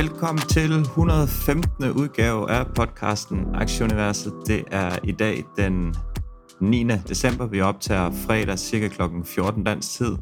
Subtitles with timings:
[0.00, 1.84] Velkommen til 115.
[1.90, 4.32] udgave af podcasten Aktieuniverset.
[4.46, 5.94] Det er i dag den
[6.60, 6.84] 9.
[6.84, 7.46] december.
[7.46, 9.02] Vi optager fredag cirka kl.
[9.24, 10.16] 14 dansk tid.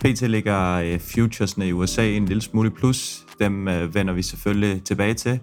[0.00, 3.26] PT ligger øh, futuresne i USA en lille smule plus.
[3.38, 5.40] Dem øh, vender vi selvfølgelig tilbage til.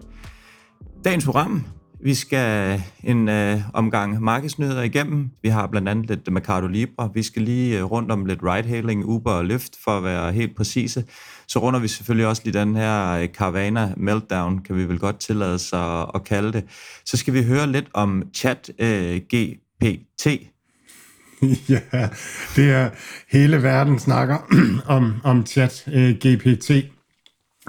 [1.03, 1.65] Dagens program.
[2.03, 5.29] Vi skal en øh, omgang markedsnyheder igennem.
[5.41, 7.11] Vi har blandt andet lidt Mercado Libre.
[7.13, 10.55] Vi skal lige øh, rundt om lidt ride-hailing, Uber og Lyft, for at være helt
[10.55, 11.03] præcise.
[11.49, 15.19] Så runder vi selvfølgelig også lige den her øh, Carvana Meltdown, kan vi vel godt
[15.19, 16.63] tillade sig at kalde det.
[17.05, 20.27] Så skal vi høre lidt om chat øh, GPT.
[21.69, 22.09] ja,
[22.55, 22.89] det er
[23.29, 24.37] hele verden snakker
[24.95, 26.71] om, om chat øh, GPT.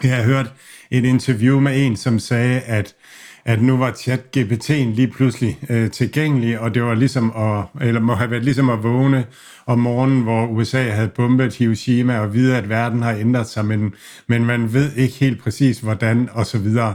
[0.02, 0.52] Jeg har hørt
[0.90, 2.94] et interview med en, som sagde, at
[3.44, 8.00] at nu var chat GPT'en lige pludselig øh, tilgængelig, og det var ligesom at, eller
[8.00, 9.24] må have været ligesom at vågne
[9.66, 13.94] om morgenen, hvor USA havde bombet Hiroshima, og vide, at verden har ændret sig, men,
[14.26, 16.94] men man ved ikke helt præcis, hvordan, og så videre.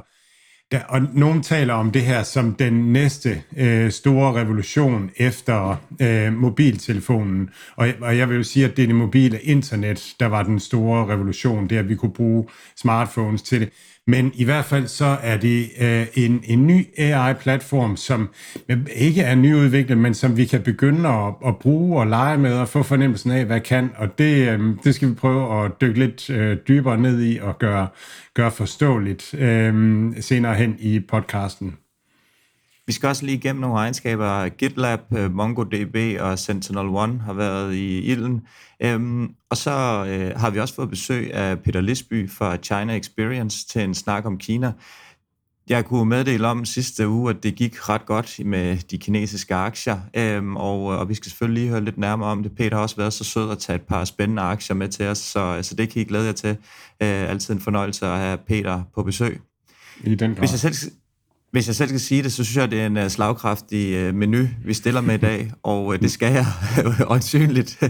[0.71, 6.33] Der, og nogen taler om det her som den næste øh, store revolution efter øh,
[6.33, 7.49] mobiltelefonen.
[7.75, 10.59] Og, og jeg vil jo sige, at det er det mobile internet, der var den
[10.59, 13.69] store revolution, det at vi kunne bruge smartphones til det.
[14.07, 18.29] Men i hvert fald så er det øh, en, en ny AI-platform, som
[18.95, 22.69] ikke er nyudviklet, men som vi kan begynde at, at bruge og lege med og
[22.69, 23.89] få fornemmelsen af, hvad kan.
[23.97, 27.59] Og det, øh, det skal vi prøve at dykke lidt øh, dybere ned i og
[27.59, 27.87] gøre,
[28.33, 29.73] gøre forståeligt øh,
[30.21, 31.77] senere hen i podcasten.
[32.87, 34.49] Vi skal også lige igennem nogle egenskaber.
[34.49, 38.41] GitLab, øh, MongoDB og Sentinel-One har været i ilden.
[38.79, 39.71] Øhm, og så
[40.07, 44.25] øh, har vi også fået besøg af Peter Lisby fra China Experience til en snak
[44.25, 44.73] om Kina.
[45.69, 49.99] Jeg kunne meddele om sidste uge, at det gik ret godt med de kinesiske aktier,
[50.13, 52.51] øhm, og, og vi skal selvfølgelig lige høre lidt nærmere om det.
[52.55, 55.17] Peter har også været så sød at tage et par spændende aktier med til os,
[55.17, 56.49] så, så det kan I glæde jer til.
[56.49, 59.41] Øh, altid en fornøjelse at have Peter på besøg.
[60.03, 60.39] I den grad.
[60.39, 60.91] Hvis jeg selv
[61.55, 64.15] hvis jeg selv skal sige det, så synes jeg, det er en uh, slagkraftig uh,
[64.15, 66.45] menu, vi stiller med i dag, og uh, det skal jeg
[67.13, 67.83] åndsynligt.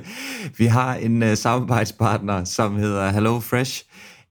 [0.57, 3.83] vi har en samarbejdspartner, som hedder Hello Fresh.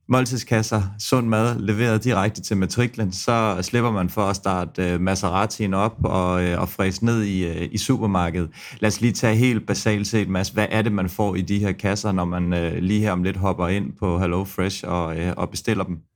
[0.09, 5.97] Måltidskasser, sund mad, leveret direkte til matriklen, så slipper man for at starte Maseratien op
[6.05, 8.51] og, og fræse ned i, i supermarkedet.
[8.81, 11.59] Lad os lige tage helt basalt set, Mads, hvad er det, man får i de
[11.59, 15.51] her kasser, når man lige her om lidt hopper ind på Hello Fresh og, og
[15.51, 16.14] bestiller dem?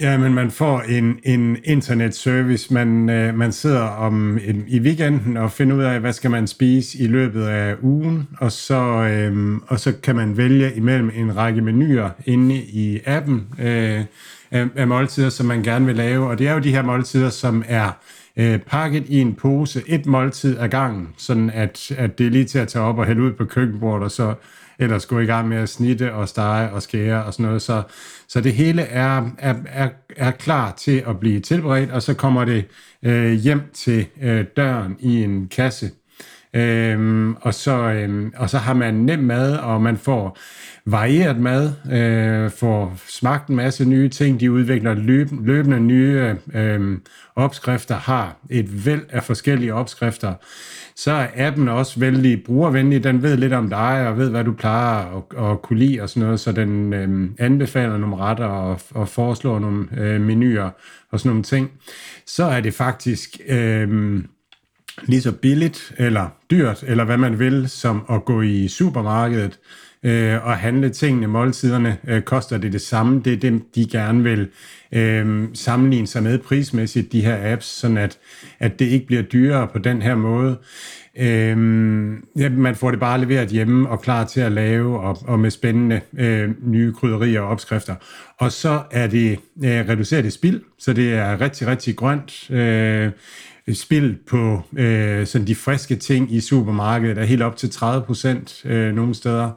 [0.00, 2.74] Ja, men man får en, en internetservice.
[2.74, 6.46] Man, øh, man sidder om en, i weekenden og finder ud af, hvad skal man
[6.46, 11.36] spise i løbet af ugen, og så, øh, og så kan man vælge imellem en
[11.36, 14.00] række menuer inde i appen øh,
[14.50, 16.28] af, af måltider, som man gerne vil lave.
[16.28, 17.90] Og det er jo de her måltider, som er
[18.36, 22.44] øh, pakket i en pose, et måltid ad gangen, sådan at, at det er lige
[22.44, 24.34] til at tage op og hælde ud på køkkenbordet, og så
[24.80, 27.62] ellers gå i gang med at snitte og stege og skære og sådan noget.
[27.62, 27.82] Så,
[28.28, 32.44] så det hele er, er, er, er klar til at blive tilberedt, og så kommer
[32.44, 32.64] det
[33.02, 35.90] øh, hjem til øh, døren i en kasse.
[36.54, 40.38] Øhm, og, så, øhm, og så har man nem mad, og man får
[40.86, 44.40] varieret mad, øh, får smagt en masse nye ting.
[44.40, 46.98] De udvikler løb, løbende nye øh,
[47.36, 50.34] opskrifter, har et væld af forskellige opskrifter
[51.00, 53.04] så er appen også vældig brugervenlig.
[53.04, 56.08] Den ved lidt om dig, og ved, hvad du plejer at, at kunne lide og
[56.08, 60.70] sådan noget, så den øh, anbefaler nogle retter og, og foreslår nogle øh, menuer
[61.10, 61.70] og sådan nogle ting.
[62.26, 64.18] Så er det faktisk øh,
[65.02, 69.58] lige så billigt eller dyrt, eller hvad man vil, som at gå i supermarkedet
[70.02, 73.22] øh, og handle tingene, måltiderne, øh, koster det det samme.
[73.24, 74.48] Det er dem, de gerne vil
[74.92, 78.18] øh, sammenligne sig med prismæssigt, de her apps, sådan at,
[78.58, 80.56] at det ikke bliver dyrere på den her måde.
[81.18, 81.56] Øh,
[82.36, 85.50] ja, man får det bare leveret hjemme og klar til at lave, og, og med
[85.50, 87.94] spændende øh, nye krydderier og opskrifter.
[88.38, 92.50] Og så er det øh, reduceret i spild, så det er rigtig, rigtig grønt.
[92.50, 93.10] Øh,
[93.72, 98.62] spild på øh, sådan de friske ting i supermarkedet er helt op til 30 procent
[98.64, 99.50] øh, nogle steder.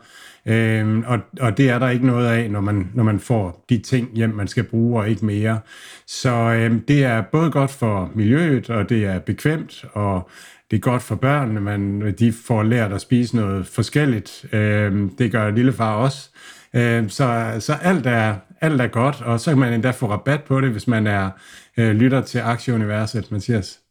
[0.46, 3.78] Øh, og, og det er der ikke noget af, når man, når man får de
[3.78, 5.60] ting hjem, man skal bruge, og ikke mere.
[6.08, 10.30] Så øh, det er både godt for miljøet, og det er bekvemt, og
[10.72, 11.62] det er godt for børnene.
[11.62, 14.46] Man, de får lært at spise noget forskelligt.
[14.54, 16.30] Øh, det gør lillefar også.
[16.74, 20.44] Øh, så, så alt, er, alt er godt, og så kan man endda få rabat
[20.44, 21.30] på det, hvis man er
[21.78, 23.83] øh, lytter til Aktieuniverset, Mathias.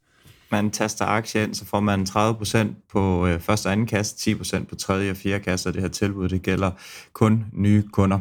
[0.53, 2.59] Man taster aktie ind, så får man 30%
[2.93, 5.89] på øh, første og anden kasse, 10% på tredje og fjerde kasse, og det her
[5.89, 6.71] tilbud, det gælder
[7.13, 8.19] kun nye kunder.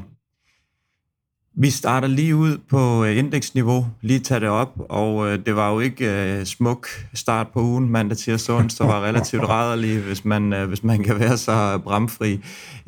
[1.55, 5.71] Vi starter lige ud på øh, indeksniveau, lige tage det op, og øh, det var
[5.71, 10.53] jo ikke øh, smuk start på ugen, mandag, tirsdag, onsdag var relativt rædderlig, hvis man,
[10.53, 12.33] øh, hvis man kan være så bramfri.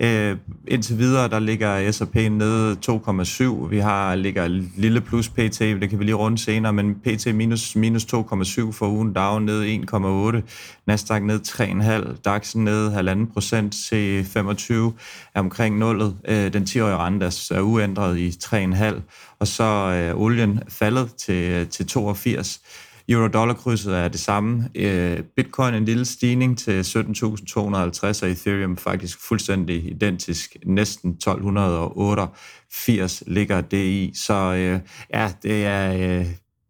[0.03, 0.37] Uh,
[0.67, 5.99] indtil videre, der ligger S&P nede 2,7, vi har ligger lille plus PT, det kan
[5.99, 10.41] vi lige runde senere, men PT minus, minus 2,7 for ugen, Dow nede 1,8,
[10.87, 14.93] Nasdaq ned 3,5, DAX ned 1,5 procent, til 25
[15.35, 19.01] er omkring nullet, øh, den 10-årige rente er uændret i 3,5,
[19.39, 22.61] og så er olien faldet til, øh, til 82.
[23.09, 24.69] Euro-dollar-krydset er det samme.
[25.35, 30.57] Bitcoin en lille stigning til 17.250, og Ethereum faktisk fuldstændig identisk.
[30.65, 34.11] Næsten 1288 ligger det i.
[34.15, 34.33] Så
[35.13, 36.23] ja, det er,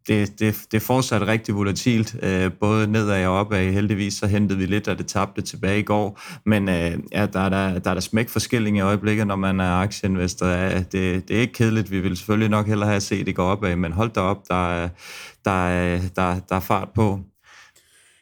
[0.08, 3.72] det, det, det er fortsat rigtig volatilt, øh, både nedad og opad.
[3.72, 7.40] Heldigvis så hentede vi lidt af det tabte tilbage i går, men øh, ja, der,
[7.40, 10.46] er der, der er der smæk forskelling i øjeblikket, når man er aktieinvestor.
[10.46, 11.90] Ja, det, det er ikke kedeligt.
[11.90, 14.88] Vi vil selvfølgelig nok hellere have set det gå opad, men hold da op, der,
[15.44, 17.20] der, der, der er fart på.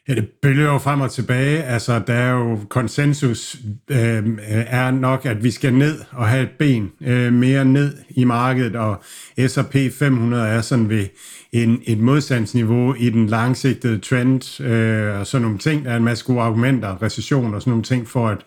[0.07, 1.63] Ja, det bølger jo frem og tilbage.
[1.63, 3.55] Altså, der er jo konsensus
[3.91, 8.23] øh, er nok, at vi skal ned og have et ben øh, mere ned i
[8.23, 9.03] markedet, og
[9.47, 11.07] S&P 500 er sådan ved
[11.51, 15.85] en, et modstandsniveau i den langsigtede trend, øh, og sådan nogle ting.
[15.85, 18.37] Der er en masse gode argumenter, recession og sådan nogle ting for, at,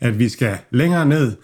[0.00, 1.36] at vi skal længere ned.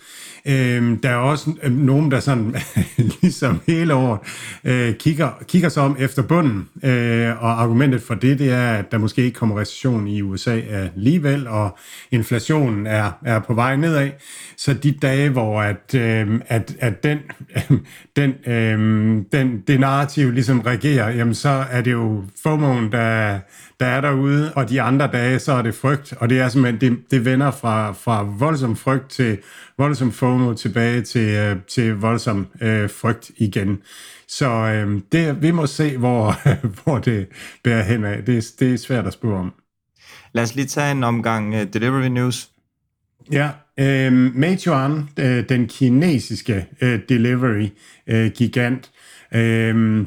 [0.49, 2.57] Øh, der er også øh, nogen, der sådan,
[3.23, 4.21] ligesom hele året,
[4.65, 8.93] øh, kigger, kigger sig om efter bunden, øh, og argumentet for det, det er, at
[8.93, 10.61] der måske ikke kommer recession i USA
[10.95, 11.79] alligevel, og
[12.11, 14.11] inflationen er, er på vej nedad.
[14.57, 17.19] Så de dage, hvor at, øh, at, at den,
[17.57, 17.79] øh,
[18.17, 18.79] den, øh,
[19.33, 23.39] den, det narrativ ligesom regerer, jamen så er det jo FOMO'en, der,
[23.81, 26.93] der er derude, og de andre dage, så er det frygt, og det er simpelthen,
[26.93, 29.39] det, det vender fra, fra voldsom frygt til
[29.79, 33.79] voldsom FOMO tilbage til, øh, til voldsom øh, frygt igen.
[34.29, 36.35] Så øh, det, vi må se, hvor,
[36.83, 37.27] hvor det
[37.65, 38.25] bærer hen af.
[38.25, 39.53] Det, det er svært at spørge om.
[40.33, 42.51] Lad os lige tage en omgang uh, delivery news.
[43.33, 43.51] Ja,
[43.81, 47.69] øh, Meituan, øh, den kinesiske øh, delivery
[48.07, 48.91] øh, gigant,
[49.35, 50.07] øh,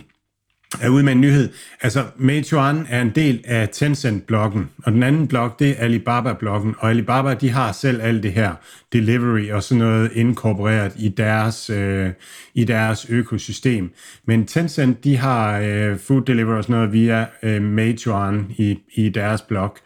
[0.79, 1.49] er ude med en nyhed.
[1.81, 6.89] Altså, Meituan er en del af Tencent-blokken, og den anden blok, det er Alibaba-blokken, og
[6.89, 8.53] Alibaba, de har selv alt det her
[8.93, 12.09] delivery og sådan noget inkorporeret i deres, øh,
[12.53, 13.91] i deres økosystem.
[14.25, 19.09] Men Tencent, de har øh, food delivery og sådan noget via øh, Meituan i, i
[19.09, 19.77] deres blog.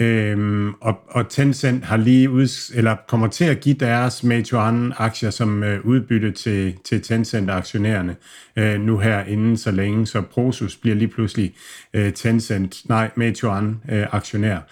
[0.00, 5.62] Øhm, og, og Tencent har lige ud, eller kommer til at give deres Meituan-aktier som
[5.62, 8.16] øh, udbytte til, til Tencent-aktionærerne
[8.56, 11.54] øh, nu her inden så længe, så Prosus bliver lige pludselig
[11.94, 14.56] øh, Tencent, nej, Meituan-aktionær.
[14.56, 14.62] Øh,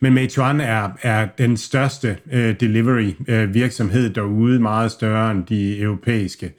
[0.00, 6.46] Men Meituan er, er den største øh, delivery-virksomhed øh, derude, meget større end de europæiske
[6.46, 6.52] øh,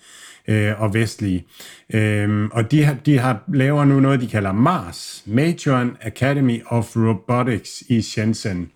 [0.50, 1.46] Øh, og vestlige.
[1.94, 6.96] Øh, og de, har, de har laver nu noget, de kalder MARS, Major Academy of
[6.96, 8.70] Robotics i Shenzhen.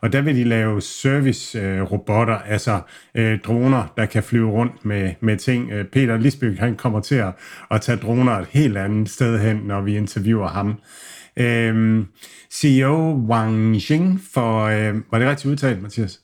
[0.00, 2.80] Og der vil de lave service-robotter, øh, altså
[3.14, 5.72] øh, droner, der kan flyve rundt med, med ting.
[5.72, 7.32] Øh, Peter Lisbøk, han kommer til at,
[7.70, 10.74] at tage droner et helt andet sted hen, når vi interviewer ham.
[11.36, 12.06] Øhm,
[12.52, 14.64] CEO Wang Xing for...
[14.64, 16.20] Øh, var det rigtigt udtalt, Mathias?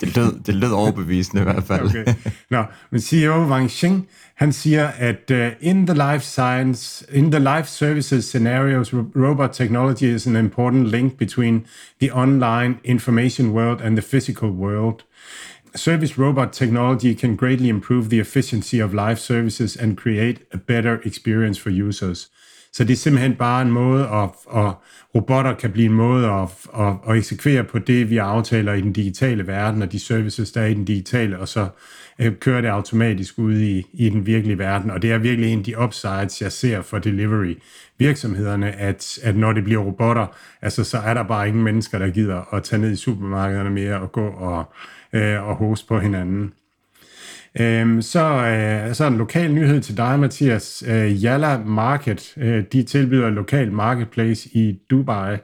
[0.00, 1.86] Det, lød, det lød overbevisende i hvert fald.
[1.86, 2.04] okay.
[2.50, 7.40] Nå, men CEO Wang Xing, han siger, at uh, in the life science, in the
[7.40, 11.66] life services scenarios, robot technology is an important link between
[12.00, 15.04] the online information world and the physical world.
[15.74, 21.00] Service robot technology can greatly improve the efficiency of life services and create a better
[21.04, 22.30] experience for users.
[22.72, 24.72] Så det er simpelthen bare en måde, at, at
[25.14, 28.92] robotter kan blive en måde at, at, at eksekvere på det, vi aftaler i den
[28.92, 31.68] digitale verden, og de services, der er i den digitale, og så
[32.18, 34.90] øh, kører det automatisk ud i, i den virkelige verden.
[34.90, 37.54] Og det er virkelig en af de upsides, jeg ser for delivery
[37.98, 40.26] virksomhederne, at, at når det bliver robotter,
[40.62, 44.00] altså så er der bare ingen mennesker, der gider at tage ned i supermarkederne mere
[44.00, 44.64] og gå og,
[45.12, 46.52] øh, og hoste på hinanden.
[47.60, 50.84] Øhm, så, øh, så en lokal nyhed til dig, Mathias.
[50.86, 55.36] Øh, Yalla Market, øh, de tilbyder en lokal marketplace i Dubai.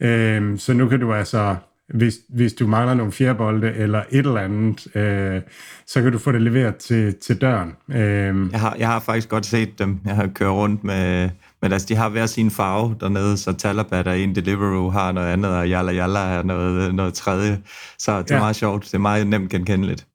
[0.00, 1.56] Øhm, så nu kan du altså,
[1.94, 5.40] hvis, hvis du mangler nogle fjerbolde eller et eller andet, øh,
[5.86, 7.72] så kan du få det leveret til, til døren.
[7.92, 8.50] Øhm.
[8.52, 10.00] Jeg, har, jeg har faktisk godt set dem.
[10.04, 11.30] Jeg har kørt rundt med,
[11.62, 15.28] men altså, de har hver sin farve dernede, så Talabat er en, Deliveroo har noget
[15.28, 17.58] andet, og Yalla Yalla er noget, noget tredje.
[17.98, 18.40] Så det er ja.
[18.40, 18.84] meget sjovt.
[18.84, 20.06] Det er meget nemt genkendeligt.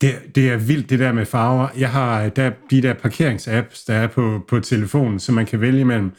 [0.00, 1.68] Det, det er vildt, det der med farver.
[1.78, 5.80] Jeg har der, de der parkeringsapps, der er på, på telefonen, som man kan vælge
[5.80, 6.12] imellem.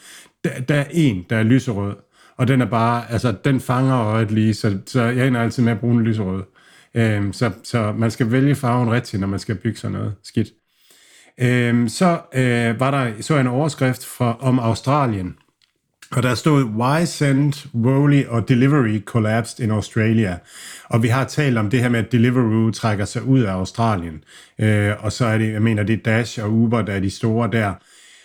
[0.44, 1.96] Der, der er en, der er lyserød,
[2.36, 5.72] og den er bare, altså, den fanger øjet lige, så, så jeg ender altid med
[5.72, 6.42] at bruge en lyserød.
[6.94, 10.48] Øhm, så, så man skal vælge farven rigtigt, når man skal bygge sådan noget skidt.
[11.40, 15.36] Øhm, så øh, var der så en overskrift fra, om Australien,
[16.16, 20.38] og der stod, why send Rowley og Delivery collapsed in Australia?
[20.84, 24.24] Og vi har talt om det her med, at Deliveroo trækker sig ud af Australien.
[24.58, 27.10] Øh, og så er det, jeg mener, det er Dash og Uber, der er de
[27.10, 27.74] store der.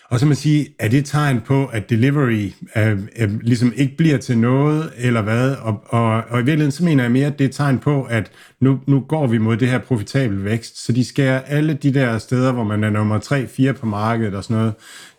[0.10, 4.18] Og så man sige, er det tegn på, at delivery øh, øh, ligesom ikke bliver
[4.18, 5.56] til noget, eller hvad?
[5.56, 8.32] Og, og, og i virkeligheden så mener jeg mere, at det er tegn på, at
[8.60, 12.18] nu, nu går vi mod det her profitabel vækst, så de skærer alle de der
[12.18, 14.74] steder, hvor man er nummer 3-4 på markedet og sådan noget,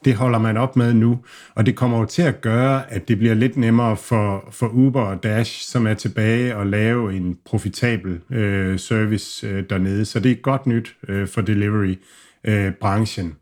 [0.05, 1.19] det holder man op med nu,
[1.55, 5.03] og det kommer jo til at gøre, at det bliver lidt nemmere for, for Uber
[5.03, 10.31] og Dash, som er tilbage og lave en profitabel øh, service øh, dernede, så det
[10.31, 13.27] er godt nyt øh, for delivery-branchen.
[13.27, 13.33] Øh,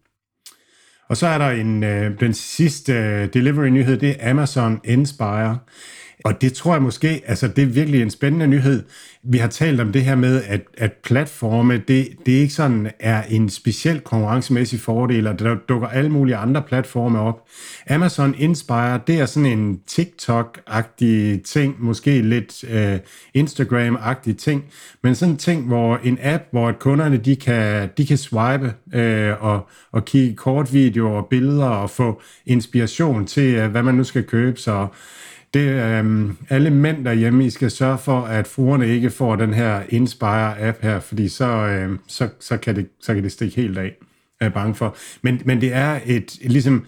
[1.08, 5.58] og så er der en, øh, den sidste øh, delivery-nyhed, det er Amazon Inspire.
[6.24, 8.82] Og det tror jeg måske, altså det er virkelig en spændende nyhed.
[9.22, 13.22] Vi har talt om det her med, at, at platforme, det, det ikke sådan er
[13.22, 17.42] en speciel konkurrencemæssig fordel, og der dukker alle mulige andre platforme op.
[17.90, 22.98] Amazon Inspire, det er sådan en TikTok-agtig ting, måske lidt øh,
[23.34, 24.64] Instagram-agtig ting,
[25.02, 29.44] men sådan en ting, hvor en app, hvor kunderne de kan, de kan swipe øh,
[29.44, 34.22] og, og kigge kortvideoer og billeder og få inspiration til, øh, hvad man nu skal
[34.22, 34.60] købe.
[34.60, 34.86] Så
[35.54, 39.54] det er um, alle mænd derhjemme, I skal sørge for, at fruerne ikke får den
[39.54, 43.78] her Inspire-app her, fordi så, um, så, så, kan det, så kan det stikke helt
[43.78, 43.96] af,
[44.40, 44.96] er jeg bange for.
[45.22, 46.86] Men, men det er et, ligesom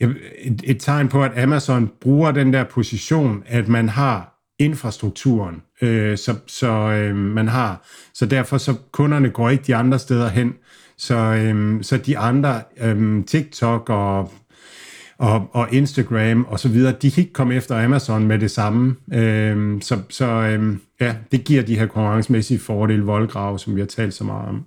[0.00, 6.18] et, et tegn på, at Amazon bruger den der position, at man har infrastrukturen, øh,
[6.18, 10.54] så, så øh, man har, så derfor så kunderne går ikke de andre steder hen,
[10.96, 14.32] så, øh, så de andre, øh, TikTok og
[15.18, 18.96] og, og Instagram og så videre, de kan ikke komme efter Amazon med det samme.
[19.12, 23.86] Øhm, så så øhm, ja, det giver de her konkurrencemæssige fordele, voldgrave, som vi har
[23.86, 24.64] talt så meget om.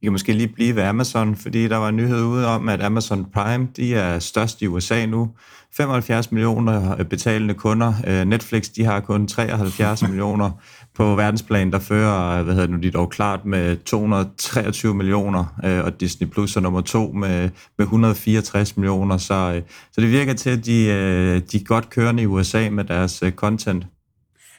[0.00, 2.82] Vi kan måske lige blive ved Amazon, fordi der var en nyhed ude om, at
[2.82, 5.30] Amazon Prime, de er størst i USA nu.
[5.76, 7.94] 75 millioner betalende kunder.
[8.06, 10.50] Øh, Netflix, de har kun 73 millioner
[10.94, 15.84] på verdensplan, der fører, hvad hedder det nu, de dog klart med 223 millioner, øh,
[15.84, 20.34] og Disney Plus er nummer to med, med 164 millioner, så, øh, så det virker
[20.34, 23.86] til, at de, øh, de er godt kørende i USA med deres øh, content.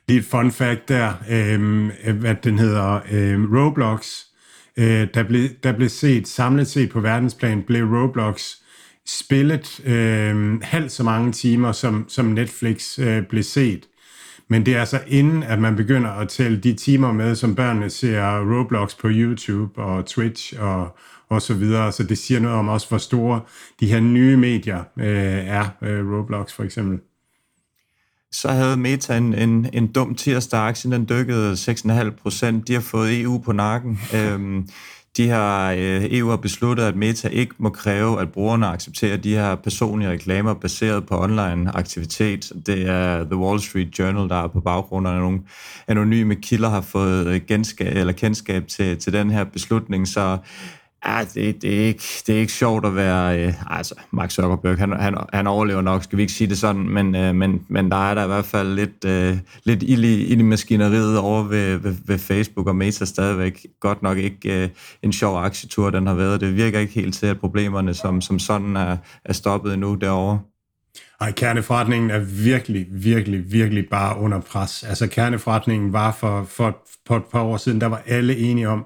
[0.07, 4.07] Lige et fun fact der, øh, hvad den hedder, øh, Roblox,
[4.77, 8.55] øh, der, blev, der blev set, samlet set på verdensplan, blev Roblox
[9.05, 13.87] spillet øh, halvt så mange timer, som, som Netflix øh, blev set.
[14.47, 17.89] Men det er altså inden, at man begynder at tælle de timer med, som børnene
[17.89, 20.97] ser Roblox på YouTube og Twitch og,
[21.29, 21.91] og så videre.
[21.91, 23.41] Så det siger noget om også, hvor store
[23.79, 26.99] de her nye medier øh, er, øh, Roblox for eksempel.
[28.31, 32.67] Så havde Meta en, en, en dum tirsdag, aktien den dykkede 6,5 procent.
[32.67, 33.99] De har fået EU på nakken.
[34.15, 34.67] øhm,
[35.17, 39.33] de har, øh, EU har besluttet, at Meta ikke må kræve, at brugerne accepterer de
[39.33, 42.51] her personlige reklamer baseret på online aktivitet.
[42.65, 45.39] Det er The Wall Street Journal, der er på baggrund af nogle
[45.87, 50.07] anonyme kilder har fået genskab, eller kendskab til, til den her beslutning.
[50.07, 50.37] Så
[51.05, 53.39] Ja, det, det, er ikke, det er ikke sjovt at være...
[53.39, 56.89] Øh, altså, Mark Zuckerberg, han, han, han overlever nok, skal vi ikke sige det sådan,
[56.89, 60.25] men, øh, men, men der er der i hvert fald lidt, øh, lidt ild i,
[60.25, 63.65] ild i maskineriet over ved, ved, ved Facebook og Meta stadigvæk.
[63.79, 64.69] Godt nok ikke øh,
[65.01, 66.41] en sjov aktietur, den har været.
[66.41, 70.39] Det virker ikke helt til, at problemerne som, som sådan er, er stoppet endnu derovre.
[71.21, 74.83] Ej, kerneforretningen er virkelig, virkelig, virkelig bare under pres.
[74.83, 76.77] Altså kerneforretningen var for, for,
[77.07, 78.85] for et par år siden, der var alle enige om,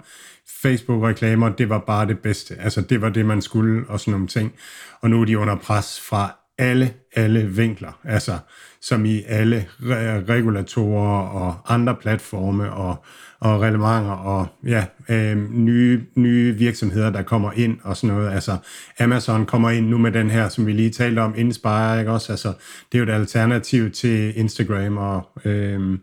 [0.61, 2.55] Facebook-reklamer, det var bare det bedste.
[2.59, 4.53] Altså, det var det, man skulle, og sådan nogle ting.
[5.01, 7.99] Og nu er de under pres fra alle, alle vinkler.
[8.03, 8.37] Altså,
[8.81, 13.05] som i alle re- regulatorer og andre platforme og,
[13.39, 18.31] og relevanter og ja, øh, nye, nye virksomheder, der kommer ind og sådan noget.
[18.31, 18.57] Altså,
[18.99, 22.33] Amazon kommer ind nu med den her, som vi lige talte om, Inspire, ikke også?
[22.33, 22.53] Altså,
[22.91, 25.99] det er jo et alternativ til Instagram og, øh,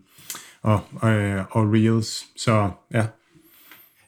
[0.61, 2.25] og, øh, og Reels.
[2.37, 3.05] Så ja,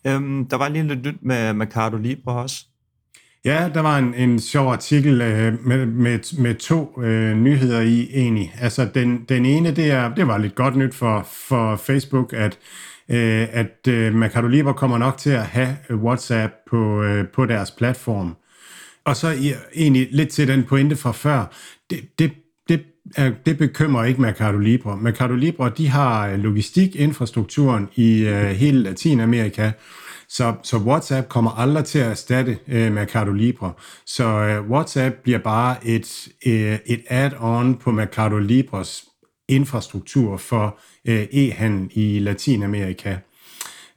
[0.07, 2.65] Øhm, der var lige lidt nyt med Mercado Libre også.
[3.45, 8.09] Ja, der var en, en sjov artikel øh, med, med, med to øh, nyheder i
[8.13, 8.53] egentlig.
[8.59, 12.57] Altså den, den ene, det, er, det var lidt godt nyt for, for Facebook, at,
[13.09, 17.71] øh, at øh, Mercado Libre kommer nok til at have WhatsApp på, øh, på deres
[17.71, 18.35] platform.
[19.05, 21.53] Og så i, egentlig lidt til den pointe fra før,
[21.89, 22.31] det, det,
[23.05, 24.97] det, er, det bekymrer ikke Mercado Libre.
[24.97, 29.71] Mercado Libre, de har øh, logistikinfrastrukturen i øh, hele Latinamerika,
[30.27, 33.73] Så, så WhatsApp kommer aldrig til at erstatte øh, Mercado Libre.
[34.05, 39.03] Så øh, WhatsApp bliver bare et, øh, et add-on på Mercado Libres
[39.49, 43.17] infrastruktur for øh, e-handel i Latinamerika.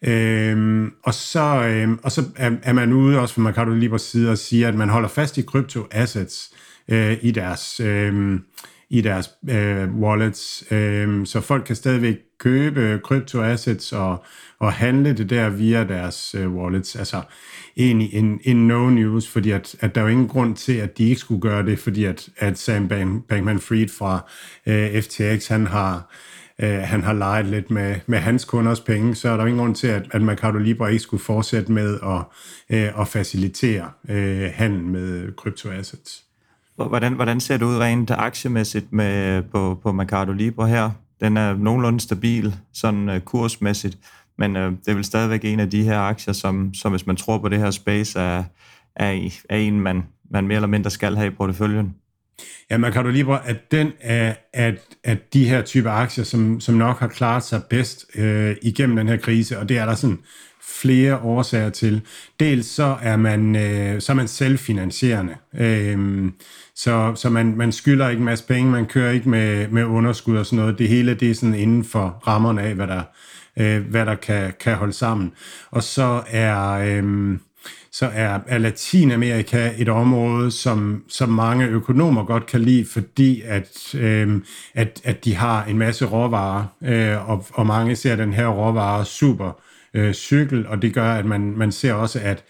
[0.03, 4.31] Øhm, og så, øhm, og så er, er man ude også fra Mercado Libres side
[4.31, 6.51] og siger, at man holder fast i crypto assets
[6.89, 8.41] øh, i deres, øh,
[8.91, 14.25] i deres øh, wallets, øh, så folk kan stadigvæk købe crypto assets og,
[14.59, 16.97] og handle det der via deres øh, wallets.
[16.97, 17.23] Altså
[17.77, 20.99] egentlig en, en no news, fordi at, at der er jo ingen grund til, at
[20.99, 22.89] de ikke skulle gøre det, fordi at, at Sam
[23.33, 24.31] Bankman-Fried fra
[24.67, 26.15] øh, FTX, han har
[26.63, 29.75] øh, han har leget lidt med, med hans kunders penge, så er der ingen grund
[29.75, 32.25] til, at, at Mercado Libre ikke skulle fortsætte med at,
[32.77, 36.28] øh, at facilitere øh, handel med kryptoassets.
[36.87, 40.91] Hvordan, hvordan ser det ud rent aktiemæssigt med, på, på Mercado Libre her?
[41.21, 43.99] Den er nogenlunde stabil, sådan uh, kursmæssigt,
[44.39, 47.17] men uh, det er vel stadigvæk en af de her aktier, som, som hvis man
[47.17, 48.45] tror på det her space, er,
[48.97, 51.95] er, er en, man, man mere eller mindre skal have i porteføljen.
[52.71, 56.99] Ja, Mercado Libre er den af, at, at de her typer aktier, som, som nok
[56.99, 60.19] har klaret sig bedst øh, igennem den her krise, og det er der sådan
[60.81, 62.01] flere årsager til.
[62.41, 66.31] Dels så er man, øh, så er man selvfinansierende, øh,
[66.75, 70.37] så, så man, man skylder ikke en masse penge, man kører ikke med, med underskud
[70.37, 70.79] og sådan noget.
[70.79, 73.03] Det hele det er sådan inden for rammerne af, hvad der,
[73.57, 75.33] øh, hvad der kan, kan holde sammen.
[75.71, 76.71] Og så er...
[76.71, 77.39] Øh,
[77.93, 83.95] så er, er Latinamerika et område, som, som mange økonomer godt kan lide, fordi at,
[83.95, 84.41] øh,
[84.75, 89.05] at, at de har en masse råvarer, øh, og, og mange ser den her råvarer
[89.05, 89.53] super
[89.95, 92.45] øh, cykel, og det gør, at man, man ser også, at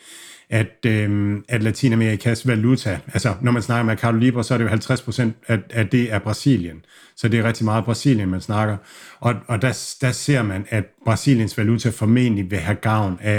[0.51, 4.65] at, øh, at Latinamerikas valuta, altså når man snakker med Carlo Libre, så er det
[4.65, 6.85] jo 50 procent af, af det er Brasilien.
[7.17, 8.77] Så det er rigtig meget Brasilien, man snakker.
[9.21, 13.39] Og, og der, der ser man, at Brasiliens valuta formentlig vil have gavn af,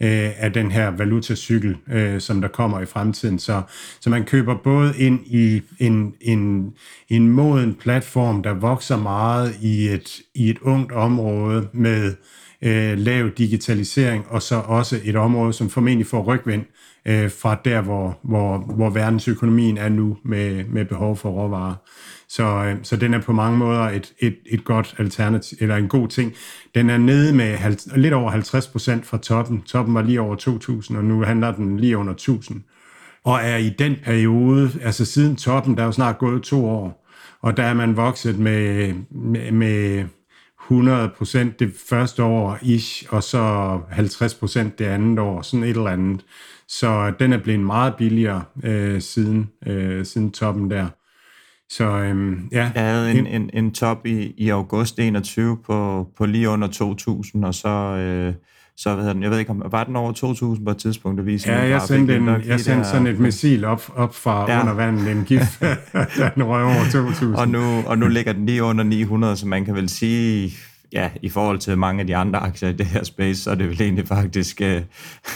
[0.00, 3.38] øh, af den her valutacykel, øh, som der kommer i fremtiden.
[3.38, 3.62] Så,
[4.00, 6.72] så man køber både ind i en, en,
[7.08, 12.14] en moden platform, der vokser meget i et, i et ungt område med
[12.62, 16.64] øh, lav digitalisering, og så også et område, som formentlig får rygvind
[17.06, 21.74] øh, fra der, hvor, hvor, hvor verdensøkonomien er nu med, med behov for råvarer.
[22.28, 25.88] Så, øh, så den er på mange måder et, et, et godt alternativ, eller en
[25.88, 26.32] god ting.
[26.74, 29.62] Den er nede med halv, lidt over 50 procent fra toppen.
[29.62, 30.36] Toppen var lige over
[30.90, 32.72] 2.000, og nu handler den lige under 1.000.
[33.24, 37.06] Og er i den periode, altså siden toppen, der er jo snart gået to år,
[37.42, 40.04] og der er man vokset med, med, med
[40.70, 45.70] 100 procent det første år, ish, og så 50 procent det andet år, sådan et
[45.70, 46.24] eller andet.
[46.68, 50.86] Så den er blevet meget billigere øh, siden, øh, siden toppen der.
[51.68, 52.70] Så øhm, ja.
[52.74, 56.68] Jeg havde en, en, en top i, i august 21 på, på lige under
[57.38, 58.34] 2.000, og så, øh,
[58.76, 60.12] så hvad den, jeg ved ikke, om var den over
[60.56, 63.18] 2.000 på et tidspunkt, der viser Ja, jeg sendte, en, jeg sendte der, sådan et
[63.18, 64.60] missil op, op fra ja.
[64.60, 65.60] under vandet, en gift,
[66.34, 67.40] den røg over 2.000.
[67.40, 70.52] Og nu, og nu ligger den lige under 900, så man kan vel sige,
[70.92, 73.54] ja, i forhold til mange af de andre aktier i det her space, så er
[73.54, 74.82] det vel egentlig faktisk øh,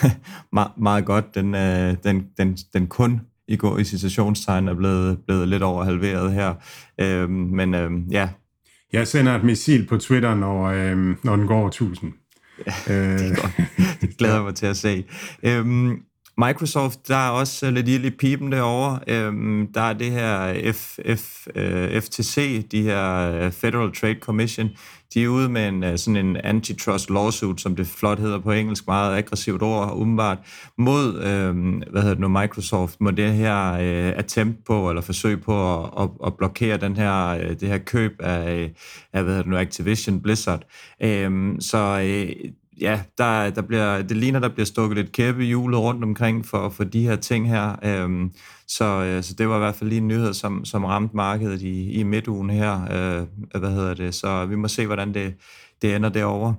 [0.53, 1.35] meget, meget godt.
[1.35, 5.85] Den, øh, den, den, den kun i går i citationstegn er blevet, blevet lidt over
[5.85, 6.55] halveret her.
[7.01, 8.29] Øh, men øh, ja.
[8.93, 12.13] Jeg sender et missil på Twitter, når, øh, når den går over 1000.
[12.67, 12.73] Ja,
[13.19, 13.39] det,
[14.01, 15.05] det glæder jeg mig til at se.
[15.43, 16.03] Øhm,
[16.39, 19.01] Microsoft, der er også øh, lidt ild i pipen derovre.
[19.07, 24.69] Øhm, der er det her F, F, øh, FTC, de her øh, Federal Trade Commission,
[25.15, 28.53] de er ude med en, øh, sådan en antitrust lawsuit, som det flot hedder på
[28.53, 30.39] engelsk, meget aggressivt ord, umiddelbart,
[30.79, 31.57] mod, øh,
[31.91, 35.91] hvad hedder det nu, Microsoft, mod det her øh, attempt på, eller forsøg på at,
[36.01, 38.71] at, at blokere den her, øh, det her køb af, øh,
[39.13, 40.63] af hvad hedder det nu, Activision Blizzard.
[41.03, 45.47] Øh, så øh, ja, der, der bliver, det ligner, der bliver stukket lidt kæppe i
[45.47, 47.77] hjulet rundt omkring for, for de her ting her.
[47.85, 48.33] Øhm,
[48.69, 51.63] så, øh, så det var i hvert fald lige en nyhed, som, som ramte markedet
[51.63, 52.83] i, i midtugen her.
[52.83, 53.27] Øh,
[53.61, 54.15] hvad hedder det?
[54.15, 55.35] Så vi må se, hvordan det,
[55.83, 56.55] det ender derovre.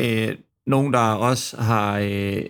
[0.00, 2.42] Øh, nogen, der også har, øh,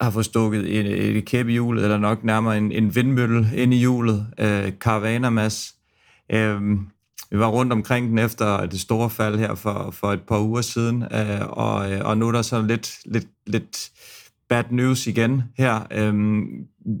[0.00, 3.74] har fået stukket et, et kæppe i hjulet, eller nok nærmere en, en vindmølle ind
[3.74, 5.74] i hjulet, øh, Caravana Mads.
[6.32, 6.60] Øh,
[7.34, 10.62] vi var rundt omkring den efter det store fald her for, for et par uger
[10.62, 13.90] siden, øh, og, øh, og nu er der så lidt, lidt, lidt
[14.48, 15.86] bad news igen her.
[15.90, 16.44] Øhm,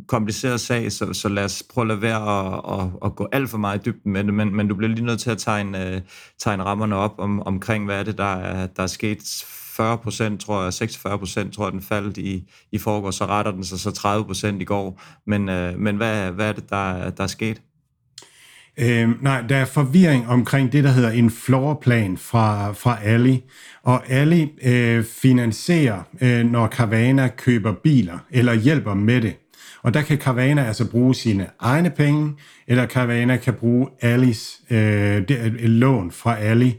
[0.08, 3.50] kompliceret sag, så, så lad os prøve at lade være at, at, at gå alt
[3.50, 5.94] for meget i dybden med det, men, men du bliver lige nødt til at tegne,
[5.94, 6.00] øh,
[6.38, 9.44] tegne rammerne op om, omkring, hvad er det, der er, der er sket
[9.76, 13.52] 40 procent, tror jeg, 46 procent, tror jeg, den faldt i, i forgår, så retter
[13.52, 15.00] den sig så 30 procent i går.
[15.26, 17.62] Men, øh, men hvad, hvad er det, der, der er sket?
[18.78, 23.42] Øh, nej, der er forvirring omkring det, der hedder en floorplan fra, fra Ali.
[23.82, 29.36] Og Ali øh, finansierer, øh, når Carvana køber biler, eller hjælper med det.
[29.82, 32.32] Og der kan Carvana altså bruge sine egne penge,
[32.68, 34.78] eller Carvana kan bruge Alis øh,
[35.28, 36.76] det et lån fra Ali.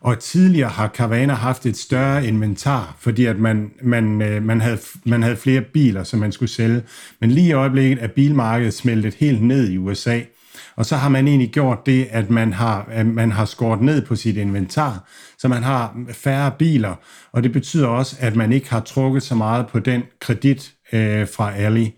[0.00, 4.78] Og tidligere har Carvana haft et større inventar, fordi at man, man, øh, man, havde,
[5.04, 6.82] man havde flere biler, som man skulle sælge.
[7.20, 10.20] Men lige i øjeblikket er bilmarkedet smeltet helt ned i USA.
[10.80, 14.02] Og så har man egentlig gjort det, at man har, at man har skåret ned
[14.06, 16.94] på sit inventar, så man har færre biler,
[17.32, 21.28] og det betyder også, at man ikke har trukket så meget på den kredit øh,
[21.28, 21.94] fra Ali,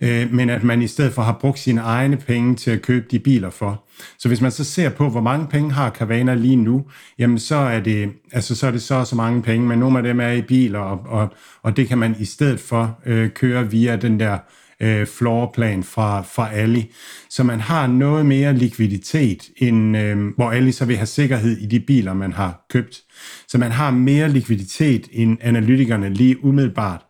[0.00, 3.06] øh, men at man i stedet for har brugt sine egne penge til at købe
[3.10, 3.84] de biler for.
[4.18, 6.84] Så hvis man så ser på, hvor mange penge har Carvana lige nu,
[7.18, 10.04] jamen så er det, altså så er det så så mange penge, men nogle af
[10.04, 11.28] dem er i biler, og, og,
[11.62, 14.38] og det kan man i stedet for øh, køre via den der
[14.80, 16.92] øh, floorplan fra, fra Ali.
[17.30, 21.66] Så man har noget mere likviditet, end, øh, hvor Ali så vil have sikkerhed i
[21.66, 23.00] de biler, man har købt.
[23.48, 27.02] Så man har mere likviditet, end analytikerne lige umiddelbart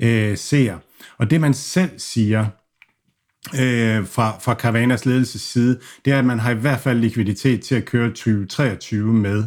[0.00, 0.74] øh, ser.
[1.18, 2.46] Og det man selv siger,
[3.54, 7.60] øh, fra, fra Carvanas ledelses side, det er, at man har i hvert fald likviditet
[7.60, 9.44] til at køre 2023 med.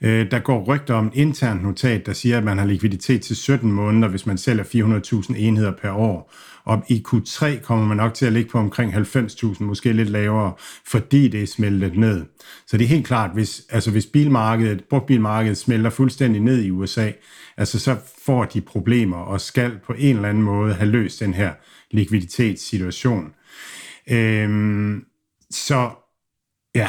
[0.00, 3.36] Øh, der går rygter om et internt notat, der siger, at man har likviditet til
[3.36, 6.34] 17 måneder, hvis man sælger 400.000 enheder per år.
[6.66, 10.52] Og i Q3 kommer man nok til at ligge på omkring 90.000, måske lidt lavere,
[10.86, 12.24] fordi det er smeltet ned.
[12.66, 17.10] Så det er helt klart, hvis, altså hvis bilmarkedet, brugtbilmarkedet smelter fuldstændig ned i USA,
[17.56, 21.34] altså så får de problemer og skal på en eller anden måde have løst den
[21.34, 21.52] her
[21.90, 23.34] likviditetssituation.
[24.10, 25.04] Øhm,
[25.50, 25.90] så
[26.76, 26.88] ja,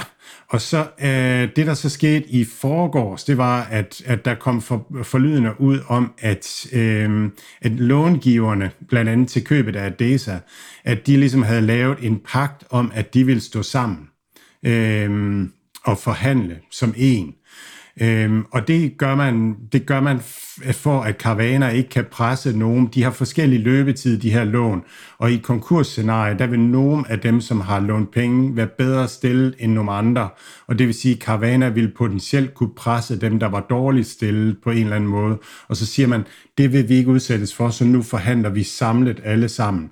[0.50, 4.62] og så øh, det, der så skete i forgårs, det var, at, at der kom
[4.62, 7.30] for, forlydende ud om, at, øh,
[7.62, 10.38] at långiverne, blandt andet til købet af Adesa,
[10.84, 14.10] at de ligesom havde lavet en pagt om, at de ville stå sammen
[14.65, 15.43] øh,
[15.84, 17.34] og forhandle som en.
[18.01, 20.19] Øhm, og det gør man, det gør man
[20.71, 22.88] for, at karavaner ikke kan presse nogen.
[22.93, 24.83] De har forskellige løbetid, de her lån.
[25.17, 29.07] Og i et konkursscenarie, der vil nogen af dem, som har lånt penge, være bedre
[29.07, 30.29] stillet end nogle andre.
[30.67, 34.57] Og det vil sige, at karavaner vil potentielt kunne presse dem, der var dårligt stillet
[34.63, 35.38] på en eller anden måde.
[35.67, 36.25] Og så siger man,
[36.57, 39.91] det vil vi ikke udsættes for, så nu forhandler vi samlet alle sammen.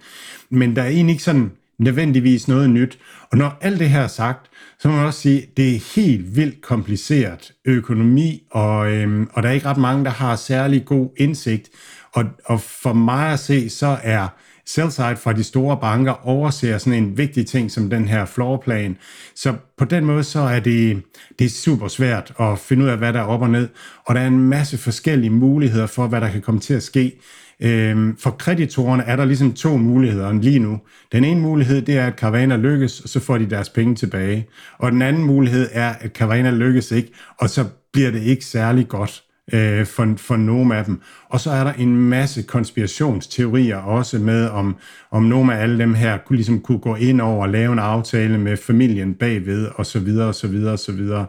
[0.50, 3.00] Men der er egentlig ikke sådan nødvendigvis noget nyt.
[3.32, 5.94] Og når alt det her er sagt, så må man også sige, at det er
[5.96, 10.86] helt vildt kompliceret økonomi, og, øhm, og der er ikke ret mange, der har særlig
[10.86, 11.70] god indsigt.
[12.14, 14.28] Og, og for mig at se, så er
[14.66, 18.98] sell-side fra de store banker overser sådan en vigtig ting som den her floorplan.
[19.36, 21.04] Så på den måde så er det,
[21.40, 23.70] det er super svært at finde ud af, hvad der er op og ned.
[24.06, 27.20] Og der er en masse forskellige muligheder for, hvad der kan komme til at ske.
[27.62, 30.80] Øhm, for kreditorerne er der ligesom to muligheder lige nu.
[31.12, 34.48] Den ene mulighed, det er, at Carvana lykkes, og så får de deres penge tilbage.
[34.78, 38.88] Og den anden mulighed er, at Carvana lykkes ikke, og så bliver det ikke særlig
[38.88, 41.02] godt øh, for, for nogle af dem.
[41.30, 44.76] Og så er der en masse konspirationsteorier også med, om,
[45.12, 47.80] om nogle af alle dem her kunne, ligesom kunne gå ind over og lave en
[47.80, 51.26] aftale med familien bagved, og så videre, og så videre, og så videre.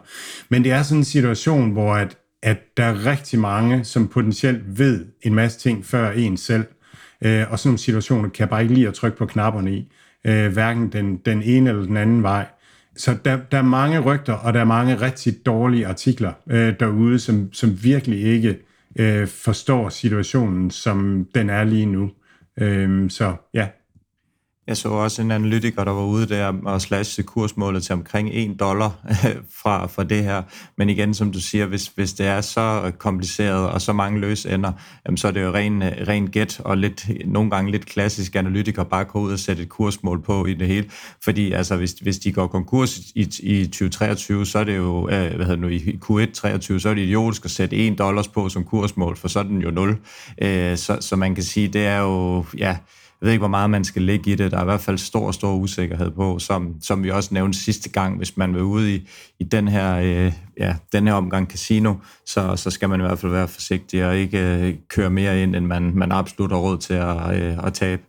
[0.49, 4.79] Men det er sådan en situation, hvor at at der er rigtig mange, som potentielt
[4.79, 6.65] ved en masse ting før en selv.
[7.21, 9.91] Øh, og sådan nogle situationer kan jeg bare ikke lide at trykke på knapperne i.
[10.25, 12.45] Øh, hverken den, den ene eller den anden vej.
[12.95, 17.19] Så der, der er mange rygter, og der er mange rigtig dårlige artikler øh, derude,
[17.19, 18.59] som, som virkelig ikke
[18.99, 22.11] øh, forstår situationen, som den er lige nu.
[22.59, 23.67] Øh, så ja,
[24.67, 28.59] jeg så også en analytiker, der var ude der og slashede kursmålet til omkring 1
[28.59, 28.91] dollar
[29.61, 30.43] fra, fra det her.
[30.77, 34.49] Men igen, som du siger, hvis, hvis det er så kompliceret og så mange løse
[34.49, 34.71] ender,
[35.05, 38.83] jamen, så er det jo ren, ren gæt og lidt, nogle gange lidt klassisk analytiker
[38.83, 40.89] bare gå ud og sætte et kursmål på i det hele.
[41.23, 45.35] Fordi altså, hvis, hvis de går konkurs i, i 2023, så er det jo, øh,
[45.35, 48.49] hvad hedder nu, i Q1 23, så er det idiotisk at sætte 1 dollars på
[48.49, 49.97] som kursmål, for så er den jo 0.
[50.41, 52.77] Øh, så, så man kan sige, det er jo, ja,
[53.21, 54.51] jeg ved ikke, hvor meget man skal lægge i det.
[54.51, 57.89] Der er i hvert fald stor, stor usikkerhed på, som, som vi også nævnte sidste
[57.89, 61.93] gang, hvis man vil ude i, i den, her, øh, ja, den her omgang casino,
[62.25, 65.55] så, så skal man i hvert fald være forsigtig og ikke øh, køre mere ind,
[65.55, 68.01] end man, man absolut har råd til at, øh, at tabe.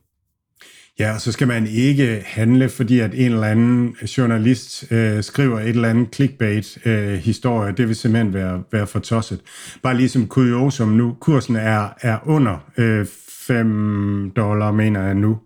[0.99, 5.61] Ja, så skal man ikke handle, fordi at en eller anden øh, journalist øh, skriver
[5.61, 7.71] et eller andet clickbait-historie.
[7.71, 9.40] Øh, det vil simpelthen være, være for tosset.
[9.83, 13.07] Bare ligesom kuriosum nu, kursen er, er under øh,
[13.48, 15.38] 5 dollar, mener jeg nu.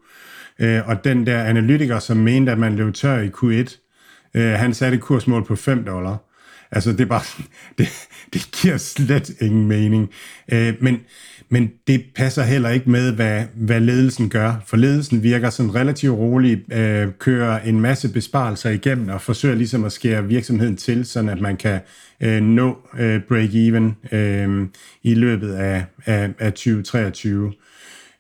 [0.59, 3.79] Øh, og den der analytiker, som mente, at man løb tør i Q1,
[4.35, 6.17] øh, han satte kursmål på 5 dollar.
[6.73, 7.23] Altså, det er bare,
[7.79, 7.89] det,
[8.33, 10.11] det giver slet ingen mening.
[10.53, 11.01] Øh, men,
[11.49, 14.55] men det passer heller ikke med, hvad, hvad ledelsen gør.
[14.67, 19.85] For ledelsen virker sådan relativt rolig, øh, kører en masse besparelser igennem og forsøger ligesom
[19.85, 21.81] at skære virksomheden til, sådan at man kan
[22.21, 24.67] øh, nå øh, break-even øh,
[25.03, 27.53] i løbet af, af, af 2023.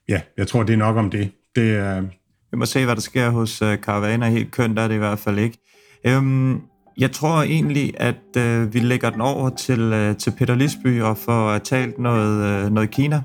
[0.08, 1.32] Ja, jeg tror, det er nok om det.
[1.56, 2.02] Det er...
[2.50, 4.28] Vi må se, hvad der sker hos uh, Caravana.
[4.28, 5.58] Helt kønt er det i hvert fald ikke.
[6.04, 6.60] Øhm,
[6.98, 11.18] jeg tror egentlig, at øh, vi lægger den over til, øh, til Peter Lisby og
[11.18, 13.22] får talt noget, øh, noget Kina.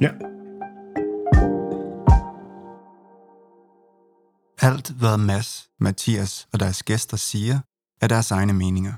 [0.00, 0.10] Ja.
[4.60, 7.60] Alt, hvad Mads, Mathias og deres gæster siger,
[8.00, 8.92] er deres egne meninger.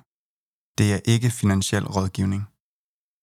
[0.78, 2.42] Det er ikke finansiel rådgivning.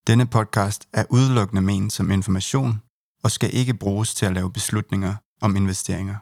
[0.08, 2.82] Denne podcast er udelukkende ment som information
[3.28, 6.16] og skal ikke bruges til at lave beslutninger om investeringer.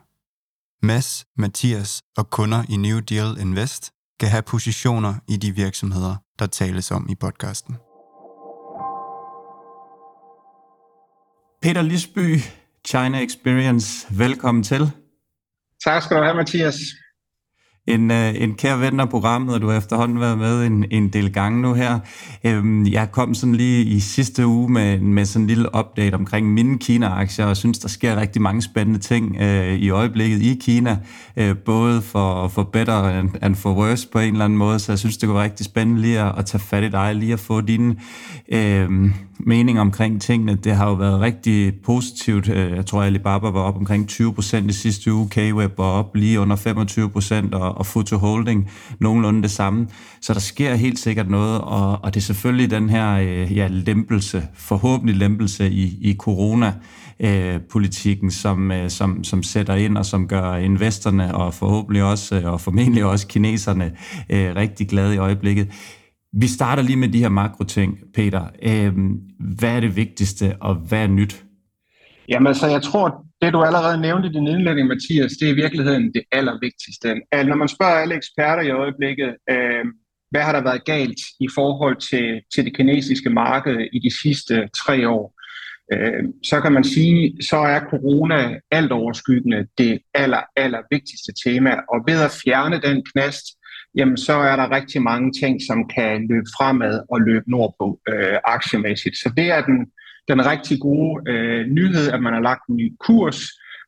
[0.86, 3.90] Mads, Mathias og kunder i New Deal Invest
[4.20, 7.74] kan have positioner i de virksomheder, der tales om i podcasten.
[11.62, 12.38] Peter Lisby,
[12.86, 14.90] China Experience, velkommen til.
[15.84, 16.78] Tak skal du have, Mathias
[17.86, 21.08] en, øh, en kær ven af programmet, og du har efterhånden været med en, en
[21.08, 21.98] del gange nu her.
[22.44, 26.54] Øhm, jeg kom sådan lige i sidste uge med, med sådan en lille update omkring
[26.54, 30.98] mine Kina-aktier, og synes, der sker rigtig mange spændende ting øh, i øjeblikket i Kina,
[31.36, 34.92] øh, både for, for better and, and for worse på en eller anden måde, så
[34.92, 37.32] jeg synes, det kunne være rigtig spændende lige at, at tage fat i dig, lige
[37.32, 37.96] at få dine
[38.48, 40.54] øh, mening omkring tingene.
[40.54, 42.48] Det har jo været rigtig positivt.
[42.48, 46.16] Øh, jeg tror, Alibaba var op omkring 20 procent i sidste uge, K-Web var op
[46.16, 48.70] lige under 25 procent, og, og Futu Holding
[49.00, 49.88] nogenlunde det samme.
[50.20, 53.68] Så der sker helt sikkert noget, og, og det er selvfølgelig den her øh, ja,
[53.70, 56.72] lempelse, forhåbentlig lempelse i, i corona,
[57.70, 62.60] politikken, som, øh, som, som sætter ind og som gør investorerne og forhåbentlig også, og
[62.60, 63.92] formentlig også kineserne
[64.30, 65.68] rigtig glade i øjeblikket.
[66.40, 68.44] Vi starter lige med de her makroting, Peter.
[68.62, 69.20] Øhm,
[69.58, 71.44] hvad er det vigtigste, og hvad er nyt?
[72.28, 75.62] Jamen så jeg tror, det du allerede nævnte i din indledning, Mathias, det er i
[75.64, 77.14] virkeligheden det allervigtigste.
[77.32, 79.84] Altså, når man spørger alle eksperter i øjeblikket, øh,
[80.30, 84.68] hvad har der været galt i forhold til, til det kinesiske marked i de sidste
[84.76, 85.34] tre år,
[85.92, 91.70] øh, så kan man sige, så er corona alt overskyggende det aller, aller vigtigste tema.
[91.92, 93.44] Og ved at fjerne den knast,
[93.96, 98.38] jamen så er der rigtig mange ting, som kan løbe fremad og løbe nordpå øh,
[98.44, 99.16] aktiemæssigt.
[99.16, 99.86] Så det er den,
[100.28, 103.38] den rigtig gode øh, nyhed, at man har lagt en ny kurs.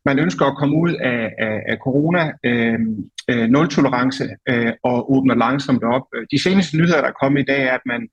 [0.04, 2.78] Man ønsker at komme ud af, af, af corona, øh,
[3.30, 6.02] øh, nul-tolerance øh, og åbner langsomt op.
[6.32, 8.08] De seneste nyheder, der er kommet i dag, er, at man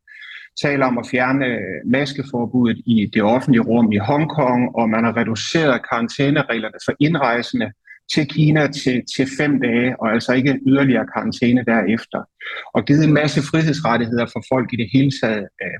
[0.63, 5.17] taler om at fjerne øh, maskeforbuddet i det offentlige rum i Hongkong, og man har
[5.17, 7.71] reduceret karantænereglerne for indrejsende
[8.13, 12.21] til Kina til, til fem dage, og altså ikke yderligere karantæne derefter.
[12.73, 15.47] Og givet en masse frihedsrettigheder for folk i det hele taget.
[15.63, 15.79] Øh,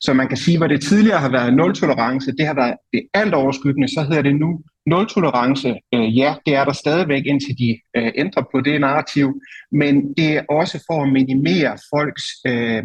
[0.00, 3.34] så man kan sige, hvor det tidligere har været nul-tolerance, det har været det alt
[3.34, 5.74] overskyggende, så hedder det nu nul-tolerance.
[5.94, 9.40] Øh, ja, det er der stadigvæk, indtil de øh, ændrer på det narrativ,
[9.72, 12.82] men det er også for at minimere folks øh,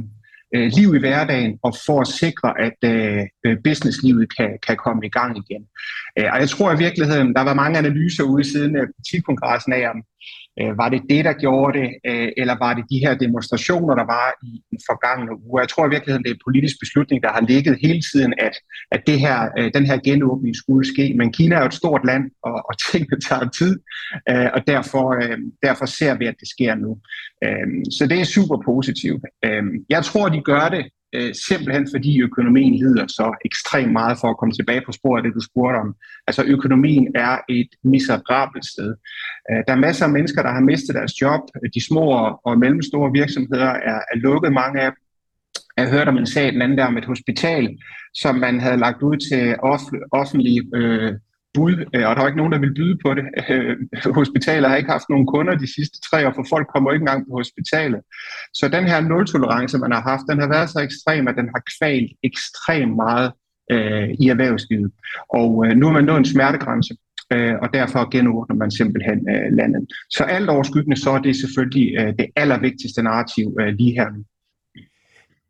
[0.55, 5.05] øh, liv i hverdagen og for at sikre, at øh, øh, businesslivet kan, kan komme
[5.05, 5.63] i gang igen.
[6.17, 9.73] Øh, og jeg tror i virkeligheden, der var mange analyser ude siden øh, af partikongressen
[9.73, 10.03] af, om
[10.59, 14.05] Øh, var det det, der gjorde det, øh, eller var det de her demonstrationer, der
[14.17, 15.59] var i den forgangne uge?
[15.61, 18.55] Jeg tror i virkeligheden, det er en politisk beslutning, der har ligget hele tiden, at,
[18.91, 21.13] at det her, øh, den her genåbning skulle ske.
[21.17, 23.79] Men Kina er jo et stort land, og, og tingene tager tid,
[24.29, 26.91] øh, og derfor, øh, derfor ser vi, at det sker nu.
[27.43, 29.23] Øh, så det er super positivt.
[29.45, 30.83] Øh, jeg tror, de gør det
[31.15, 35.23] øh, simpelthen fordi økonomien lider så ekstremt meget for at komme tilbage på sporet af
[35.23, 35.95] det, du spurgte om.
[36.27, 38.95] Altså økonomien er et miserabelt sted.
[39.51, 41.41] Øh, der er masser af mennesker, der har mistet deres job.
[41.75, 42.05] De små
[42.45, 45.01] og mellemstore virksomheder er, er lukket, mange af dem.
[45.77, 47.77] Jeg hørte om en sag den anden der om et hospital,
[48.13, 49.55] som man havde lagt ud til
[50.11, 51.13] offentlige øh,
[51.53, 53.25] bud, øh, og der var ikke nogen, der ville byde på det.
[53.49, 53.75] Øh,
[54.19, 57.25] hospitaler har ikke haft nogen kunder de sidste tre år, for folk kommer ikke engang
[57.27, 58.01] på hospitalet.
[58.53, 61.61] Så den her nul-tolerance, man har haft, den har været så ekstrem, at den har
[61.77, 63.31] kvalt ekstremt meget
[63.71, 64.91] øh, i erhvervslivet.
[65.29, 66.93] Og øh, nu er man nået en smertegrænse,
[67.33, 69.83] øh, og derfor genåbner man simpelthen øh, landet.
[70.09, 74.23] Så alt overskyggende, så er det selvfølgelig øh, det allervigtigste narrativ øh, lige her nu.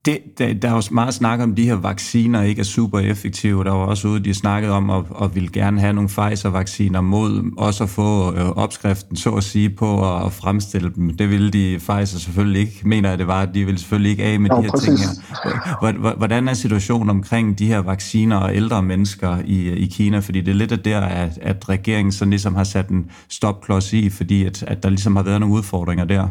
[0.05, 3.63] Det, der, der er jo meget snak om, de her vacciner ikke er super effektive.
[3.63, 7.51] Der var også ude, de snakkede om at, at ville gerne have nogle Pfizer-vacciner mod
[7.57, 11.09] også at få øh, opskriften, så at sige, på at, at fremstille dem.
[11.17, 13.45] Det ville de Pfizer selvfølgelig ikke, mener at det var.
[13.45, 14.87] De ville selvfølgelig ikke af med oh, de her præcis.
[14.87, 16.15] ting her.
[16.17, 20.19] Hvordan er situationen omkring de her vacciner og ældre mennesker i, i Kina?
[20.19, 23.93] Fordi det er lidt af der, at, at regeringen så ligesom har sat en stopklods
[23.93, 26.27] i, fordi at, at der ligesom har været nogle udfordringer der.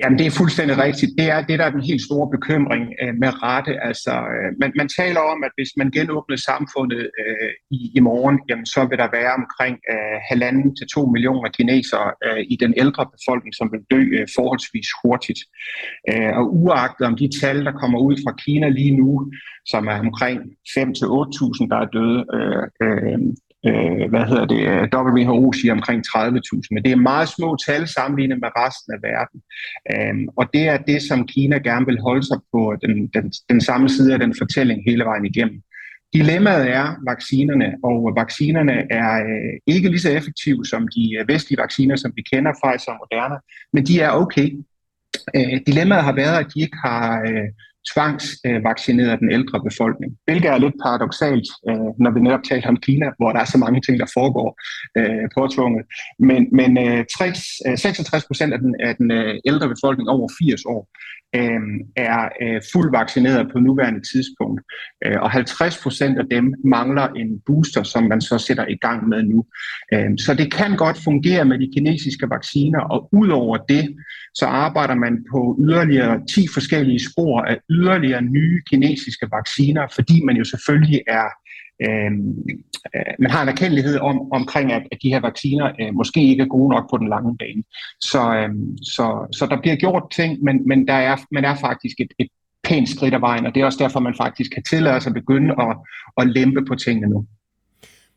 [0.00, 1.12] Jamen, det er fuldstændig rigtigt.
[1.18, 3.72] Det er det, der er den helt store bekymring øh, med rette.
[3.88, 8.36] Altså, øh, man, man taler om, at hvis man genåbner samfundet øh, i, i morgen,
[8.48, 12.74] jamen, så vil der være omkring øh, halvanden til to millioner kinesere øh, i den
[12.76, 15.40] ældre befolkning, som vil dø øh, forholdsvis hurtigt.
[16.10, 19.32] Øh, og uagtet om de tal, der kommer ud fra Kina lige nu,
[19.72, 20.40] som er omkring
[20.74, 23.18] 5 til 8.000, der er døde, øh, øh,
[23.68, 28.38] øh, hvad hedder det, WHO siger omkring 30.000, men det er meget små tal sammenlignet
[28.40, 29.38] med resten af verden.
[29.92, 33.60] Øh, og det er det, som Kina gerne vil holde sig på den, den, den
[33.60, 35.62] samme side af den fortælling hele vejen igennem.
[36.14, 41.62] Dilemmaet er vaccinerne, og vaccinerne er øh, ikke lige så effektive som de øh, vestlige
[41.62, 43.36] vacciner, som vi kender, fra som Moderna,
[43.72, 44.48] men de er okay.
[45.36, 47.48] Øh, dilemmaet har været, at de ikke har øh,
[47.92, 50.10] tvangsvaccineret den ældre befolkning.
[50.24, 53.58] Hvilket er lidt paradoxalt, øh, når vi netop taler om Kina, hvor der er så
[53.58, 54.50] mange ting, der foregår
[54.98, 55.84] øh, påtvunget.
[56.18, 57.38] Men, men øh, 60,
[57.80, 59.10] 66 procent af den, af den
[59.44, 60.88] ældre befolkning over 80 år
[61.96, 62.22] er
[62.72, 64.60] fuldt vaccineret på nuværende tidspunkt.
[65.20, 69.22] Og 50 procent af dem mangler en booster, som man så sætter i gang med
[69.22, 69.44] nu.
[70.18, 73.96] Så det kan godt fungere med de kinesiske vacciner, og udover det,
[74.34, 80.36] så arbejder man på yderligere 10 forskellige spor af yderligere nye kinesiske vacciner, fordi man
[80.36, 81.28] jo selvfølgelig er
[81.84, 82.38] øhm,
[82.94, 86.42] øh, man har en erkendelighed om, omkring, at, at de her vacciner øh, måske ikke
[86.42, 87.62] er gode nok på den lange bane.
[88.00, 88.50] Så, øh,
[88.82, 89.06] så,
[89.38, 92.28] så der bliver gjort ting, men, men der er, man er faktisk et, et
[92.64, 95.14] pænt skridt af vejen, og det er også derfor, man faktisk kan tillade sig at
[95.14, 95.76] begynde at,
[96.20, 97.26] at lempe på tingene nu.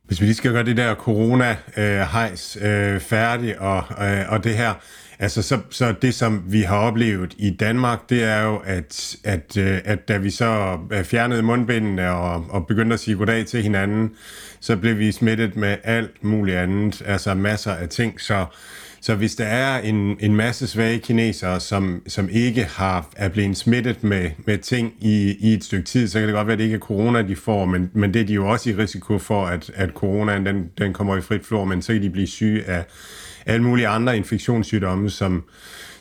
[0.03, 4.57] Hvis vi lige skal gøre det der corona-hejs øh, øh, færdig, og, øh, og det
[4.57, 4.73] her,
[5.19, 9.57] Altså, så, så det, som vi har oplevet i Danmark, det er jo, at, at,
[9.57, 13.63] øh, at da vi så øh, fjernede mundbindene og, og begyndte at sige goddag til
[13.63, 14.11] hinanden,
[14.59, 18.21] så blev vi smittet med alt muligt andet, altså masser af ting.
[18.21, 18.45] Så,
[19.01, 23.57] så hvis der er en, en masse svage kinesere, som, som ikke har, er blevet
[23.57, 26.59] smittet med, med ting i, i et stykke tid, så kan det godt være, at
[26.59, 29.17] det ikke er corona, de får, men, men det er de jo også i risiko
[29.17, 32.27] for, at, at coronaen den, den kommer i frit flor, men så kan de blive
[32.27, 32.85] syge af
[33.47, 35.43] alle mulige andre infektionssygdomme, som,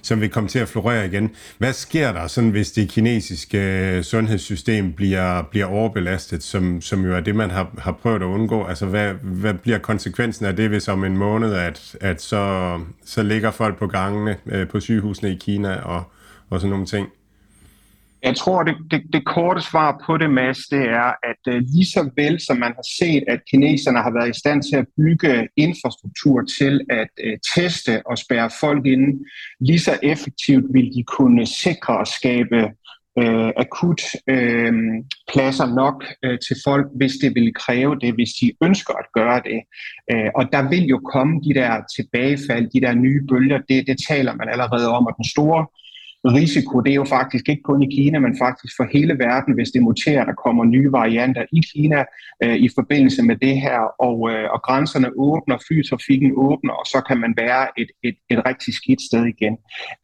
[0.03, 1.31] som vil komme til at florere igen.
[1.59, 7.17] Hvad sker der, sådan, hvis det kinesiske øh, sundhedssystem bliver, bliver overbelastet, som, som jo
[7.17, 8.65] er det, man har, har prøvet at undgå?
[8.65, 13.23] Altså, hvad, hvad bliver konsekvensen af det, hvis om en måned, at, at så, så
[13.23, 16.03] ligger folk på gangene øh, på sygehusene i Kina og,
[16.51, 17.09] og sådan nogle ting?
[18.23, 21.87] Jeg tror, det, det, det korte svar på det, Mads, det er, at øh, lige
[21.87, 25.49] så vel som man har set, at kineserne har været i stand til at bygge
[25.57, 29.25] infrastruktur til at øh, teste og spærre folk ind,
[29.61, 32.71] lige så effektivt vil de kunne sikre og skabe
[33.19, 34.73] øh, akut øh,
[35.33, 39.43] pladser nok øh, til folk, hvis det vil kræve det, hvis de ønsker at gøre
[39.51, 39.61] det.
[40.13, 43.97] Øh, og der vil jo komme de der tilbagefald, de der nye bølger, det, det
[44.09, 45.67] taler man allerede om, og den store
[46.35, 49.71] risiko, det er jo faktisk ikke kun i Kina, men faktisk for hele verden, hvis
[49.71, 52.05] det muterer, der kommer nye varianter i Kina
[52.43, 57.03] øh, i forbindelse med det her, og, øh, og grænserne åbner, flytrafikken åbner, og så
[57.09, 59.57] kan man være et, et, et rigtig skidt sted igen.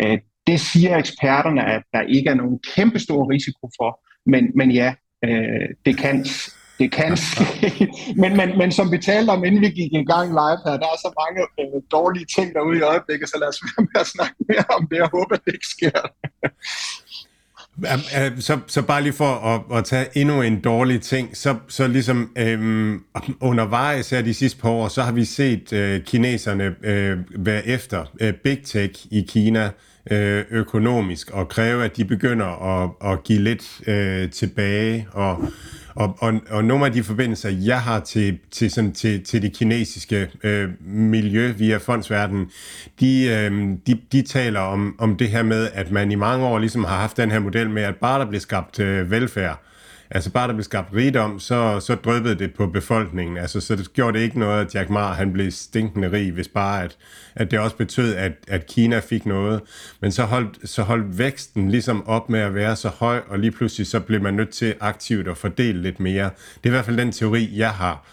[0.03, 4.71] Øh, det siger eksperterne, at der ikke er nogen kæmpe stor risiko for, men, men
[4.71, 6.27] ja, øh, det kan
[6.79, 7.89] det kan ske.
[8.23, 10.89] men, men, men som vi talte om, inden vi gik i gang live her, der
[10.95, 14.07] er så mange øh, dårlige ting derude i øjeblikket, så lad os være med at
[14.07, 16.01] snakke mere om det, og håbe, at det ikke sker.
[18.41, 22.33] Så, så bare lige for at, at tage endnu en dårlig ting, så, så ligesom
[22.39, 23.05] øhm,
[23.41, 28.05] undervejs her de sidste par år, så har vi set øh, kineserne øh, være efter
[28.21, 29.71] øh, Big Tech i Kina
[30.11, 35.49] øh, økonomisk og kræve, at de begynder at, at give lidt øh, tilbage og
[35.95, 39.53] og, og, og nogle af de forbindelser, jeg har til, til, sådan, til, til det
[39.53, 42.51] kinesiske øh, miljø via fondsverdenen,
[43.01, 46.59] de, øh, de, de taler om, om det her med, at man i mange år
[46.59, 49.63] ligesom har haft den her model med, at bare der bliver skabt øh, velfærd,
[50.15, 53.37] Altså bare der blev skabt rigdom, så, så drøbede det på befolkningen.
[53.37, 56.49] Altså, så det gjorde det ikke noget, at Jack Ma han blev stinkende rig, hvis
[56.49, 56.97] bare at,
[57.35, 59.61] at det også betød, at, at Kina fik noget.
[60.01, 63.51] Men så holdt, så holdt væksten ligesom op med at være så høj, og lige
[63.51, 66.25] pludselig så blev man nødt til aktivt at fordele lidt mere.
[66.25, 68.07] Det er i hvert fald den teori, jeg har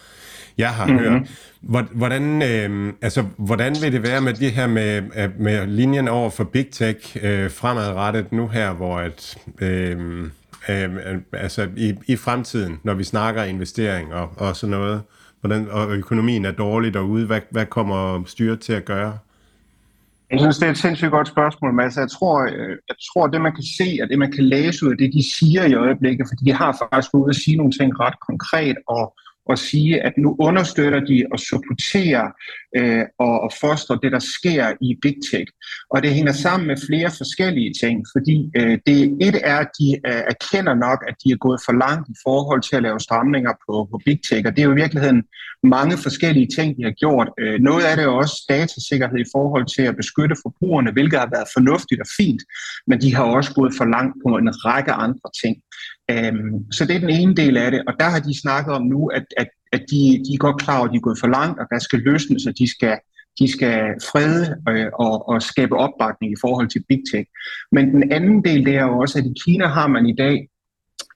[0.58, 1.00] jeg har mm-hmm.
[1.00, 1.88] hørt.
[1.92, 5.02] Hvordan, øh, altså, hvordan vil det være med det her med,
[5.40, 10.30] med linjen over for Big Tech øh, fremadrettet nu her, hvor at, øh,
[10.70, 15.02] Øhm, øh, altså i, i fremtiden, når vi snakker investering og, og sådan noget,
[15.42, 19.18] hvordan, og økonomien er dårlig derude, hvad, hvad kommer styret til at gøre?
[20.32, 21.98] Jeg synes, det er et sindssygt godt spørgsmål, Mads.
[21.98, 24.92] Jeg tror, øh, jeg tror, det man kan se, og det man kan læse ud
[24.92, 28.00] af det, de siger i øjeblikket, fordi de har faktisk ude at sige nogle ting
[28.00, 29.14] ret konkret, og,
[29.50, 32.28] og sige, at nu understøtter de og supporterer
[32.78, 35.48] øh, og, og foster det, der sker i Big Tech.
[35.90, 39.90] Og det hænger sammen med flere forskellige ting, fordi øh, det et er, at de
[40.08, 43.54] øh, erkender nok, at de er gået for langt i forhold til at lave stramninger
[43.66, 45.24] på, på Big Tech, og det er jo i virkeligheden
[45.64, 47.30] mange forskellige ting, de har gjort.
[47.40, 51.30] Øh, noget af det er også datasikkerhed i forhold til at beskytte forbrugerne, hvilket har
[51.36, 52.42] været fornuftigt og fint,
[52.88, 55.56] men de har også gået for langt på en række andre ting.
[56.12, 58.84] Øhm, så det er den ene del af det, og der har de snakket om
[58.84, 61.28] nu, at, at, at de, de er godt klar over, at de er gået for
[61.28, 62.98] langt, og der skal løsnes, og de skal,
[63.40, 63.80] de skal
[64.12, 67.30] frede øh, og, og skabe opbakning i forhold til Big Tech.
[67.72, 70.50] Men den anden del det er jo også, at i Kina har man i dag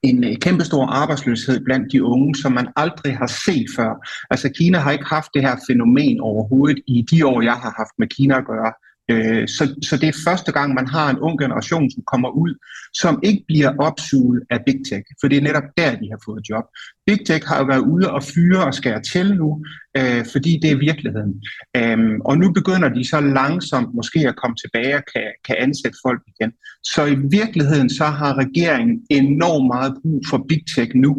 [0.04, 4.08] en øh, kæmpestor arbejdsløshed blandt de unge, som man aldrig har set før.
[4.32, 7.94] Altså Kina har ikke haft det her fænomen overhovedet i de år, jeg har haft
[8.00, 8.74] med Kina at gøre.
[9.12, 12.54] Øh, så, så det er første gang, man har en ung generation, som kommer ud,
[12.94, 16.50] som ikke bliver opsuget af Big Tech, for det er netop der, de har fået
[16.50, 16.66] job.
[17.06, 19.66] Big Tech har jo været ude og fyre og skære til nu,
[19.98, 21.34] øh, fordi det er virkeligheden.
[21.78, 25.98] Øhm, og nu begynder de så langsomt måske at komme tilbage og kan, kan ansætte
[26.06, 26.52] folk igen.
[26.84, 31.14] Så i virkeligheden så har regeringen enormt meget brug for Big Tech nu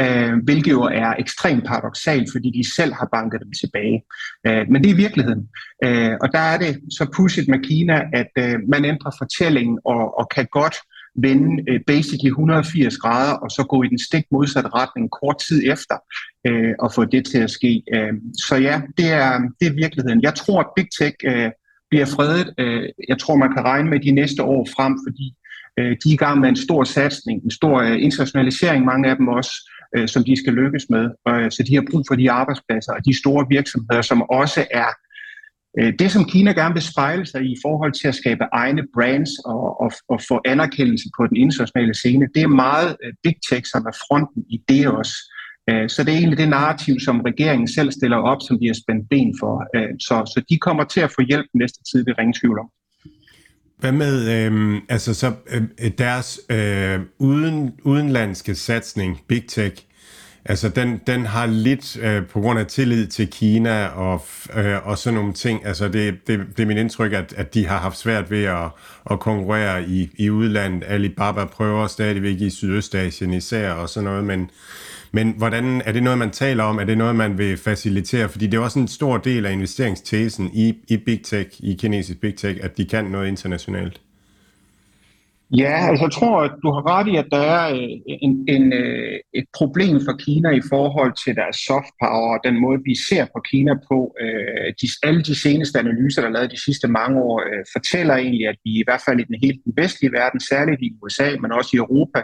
[0.00, 4.02] øh, hvilket jo er ekstremt paradoxalt, fordi de selv har banket dem tilbage.
[4.46, 5.48] Øh, men det er virkeligheden.
[5.84, 10.18] Øh, og der er det så pudsigt med Kina, at øh, man ændrer fortællingen og,
[10.18, 10.76] og kan godt
[11.16, 15.62] vende øh, basically 180 grader og så gå i den stik modsatte retning kort tid
[15.72, 15.96] efter
[16.46, 17.82] øh, og få det til at ske.
[17.94, 18.12] Øh,
[18.48, 20.22] så ja, det er, det er virkeligheden.
[20.22, 21.50] Jeg tror, at Big Tech øh,
[21.90, 22.54] bliver fredet.
[22.58, 25.34] Øh, jeg tror, man kan regne med de næste år frem, fordi
[25.78, 29.16] øh, de er i gang med en stor satsning, en stor øh, internationalisering, mange af
[29.16, 29.52] dem også,
[29.96, 31.10] øh, som de skal lykkes med.
[31.24, 34.66] Og, øh, så de har brug for de arbejdspladser og de store virksomheder, som også
[34.70, 34.90] er
[35.78, 38.82] øh, det, som Kina gerne vil spejle sig i i forhold til at skabe egne
[38.94, 42.28] brands og, og, og få anerkendelse på den internationale scene.
[42.34, 45.14] Det er meget øh, big tech, som er fronten i det også.
[45.70, 48.78] Øh, så det er egentlig det narrativ, som regeringen selv stiller op, som de har
[48.82, 49.54] spændt ben for.
[49.76, 52.68] Øh, så, så de kommer til at få hjælp næste tid, det ringe tvivl om.
[53.80, 59.84] Hvad med øh, altså så øh, deres øh, uden, udenlandske satsning, Big Tech,
[60.44, 64.22] altså den, den har lidt øh, på grund af tillid til Kina og,
[64.56, 65.66] øh, og sådan nogle ting.
[65.66, 68.68] Altså det, det, det er min indtryk, at, at de har haft svært ved at,
[69.10, 70.84] at konkurrere i, i udlandet.
[70.86, 74.50] Alibaba prøver stadigvæk i Sydøstasien især og sådan noget, men
[75.12, 76.78] men hvordan er det noget, man taler om?
[76.78, 78.28] Er det noget, man vil facilitere?
[78.28, 82.20] Fordi det er også en stor del af investeringstesen i, i Big Tech, i kinesisk
[82.20, 84.00] Big Tech, at de kan noget internationalt.
[85.56, 88.72] Ja, altså jeg tror, at du har ret i, at der er øh, en, en,
[88.72, 92.94] øh, et problem for Kina i forhold til deres soft power og den måde, vi
[93.08, 94.14] ser på Kina på.
[94.20, 97.42] Øh, de, alle de seneste analyser, der er lavet de sidste mange år,
[97.72, 100.96] fortæller egentlig, at vi i hvert fald i den helt den vestlige verden, særligt i
[101.02, 102.20] USA, men også i Europa,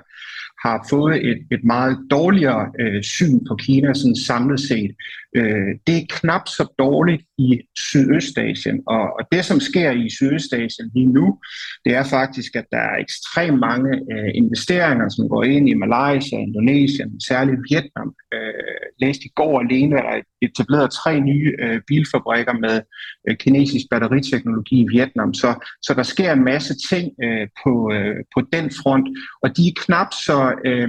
[0.64, 4.90] har fået et, et meget dårligere øh, syn på Kina sådan samlet set.
[5.36, 10.90] Øh, det er knap så dårligt i Sydøstasien, og, og det som sker i Sydøstasien
[10.94, 11.38] lige nu,
[11.84, 16.38] det er faktisk, at der er ekstremt mange øh, investeringer, som går ind i Malaysia,
[16.38, 18.14] Indonesien, særligt Vietnam.
[18.34, 22.80] Øh, læste i går alene, at der er etableret tre nye øh, bilfabrikker med
[23.28, 25.34] øh, kinesisk batteriteknologi i Vietnam.
[25.34, 29.08] Så, så der sker en masse ting øh, på, øh, på den front,
[29.42, 30.45] og de er knap så...
[30.64, 30.88] Øh,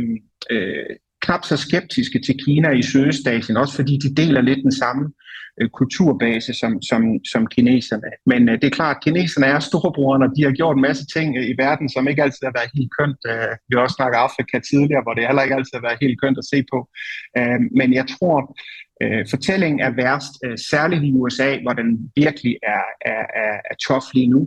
[0.50, 0.86] øh,
[1.22, 5.04] knap så skeptiske til Kina i Sydøstasien, også fordi de deler lidt den samme
[5.62, 7.02] øh, kulturbase som, som,
[7.32, 8.10] som kineserne.
[8.26, 11.06] Men øh, det er klart, at kineserne er storebrorne, og de har gjort en masse
[11.16, 13.22] ting øh, i verden, som ikke altid har været helt kønt.
[13.32, 16.22] Øh, vi har også snakket Afrika tidligere, hvor det heller ikke altid har været helt
[16.22, 16.80] kønt at se på.
[17.38, 18.38] Øh, men jeg tror,
[19.04, 22.84] øh, fortællingen er værst, øh, særligt i USA, hvor den virkelig er,
[23.14, 24.42] er, er, er tough lige nu.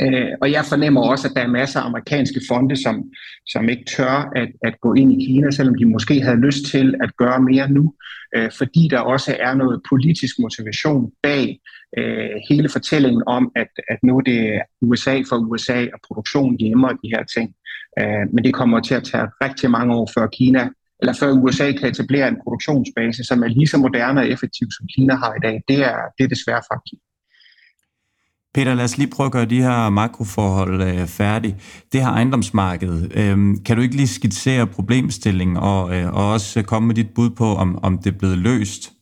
[0.00, 3.04] Øh, og jeg fornemmer også, at der er masser af amerikanske fonde, som,
[3.46, 6.94] som ikke tør at, at gå ind i Kina, selvom de måske havde lyst til
[7.02, 7.94] at gøre mere nu,
[8.36, 11.60] øh, fordi der også er noget politisk motivation bag
[11.98, 16.88] øh, hele fortællingen om, at, at nu er det USA for USA og produktion hjemme
[16.88, 17.54] og de her ting.
[18.00, 20.68] Øh, men det kommer til at tage rigtig mange år før Kina
[21.00, 24.86] eller før USA kan etablere en produktionsbase, som er lige så moderne og effektiv, som
[24.94, 25.62] Kina har i dag.
[25.68, 27.02] Det er, det er desværre faktisk.
[28.54, 31.56] Peter, lad os lige prøve at gøre de her makroforhold øh, færdige.
[31.92, 36.64] Det her ejendomsmarked, øh, kan du ikke lige skitsere problemstillingen og, øh, og også øh,
[36.64, 38.92] komme med dit bud på, om, om det er blevet løst?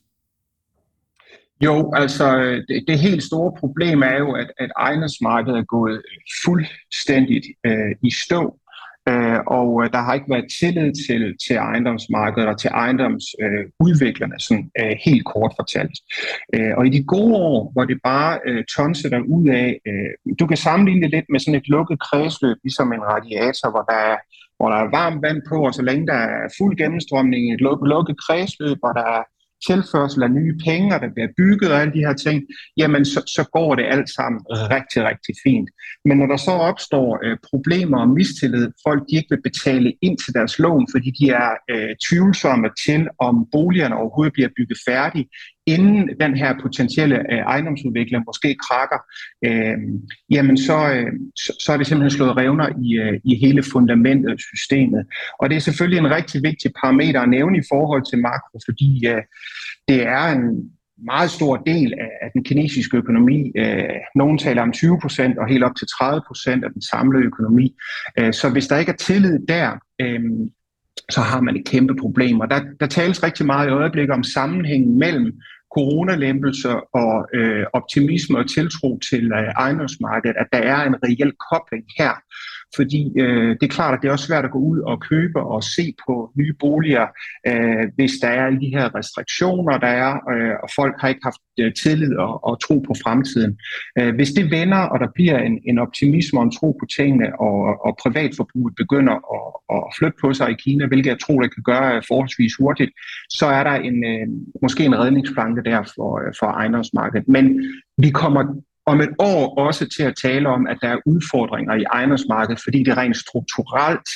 [1.63, 6.01] Jo, altså øh, det, det helt store problem er jo, at, at ejendomsmarkedet er gået
[6.45, 8.58] fuldstændigt øh, i stå.
[9.09, 14.39] Øh, og øh, der har ikke været tillid til, til ejendomsmarkedet og til ejendomsudviklerne, øh,
[14.39, 15.97] sådan øh, helt kort fortalt.
[16.55, 20.35] Øh, og i de gode år, hvor det bare øh, tonser der ud af, øh,
[20.39, 23.99] du kan sammenligne det lidt med sådan et lukket kredsløb, ligesom en radiator, hvor der
[24.11, 24.17] er
[24.59, 27.61] hvor der er varmt vand på, og så længe der er fuld gennemstrømning i et
[27.91, 29.23] lukket kredsløb, og der er
[29.67, 32.43] tilførsel af nye penge, og der bliver bygget og alle de her ting,
[32.77, 34.39] jamen så, så går det alt sammen
[34.75, 35.69] rigtig, rigtig fint.
[36.05, 40.17] Men når der så opstår øh, problemer og mistillid, folk de ikke vil betale ind
[40.17, 45.25] til deres lån, fordi de er øh, tvivlsomme til, om boligerne overhovedet bliver bygget færdige,
[45.75, 48.99] inden den her potentielle øh, ejendomsudvikling måske krakker,
[49.45, 49.77] øh,
[50.31, 54.29] jamen så, øh, så, så er det simpelthen slået revner i, øh, i hele fundamentet
[54.31, 55.05] af systemet.
[55.39, 59.07] Og det er selvfølgelig en rigtig vigtig parameter at nævne i forhold til makro, fordi
[59.07, 59.23] øh,
[59.87, 60.71] det er en
[61.05, 63.51] meget stor del af, af den kinesiske økonomi.
[63.55, 63.83] Øh,
[64.15, 67.75] nogen taler om 20 procent og helt op til 30 procent af den samlede økonomi.
[68.19, 70.21] Øh, så hvis der ikke er tillid der, øh,
[71.09, 72.39] så har man et kæmpe problem.
[72.39, 75.39] Og der, der tales rigtig meget i øjeblikket om sammenhængen mellem
[75.75, 81.85] coronalempelser og øh, optimisme og tiltro til øh, ejendomsmarkedet, at der er en reel kobling
[81.97, 82.13] her.
[82.75, 85.39] Fordi øh, det er klart, at det er også svært at gå ud og købe
[85.39, 87.07] og se på nye boliger,
[87.47, 91.21] øh, hvis der er alle de her restriktioner, der er, øh, og folk har ikke
[91.23, 93.59] haft øh, tillid og, og tro på fremtiden.
[93.99, 97.39] Øh, hvis det vender, og der bliver en, en optimisme og en tro på tingene,
[97.39, 101.53] og, og privatforbruget begynder at, at flytte på sig i Kina, hvilket jeg tror, det
[101.53, 102.91] kan gøre øh, forholdsvis hurtigt,
[103.29, 104.27] så er der en, øh,
[104.61, 107.27] måske en redningsplanke der for, øh, for ejendomsmarkedet.
[107.27, 107.45] Men
[107.97, 108.43] vi kommer
[108.89, 112.83] om et år også til at tale om, at der er udfordringer i ejendomsmarkedet, fordi
[112.83, 114.09] det rent strukturelt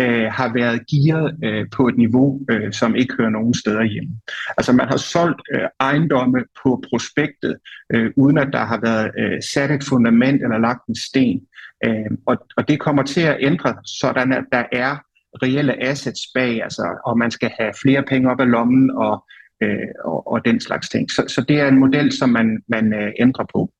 [0.00, 4.12] øh, har været gearet øh, på et niveau, øh, som ikke hører nogen steder hjemme.
[4.58, 7.56] Altså man har solgt øh, ejendomme på prospektet,
[7.94, 11.40] øh, uden at der har været øh, sat et fundament eller lagt en sten.
[11.84, 14.96] Øh, og, og det kommer til at ændre, sådan at der er
[15.42, 19.24] reelle assets bag, altså, og man skal have flere penge op af lommen og,
[19.62, 21.10] øh, og, og den slags ting.
[21.10, 23.72] Så, så det er en model, som man, man øh, ændrer på.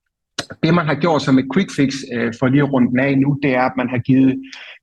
[0.63, 3.55] Det, man har gjort som et quick fix øh, for lige rundt af nu, det
[3.55, 4.35] er, at man har givet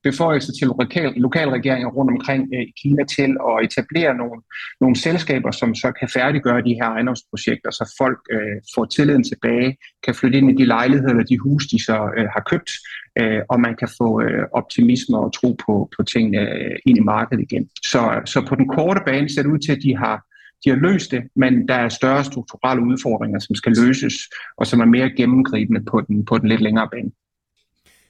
[0.03, 4.41] beføjelser til lokal, lokalregeringer rundt omkring øh, i Kina til at etablere nogle,
[4.81, 9.77] nogle selskaber, som så kan færdiggøre de her ejendomsprojekter, så folk øh, får tilliden tilbage,
[10.05, 12.71] kan flytte ind i de lejligheder eller de hus, de så øh, har købt,
[13.19, 17.07] øh, og man kan få øh, optimisme og tro på, på tingene øh, ind i
[17.13, 17.69] markedet igen.
[17.91, 20.17] Så, så på den korte bane ser det ud til, at de har
[20.65, 24.13] de har løst det, men der er større strukturelle udfordringer, som skal løses,
[24.57, 27.11] og som er mere gennemgribende på den, på den lidt længere bane.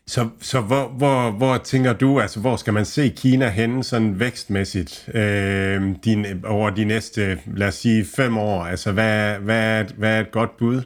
[0.08, 4.20] Så, så hvor, hvor, hvor tænker du, altså hvor skal man se Kina henne sådan
[4.20, 8.64] vækstmæssigt øh, din, over de næste, lad os sige, fem år?
[8.64, 10.82] Altså hvad, hvad, er, hvad er et godt bud,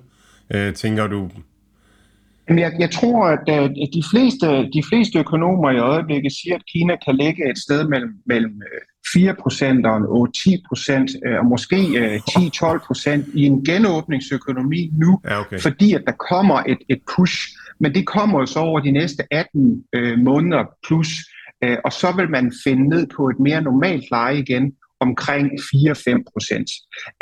[0.54, 1.30] øh, tænker du?
[2.50, 6.96] Jeg, jeg tror, at uh, de fleste, de fleste økonomer i øjeblikket siger, at Kina
[7.06, 8.62] kan ligge et sted mellem, mellem
[9.14, 15.20] 4 procent og 10 procent, øh, og måske 10-12 øh, procent i en genåbningsøkonomi nu,
[15.26, 15.60] ja, okay.
[15.60, 17.38] fordi at der kommer et, et push.
[17.80, 21.08] Men det kommer jo så over de næste 18 øh, måneder plus,
[21.64, 26.24] øh, og så vil man finde ned på et mere normalt leje igen, omkring 4-5
[26.34, 26.70] procent.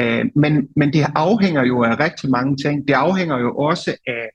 [0.02, 2.88] Øh, men, men det afhænger jo af rigtig mange ting.
[2.88, 4.30] Det afhænger jo også af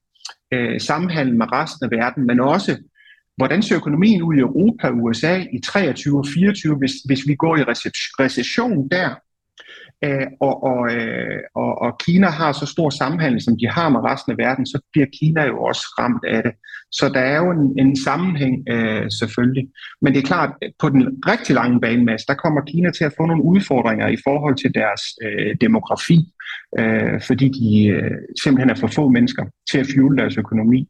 [0.55, 2.77] øh, sammenhandel med resten af verden, men også
[3.37, 7.35] Hvordan ser økonomien ud i Europa og USA i 23 og 24, hvis, hvis vi
[7.35, 7.65] går i
[8.19, 9.15] recession der?
[10.05, 14.01] Øh, og, og, øh, og, og Kina har så stor sammenhæng, som de har med
[14.01, 16.53] resten af verden, så bliver Kina jo også ramt af det.
[16.93, 19.69] Så der er jo en, en sammenhæng øh, selvfølgelig.
[20.03, 23.05] Men det er klart, at på den rigtig lange bane, Mads, der kommer Kina til
[23.05, 26.19] at få nogle udfordringer i forhold til deres øh, demografi,
[26.79, 30.89] øh, fordi de øh, simpelthen er for få mennesker til at fuel deres økonomi.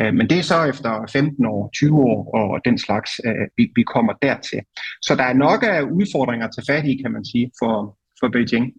[0.00, 3.72] Øh, men det er så efter 15 år, 20 år og den slags, øh, vi,
[3.76, 4.60] vi kommer dertil.
[5.02, 8.72] Så der er nok af udfordringer til fat i, kan man sige, for, for Beijing.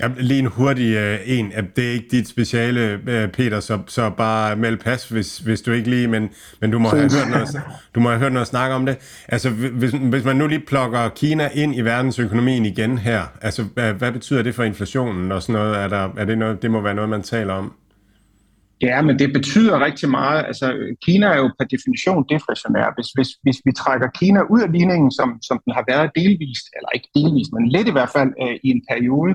[0.00, 1.52] Ja, lige en hurtig uh, en.
[1.76, 3.00] Det er ikke dit speciale,
[3.32, 6.28] Peter, så, så bare meld pas, hvis, hvis du ikke lige, men,
[6.60, 7.48] men du, må have hørt noget,
[7.94, 9.24] du må have hørt noget snak om det.
[9.28, 13.92] Altså, hvis, hvis man nu lige plukker Kina ind i verdensøkonomien igen her, altså, hvad,
[13.92, 15.76] hvad betyder det for inflationen og sådan noget?
[15.76, 16.62] Er, der, er det noget?
[16.62, 17.72] Det må være noget, man taler om.
[18.82, 20.44] Ja, men det betyder rigtig meget.
[20.46, 20.66] Altså,
[21.04, 22.94] Kina er jo per definition deflationær.
[22.96, 26.66] Hvis, hvis, hvis vi trækker Kina ud af ligningen, som, som den har været delvist,
[26.76, 29.34] eller ikke delvist, men lidt i hvert fald øh, i en periode,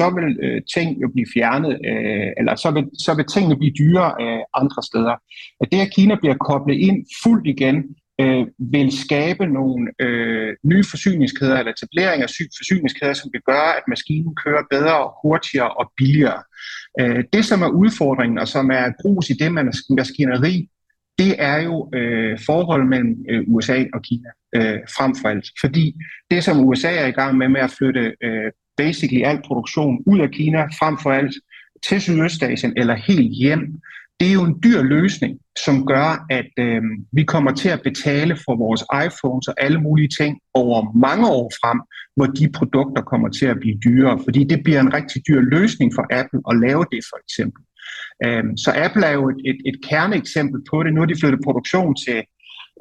[0.00, 3.74] så vil øh, ting jo blive fjernet, øh, eller så vil, så vil tingene blive
[3.80, 5.14] dyrere øh, andre steder.
[5.60, 7.76] At det, at Kina bliver koblet ind fuldt igen,
[8.20, 13.82] øh, vil skabe nogle øh, nye forsyningskæder, eller etablering af forsyningskæder, som vil gøre, at
[13.88, 16.42] maskinen kører bedre, hurtigere og billigere.
[17.00, 19.52] Øh, det, som er udfordringen, og som er grus i det
[19.90, 20.68] maskineri,
[21.18, 25.46] det er jo øh, forholdet mellem øh, USA og Kina øh, frem for alt.
[25.60, 25.94] Fordi
[26.30, 30.20] det, som USA er i gang med med at flytte øh, basically al produktion ud
[30.20, 31.34] af Kina frem for alt
[31.82, 33.80] til Sydøstasien eller helt hjem,
[34.22, 38.34] det er jo en dyr løsning, som gør, at øh, vi kommer til at betale
[38.44, 41.78] for vores iPhones og alle mulige ting over mange år frem,
[42.16, 45.92] hvor de produkter kommer til at blive dyrere, fordi det bliver en rigtig dyr løsning
[45.94, 47.62] for Apple at lave det for eksempel.
[48.24, 50.92] Øh, så Apple er jo et, et, et kerneeksempel på det.
[50.92, 52.20] Nu har de flyttet produktion til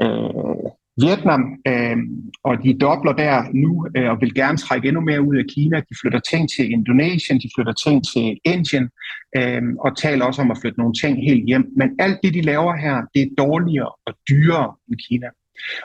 [0.03, 0.65] øh,
[0.97, 1.97] Vietnam, øh,
[2.43, 5.77] og de dobler der nu øh, og vil gerne trække endnu mere ud af Kina.
[5.77, 8.89] De flytter ting til Indonesien, de flytter ting til Indien,
[9.37, 11.65] øh, og taler også om at flytte nogle ting helt hjem.
[11.77, 15.27] Men alt det, de laver her, det er dårligere og dyrere end Kina.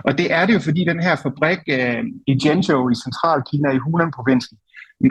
[0.04, 3.78] Og det er det jo, fordi den her fabrik øh, i Zhengzhou i Central-Kina i
[3.84, 4.57] Hunan-provincen,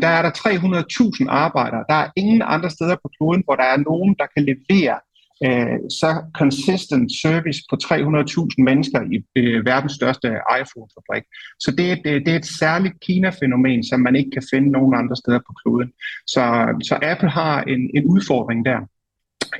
[0.01, 1.83] der er der 300.000 arbejdere.
[1.89, 4.97] Der er ingen andre steder på kloden, hvor der er nogen, der kan levere
[5.43, 10.27] øh, så consistent service på 300.000 mennesker i øh, verdens største
[10.61, 11.23] iPhone-fabrik.
[11.59, 14.95] Så det er, det, det er et særligt Kina-fænomen, som man ikke kan finde nogen
[14.95, 15.91] andre steder på kloden.
[16.27, 16.43] Så,
[16.83, 18.79] så Apple har en, en udfordring der.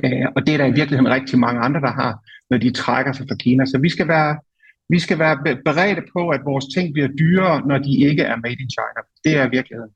[0.05, 2.19] Øh, og det er der i virkeligheden rigtig mange andre, der har,
[2.49, 3.65] når de trækker sig fra Kina.
[3.65, 4.38] Så vi skal være,
[4.89, 8.61] vi skal være beredte på, at vores ting bliver dyrere, når de ikke er made
[8.63, 9.01] in China.
[9.23, 9.93] Det er virkeligheden.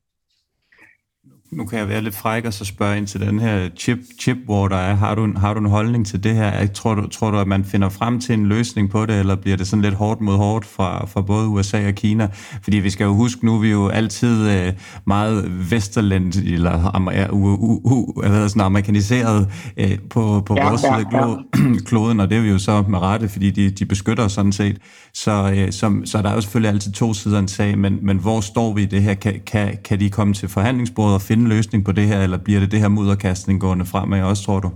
[1.51, 4.37] Nu kan jeg være lidt fræk og så spørge ind til den her chip, chip
[4.47, 4.95] war, der er.
[4.95, 6.67] Har du, en, har du en holdning til det her?
[6.67, 9.57] Tror du, tror du, at man finder frem til en løsning på det, eller bliver
[9.57, 12.27] det sådan lidt hårdt mod hårdt fra, fra både USA og Kina?
[12.63, 14.73] Fordi vi skal jo huske, nu er vi jo altid øh,
[15.05, 19.47] meget vesterlænd, eller uh, uh, hvad sådan, amerikaniseret
[19.77, 21.35] øh, på, på ja, vores side ja, ja.
[21.87, 24.51] kloden, og det er vi jo så med rette, fordi de, de beskytter os sådan
[24.51, 24.77] set.
[25.13, 27.99] Så, øh, så, så der er jo selvfølgelig altid to sider af en sag, men,
[28.01, 29.13] men hvor står vi i det her?
[29.13, 32.19] Kan, kan, kan de komme til forhandlingsbordet og finde finde en løsning på det her,
[32.23, 34.71] eller bliver det det her mudderkastning gående fremad også, tror du?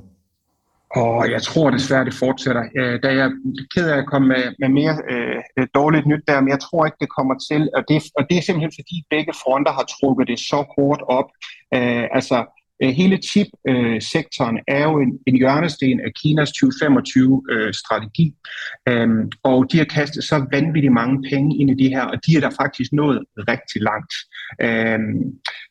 [0.96, 2.64] Og jeg tror desværre, det fortsætter.
[2.80, 3.34] Øh, da jeg er
[3.76, 6.86] ked af at komme med, med mere øh, øh dårligt nyt der, men jeg tror
[6.86, 7.62] ikke, det kommer til.
[7.78, 11.30] Og det, og det er simpelthen fordi begge fronter har trukket det så hårdt op.
[11.76, 12.38] Øh, altså,
[12.84, 18.36] Øh, hele chip-sektoren øh, er jo en, en hjørnesten af Kinas 2025-strategi,
[18.90, 22.18] øh, øhm, og de har kastet så vanvittigt mange penge ind i det her, og
[22.26, 24.14] de er der faktisk nået rigtig langt.
[24.62, 25.24] Øhm,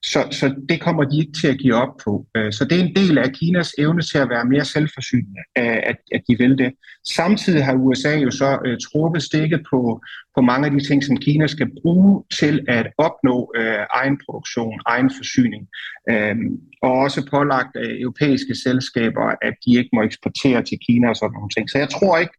[0.03, 2.27] så, så det kommer de ikke til at give op på.
[2.37, 5.97] Øh, så det er en del af Kinas evne til at være mere selvforsynende, at,
[6.15, 6.73] at de vil det.
[7.17, 10.01] Samtidig har USA jo så truppet stikket på,
[10.37, 14.80] på mange af de ting, som Kina skal bruge til at opnå øh, egen produktion,
[14.87, 15.68] egen forsyning.
[16.11, 16.37] Øh,
[16.83, 21.35] og også pålagt af europæiske selskaber, at de ikke må eksportere til Kina og sådan
[21.35, 21.70] nogle ting.
[21.70, 22.37] Så jeg tror ikke,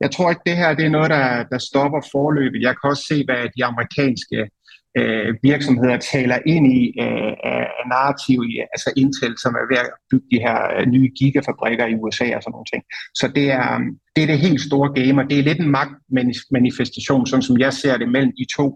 [0.00, 2.62] jeg tror ikke, det her det er noget, der, der stopper forløbet.
[2.62, 4.50] Jeg kan også se, hvad de amerikanske
[4.98, 8.38] øh, virksomheder taler ind i øh, af narrativ
[8.74, 12.42] altså Intel, som er ved at bygge de her øh, nye gigafabrikker i USA og
[12.42, 12.82] sådan nogle ting.
[13.20, 13.80] Så det er, øh,
[14.14, 17.72] det er det helt store game, og det er lidt en magtmanifestation, sådan som jeg
[17.72, 18.66] ser det mellem de to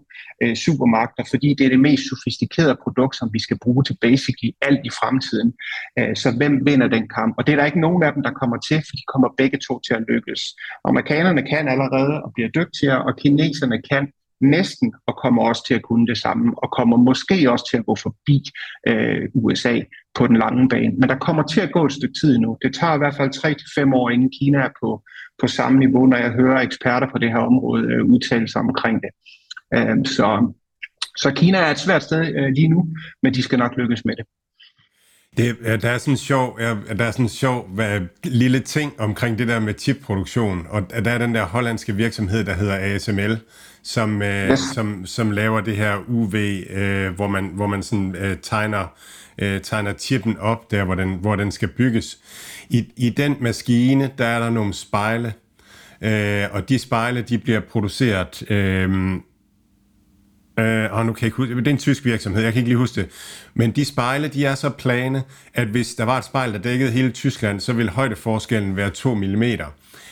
[0.43, 4.51] øh, supermagter, fordi det er det mest sofistikerede produkt, som vi skal bruge til basically
[4.61, 5.49] alt i fremtiden.
[5.99, 7.33] Øh, så hvem vinder den kamp?
[7.37, 9.57] Og det er der ikke nogen af dem, der kommer til, for de kommer begge
[9.67, 10.41] to til at lykkes.
[10.91, 14.03] Amerikanerne kan allerede og bliver dygtigere, og kineserne kan
[14.41, 17.85] næsten og kommer også til at kunne det samme, og kommer måske også til at
[17.85, 18.43] gå forbi
[18.87, 19.79] øh, USA
[20.15, 20.95] på den lange bane.
[20.97, 22.57] Men der kommer til at gå et stykke tid nu.
[22.61, 25.03] Det tager i hvert fald 3-5 år, inden Kina er på,
[25.41, 29.01] på samme niveau, når jeg hører eksperter på det her område øh, udtale sig omkring
[29.01, 29.11] det.
[29.75, 30.53] Øh, så,
[31.17, 32.87] så Kina er et svært sted øh, lige nu,
[33.23, 34.25] men de skal nok lykkes med det.
[35.37, 36.59] Det, der er sådan en sjov,
[36.97, 41.11] der er sådan en sjov hvad, lille ting omkring det der med chipproduktion, og der
[41.11, 43.37] er den der hollandske virksomhed, der hedder ASML,
[43.83, 44.59] som, øh, yes.
[44.73, 46.35] som, som laver det her UV,
[46.69, 48.87] øh, hvor man, hvor man sådan, øh, tegner,
[49.37, 52.19] øh, tegner chippen op, der hvor den, hvor den skal bygges.
[52.69, 55.33] I, I den maskine, der er der nogle spejle,
[56.01, 58.51] øh, og de spejle, de bliver produceret...
[58.51, 59.15] Øh,
[60.59, 62.69] Øh, og nu kan jeg ikke huske, det er en tysk virksomhed, jeg kan ikke
[62.69, 63.09] lige huske det.
[63.53, 65.23] Men de spejle, de er så plane,
[65.53, 69.13] at hvis der var et spejl, der dækkede hele Tyskland, så ville højdeforskellen være 2
[69.15, 69.43] mm.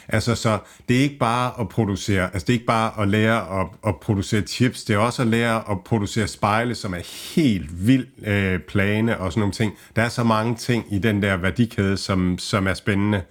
[0.08, 3.62] Altså, så det er ikke bare at producere, altså det er ikke bare at lære
[3.62, 7.88] at, at producere chips, det er også at lære at producere spejle, som er helt
[7.88, 9.74] vildt øh, plane og sådan nogle ting.
[9.96, 13.22] Der er så mange ting i den der værdikæde, som, som er spændende.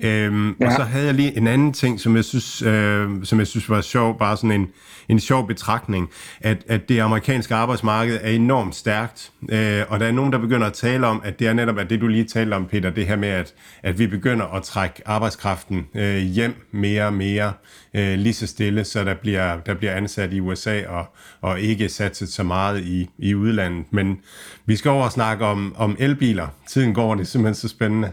[0.00, 0.66] Øhm, ja.
[0.66, 3.70] Og så havde jeg lige en anden ting, som jeg synes, øh, som jeg synes
[3.70, 4.68] var sjov, bare sådan en,
[5.08, 10.12] en sjov betragtning, at, at det amerikanske arbejdsmarked er enormt stærkt, øh, og der er
[10.12, 12.54] nogen, der begynder at tale om, at det er netop at det, du lige talte
[12.54, 17.06] om, Peter, det her med, at, at vi begynder at trække arbejdskraften øh, hjem mere
[17.06, 17.52] og mere,
[17.94, 21.06] øh, lige så stille, så der bliver, der bliver ansat i USA og,
[21.40, 23.84] og ikke satset så meget i, i udlandet.
[23.90, 24.18] Men
[24.66, 26.46] vi skal over og snakke om, om elbiler.
[26.68, 28.12] Tiden går, det er simpelthen så spændende.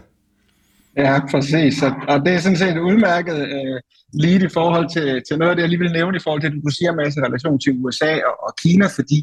[0.96, 1.82] Ja, præcis.
[1.82, 3.80] Og, og det er sådan set udmærket øh,
[4.12, 6.48] lige i forhold til, til noget af det, jeg lige vil nævne i forhold til,
[6.48, 9.18] at du siger med i relation til USA og, og Kina, fordi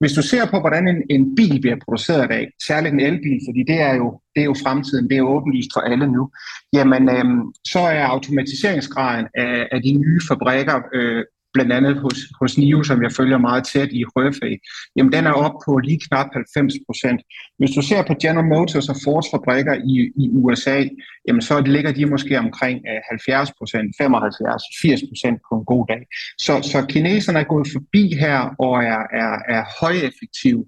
[0.00, 3.40] hvis du ser på, hvordan en, en bil bliver produceret i dag, særligt en elbil,
[3.48, 6.30] fordi det er jo, det er jo fremtiden, det er jo åbenlyst for alle nu,
[6.72, 7.26] jamen øh,
[7.72, 11.24] så er automatiseringsgraden af, af de nye fabrikker øh,
[11.58, 14.54] blandt andet hos, hos NIO, som jeg følger meget tæt i Røfag,
[14.96, 17.20] jamen den er op på lige knap 90 procent.
[17.58, 20.78] Hvis du ser på General Motors og Fords fabrikker i, i USA,
[21.26, 25.84] jamen så ligger de måske omkring øh, 70 procent, 75, 80 procent på en god
[25.92, 26.02] dag.
[26.46, 30.64] Så, så kineserne er gået forbi her og er, er, er højeffektive.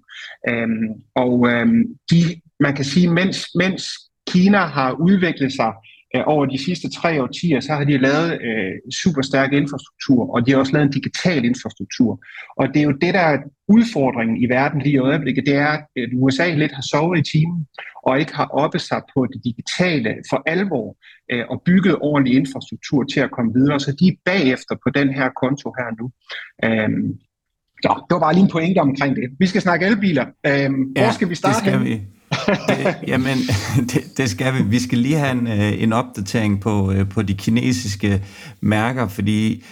[0.49, 0.87] Øhm,
[1.23, 1.81] og øhm,
[2.11, 2.21] de,
[2.65, 3.83] man kan sige, mens, mens
[4.31, 5.71] Kina har udviklet sig
[6.15, 10.45] øh, over de sidste tre årtier, så har de lavet øh, super stærk infrastruktur, og
[10.45, 12.23] de har også lavet en digital infrastruktur.
[12.57, 13.37] Og det er jo det, der er
[13.67, 17.67] udfordringen i verden lige i øjeblikket, det er, at USA lidt har sovet i timen,
[18.05, 20.97] og ikke har oppet sig på det digitale for alvor,
[21.31, 23.79] øh, og bygget ordentlig infrastruktur til at komme videre.
[23.79, 26.05] Så de er bagefter på den her konto her nu.
[26.65, 27.19] Øhm,
[27.83, 29.29] så det var bare lige en pointe omkring det.
[29.39, 30.25] Vi skal snakke elbiler.
[30.25, 31.53] Øhm, ja, hvor skal vi starte?
[31.53, 32.01] Det skal vi
[32.45, 33.37] det, jamen,
[33.93, 34.63] det, det skal vi.
[34.63, 38.23] Vi skal lige have en, øh, en opdatering på, øh, på de kinesiske
[38.61, 39.63] mærker, fordi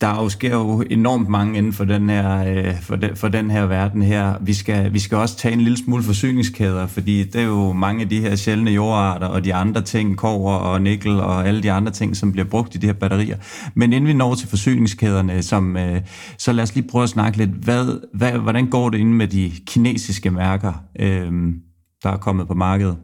[0.00, 3.50] der jo sker jo enormt mange inden for den her, øh, for den, for den
[3.50, 4.34] her verden her.
[4.40, 8.02] Vi skal, vi skal også tage en lille smule forsyningskæder, fordi det er jo mange
[8.02, 11.72] af de her sjældne jordarter og de andre ting, kover og nikkel og alle de
[11.72, 13.36] andre ting, som bliver brugt i de her batterier.
[13.74, 16.00] Men inden vi når til forsyningskæderne, som, øh,
[16.38, 19.28] så lad os lige prøve at snakke lidt, hvad, hvad, hvordan går det inde med
[19.28, 20.72] de kinesiske mærker?
[20.98, 21.54] Øhm,
[22.02, 22.98] der er kommet på markedet?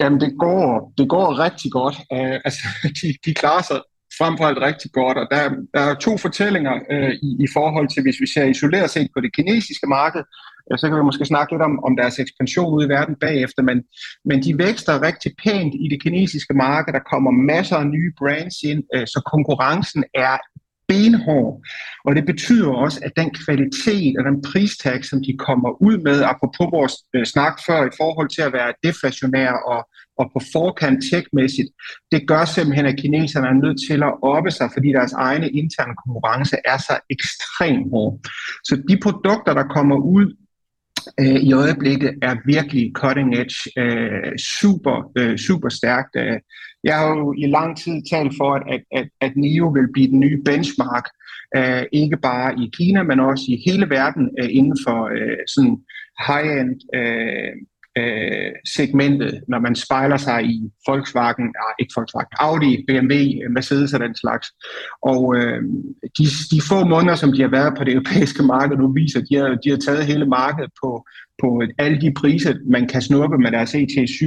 [0.00, 1.94] Jamen, det går, det går rigtig godt.
[1.94, 2.62] Uh, altså,
[3.02, 3.80] de, de klarer sig
[4.18, 5.42] frem for alt rigtig godt, og der,
[5.74, 9.20] der er to fortællinger uh, i, i forhold til, hvis vi ser isoleret set på
[9.20, 10.22] det kinesiske marked,
[10.70, 13.62] uh, så kan vi måske snakke lidt om, om deres ekspansion ude i verden bagefter,
[13.62, 13.82] men,
[14.24, 18.56] men de vækster rigtig pænt i det kinesiske marked, der kommer masser af nye brands
[18.70, 20.36] ind, uh, så konkurrencen er
[20.88, 21.62] benhård.
[22.04, 26.22] Og det betyder også, at den kvalitet og den pristag, som de kommer ud med,
[26.22, 29.80] apropos vores øh, snak før i forhold til at være deflationær og,
[30.18, 31.70] og på forkant tech-mæssigt,
[32.12, 35.94] det gør simpelthen, at kineserne er nødt til at oppe sig, fordi deres egne interne
[36.04, 38.20] konkurrence er så ekstremt hård.
[38.64, 40.26] Så de produkter, der kommer ud
[41.20, 46.16] øh, i øjeblikket er virkelig cutting edge, øh, super, øh, super stærkt.
[46.16, 46.40] Øh.
[46.84, 50.08] Jeg har jo i lang tid talt for, at, at, at, at NIO vil blive
[50.08, 51.04] den nye benchmark,
[51.56, 55.76] øh, ikke bare i Kina, men også i hele verden øh, inden for øh, sådan
[56.26, 57.52] high-end øh,
[57.98, 63.14] øh, segmentet, når man spejler sig i Volkswagen, nej, ikke Volkswagen, Audi, BMW,
[63.54, 64.46] Mercedes og den slags.
[65.02, 65.62] Og øh,
[66.18, 69.26] de, de få måneder, som de har været på det europæiske marked, nu viser, at
[69.30, 71.06] de har, de har taget hele markedet på,
[71.42, 74.22] på alle de priser, man kan snuppe med deres ET7,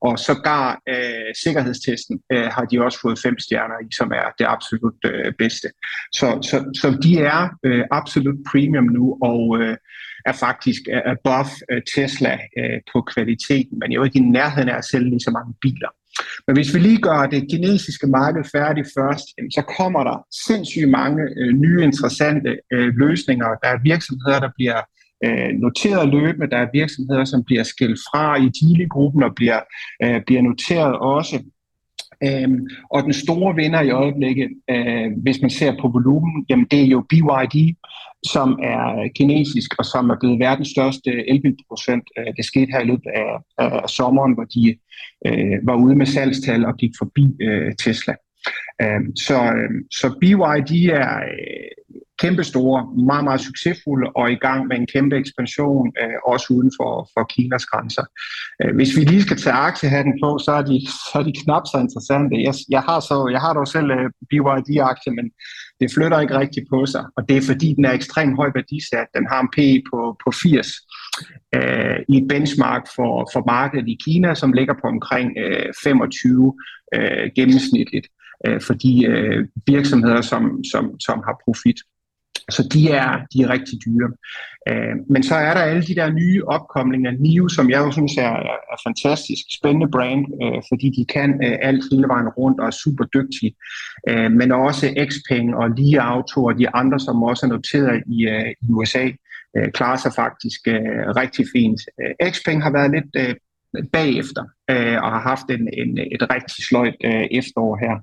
[0.00, 4.46] og sågar øh, sikkerhedstesten øh, har de også fået fem stjerner i, som er det
[4.48, 5.68] absolut øh, bedste.
[6.12, 9.76] Så, så, så de er øh, absolut premium nu, og øh,
[10.26, 14.84] er faktisk above øh, Tesla øh, på kvaliteten, men jo ikke i nærheden af at
[14.84, 15.88] sælge lige så mange biler.
[16.46, 21.22] Men hvis vi lige gør det kinesiske marked færdigt først, så kommer der sindssygt mange
[21.36, 23.46] øh, nye interessante løsninger.
[23.62, 24.80] Der er virksomheder, der bliver
[25.60, 26.50] noteret løbende.
[26.50, 29.60] Der er virksomheder, som bliver skilt fra i Geely-gruppen og bliver,
[30.26, 31.42] bliver noteret også.
[32.24, 36.80] Øhm, og den store vinder i øjeblikket, øh, hvis man ser på volumen, jamen det
[36.82, 37.74] er jo BYD,
[38.24, 42.04] som er øh, kinesisk og som er blevet verdens største elbilproducent.
[42.18, 44.76] Øh, det skete her i løbet af, af sommeren, hvor de
[45.26, 48.14] øh, var ude med salgstal og gik forbi øh, Tesla.
[48.82, 51.70] Øh, så, øh, så BYD er øh,
[52.18, 52.78] kæmpestore,
[53.10, 57.24] meget, meget succesfulde og i gang med en kæmpe ekspansion, øh, også uden for, for
[57.32, 58.04] Kinas grænser.
[58.62, 61.62] Øh, hvis vi lige skal tage aktiehatten på, så er de, så er de knap
[61.72, 62.34] så interessante.
[62.46, 65.26] Jeg, jeg, har, så, jeg har dog selv øh, BYD-aktie, men
[65.80, 69.06] det flytter ikke rigtigt på sig, og det er fordi, den er ekstremt høj værdisat.
[69.14, 70.66] Den har en PE på, på 80
[71.54, 76.54] øh, i et benchmark for, for markedet i Kina, som ligger på omkring øh, 25
[76.94, 78.06] øh, gennemsnitligt
[78.46, 81.80] øh, for de øh, virksomheder, som, som, som har profit.
[82.50, 84.10] Så de er, de er rigtig dyre.
[84.68, 88.16] Øh, men så er der alle de der nye opkomlinger, NIO, som jeg jo synes
[88.16, 88.34] er,
[88.72, 92.70] er fantastisk spændende brand, øh, fordi de kan øh, alt hele vejen rundt og er
[92.70, 93.54] super dygtige.
[94.08, 98.28] Øh, men også Xpeng og Li Auto og de andre, som også er noteret i,
[98.28, 99.04] øh, i USA,
[99.56, 101.80] øh, klarer sig faktisk øh, rigtig fint.
[102.00, 103.34] Øh, Xpeng har været lidt øh,
[103.92, 107.94] bagefter øh, og har haft en, en, et rigtig sløjt øh, efterår her,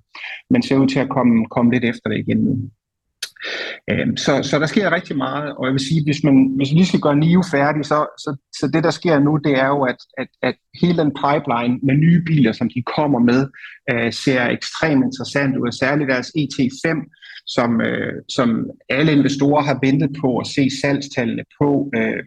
[0.50, 2.70] men ser ud til at komme, komme lidt efter det igen nu.
[3.90, 6.78] Øhm, så, så der sker rigtig meget, og jeg vil sige, hvis man hvis man
[6.78, 9.82] lige skal gøre NIO færdig, så, så, så det der sker nu, det er jo,
[9.84, 13.42] at, at, at hele den pipeline med nye biler, som de kommer med,
[13.92, 16.88] øh, ser ekstremt interessant ud, særligt deres ET5,
[17.48, 18.50] som, øh, som
[18.90, 22.24] alle investorer har ventet på at se salgstallene på, øh,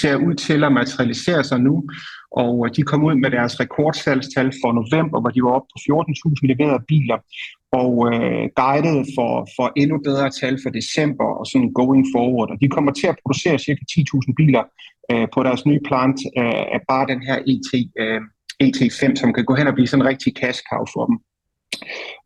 [0.00, 1.84] ser ud til at materialisere sig nu,
[2.30, 5.78] og øh, de kom ud med deres rekordsalgstal for november, hvor de var oppe på
[5.78, 7.18] 14.000 leverede biler,
[7.80, 12.48] og øh, guidede for, for endnu bedre tal for december og sådan going forward.
[12.52, 13.72] Og de kommer til at producere ca.
[13.72, 14.62] 10.000 biler
[15.12, 17.70] øh, på deres nye plant øh, af bare den her ET,
[18.02, 18.20] øh,
[18.64, 21.16] ET5, som kan gå hen og blive sådan en rigtig cash cow for dem.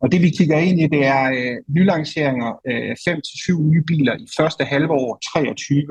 [0.01, 4.25] Og det vi kigger ind i, det er øh, nylanceringer, øh, 5-7 nye biler i
[4.37, 5.87] første halvår 23,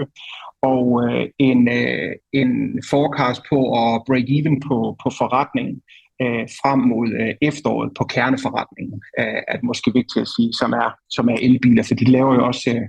[0.63, 5.77] og øh, en, øh, en forecast på at break even på, på forretningen
[6.23, 10.73] øh, frem mod øh, efteråret på kerneforretningen, øh, er det måske vigtigt at sige, som
[10.73, 12.87] er, som er elbiler, for de laver jo også, øh,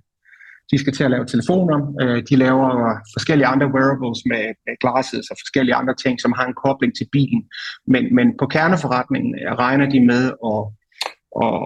[0.72, 2.70] de skal til at lave telefoner, øh, de laver
[3.16, 7.08] forskellige andre wearables med, med glasses og forskellige andre ting, som har en kobling til
[7.12, 7.42] bilen,
[7.88, 10.62] men, men på kerneforretningen øh, regner de med at,
[11.46, 11.60] at,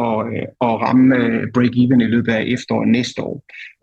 [0.00, 3.36] og, at øh, og ramme øh, break-even i løbet af efteråret næste år.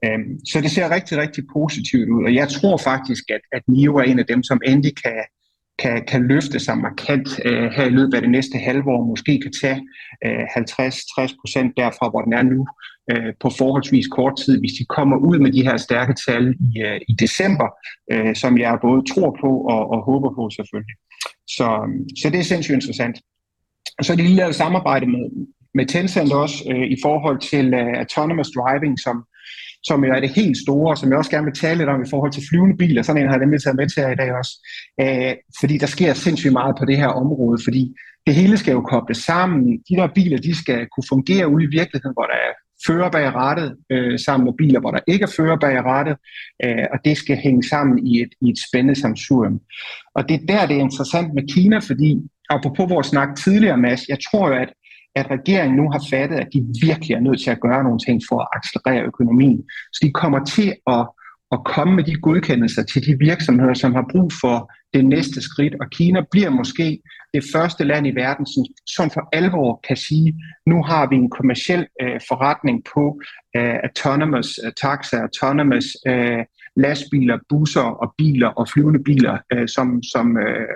[0.06, 3.96] Øhm, så det ser rigtig, rigtig positivt ud, og jeg tror faktisk, at, at NIO
[3.96, 5.24] er en af dem, som endelig kan,
[5.80, 9.54] kan, kan løfte sig markant øh, her i løbet af det næste halvår, måske kan
[9.62, 9.82] tage
[10.26, 12.68] øh, 50-60 procent derfra, hvor den er nu,
[13.12, 16.82] øh, på forholdsvis kort tid, hvis de kommer ud med de her stærke tal i,
[16.86, 17.68] øh, i december,
[18.12, 20.96] øh, som jeg både tror på og, og håber på selvfølgelig.
[21.48, 21.68] Så,
[22.22, 23.18] så det er sindssygt interessant.
[23.98, 25.26] Og så er de lige lavet samarbejde med,
[25.74, 29.26] med Tencent også øh, i forhold til øh, autonomous driving, som
[29.84, 32.10] som jo er det helt store, som jeg også gerne vil tale lidt om i
[32.10, 33.02] forhold til flyvende biler.
[33.02, 34.54] Sådan en har jeg nemlig taget med til her i dag også.
[35.02, 37.96] Æh, fordi der sker sindssygt meget på det her område, fordi
[38.28, 39.78] det hele skal jo kobles sammen.
[39.90, 42.54] De der biler, de skal kunne fungere ude i virkeligheden, hvor der er
[42.88, 46.16] fører bag rattet, øh, sammen med biler, hvor der ikke er fører bag rattet,
[46.64, 49.60] øh, og det skal hænge sammen i et, i et spændende samsurium.
[50.16, 52.20] Og det er der, det er interessant med Kina, fordi
[52.50, 54.74] apropos vores snak tidligere, Mads, jeg tror jo, at
[55.16, 58.22] at regeringen nu har fattet, at de virkelig er nødt til at gøre nogle ting
[58.30, 59.64] for at accelerere økonomien.
[59.94, 61.08] Så de kommer til at,
[61.52, 65.76] at komme med de godkendelser til de virksomheder, som har brug for det næste skridt.
[65.82, 67.02] Og Kina bliver måske
[67.34, 71.30] det første land i verden, som, som for alvor kan sige, nu har vi en
[71.30, 73.22] kommersiel øh, forretning på
[73.56, 76.44] øh, autonomous øh, taxa, autonomous øh,
[76.76, 80.68] lastbiler, busser og biler og flyvende biler, øh, som, som, øh,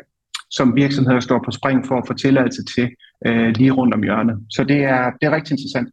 [0.49, 2.89] som virksomheder står på spring for at få tilladelse til
[3.25, 4.39] øh, lige rundt om hjørnet.
[4.49, 5.89] Så det er, det er rigtig interessant.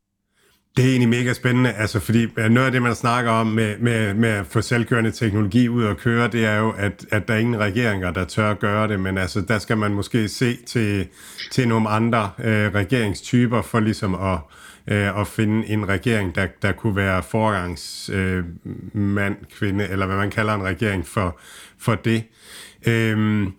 [0.76, 3.78] Det er egentlig mega spændende, altså fordi øh, noget af det, man snakker om med,
[3.78, 7.34] med, med at få selvkørende teknologi ud og køre, det er jo, at, at der
[7.34, 10.56] er ingen regeringer, der tør at gøre det, men altså der skal man måske se
[10.66, 11.06] til,
[11.50, 14.38] til nogle andre øh, regeringstyper for ligesom at,
[14.86, 20.30] øh, at finde en regering, der, der kunne være forgangsmand, øh, kvinde, eller hvad man
[20.30, 21.38] kalder en regering for,
[21.78, 22.24] for det.
[22.86, 23.52] Øhm,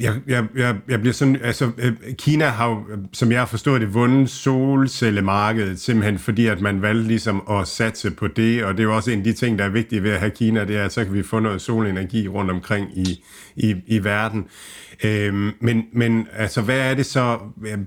[0.00, 3.94] jeg, jeg, jeg, jeg bliver sådan, altså øh, Kina har som jeg har forstået det,
[3.94, 8.84] vundet solcellemarkedet, simpelthen fordi, at man valgte ligesom at satse på det, og det er
[8.84, 10.84] jo også en af de ting, der er vigtige ved at have Kina, det er,
[10.84, 13.24] at så kan vi få noget solenergi rundt omkring i,
[13.56, 14.46] i, i verden.
[15.04, 17.38] Øhm, men, men altså, hvad er det så,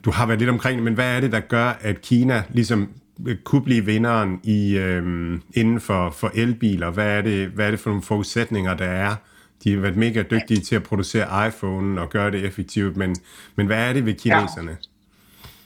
[0.06, 2.90] du har været lidt omkring det, men hvad er det, der gør, at Kina ligesom
[3.28, 6.92] øh, kunne blive vinderen i, øhm, inden for, for elbiler?
[6.92, 9.16] Hvad er, det, hvad er det for nogle forudsætninger, der er?
[9.64, 13.16] De har været mega dygtige til at producere iPhone og gøre det effektivt, men,
[13.56, 14.72] men hvad er det ved kineserne?
[14.72, 14.93] Ja.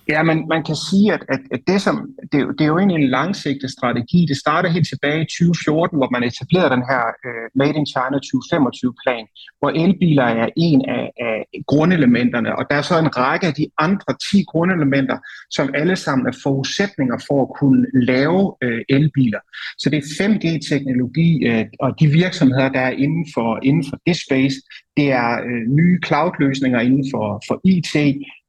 [0.09, 1.95] Ja, men man kan sige, at, at, at det, som,
[2.31, 4.25] det, det er jo egentlig en langsigtet strategi.
[4.29, 8.17] Det startede helt tilbage i 2014, hvor man etablerede den her uh, Made in China
[8.29, 9.25] 2025-plan,
[9.59, 11.37] hvor elbiler er en af, af
[11.67, 15.17] grundelementerne, og der er så en række af de andre 10 grundelementer,
[15.49, 19.41] som alle sammen er forudsætninger for at kunne lave uh, elbiler.
[19.81, 23.97] Så det er 5G-teknologi, uh, øh, og de virksomheder, der er inden for, inden for
[24.07, 24.57] det space,
[24.97, 27.95] det er øh, nye cloud-løsninger inden for, for IT,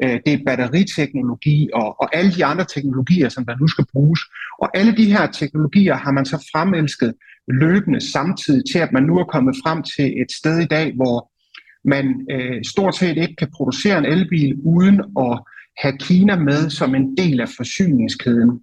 [0.05, 4.21] øh, det er batteriteknologi og, og alle de andre teknologier, som der nu skal bruges.
[4.63, 7.15] Og alle de her teknologier har man så fremelsket
[7.49, 11.31] løbende samtidig til, at man nu er kommet frem til et sted i dag, hvor
[11.85, 15.41] man øh, stort set ikke kan producere en elbil uden at
[15.83, 18.61] have Kina med som en del af forsyningskæden.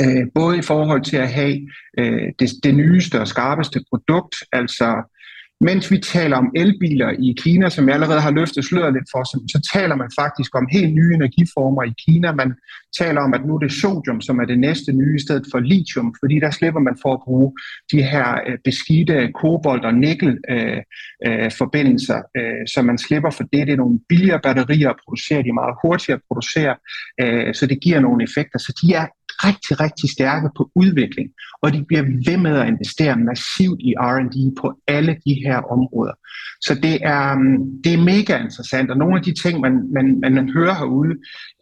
[0.00, 5.13] Øh, både i forhold til at have øh, det, det nyeste og skarpeste produkt, altså
[5.60, 9.24] mens vi taler om elbiler i Kina, som jeg allerede har løftet sløret lidt for,
[9.24, 12.32] så, så taler man faktisk om helt nye energiformer i Kina.
[12.32, 12.54] Man
[12.98, 15.58] taler om, at nu er det sodium, som er det næste nye, i stedet for
[15.58, 17.52] lithium, fordi der slipper man for at bruge
[17.92, 23.66] de her øh, beskidte kobolt- og nikkel-forbindelser, øh, øh, øh, så man slipper for det.
[23.66, 26.76] Det er nogle billigere batterier at producere, de er meget hurtigere at producere,
[27.20, 28.58] øh, så det giver nogle effekter.
[28.58, 29.06] Så de er
[29.46, 31.28] rigtig, rigtig stærke på udvikling,
[31.62, 36.14] og de bliver ved med at investere massivt i R&D på alle de her områder.
[36.60, 40.06] Så det er, mm, det er mega interessant, og nogle af de ting, man, man,
[40.20, 41.14] man hører herude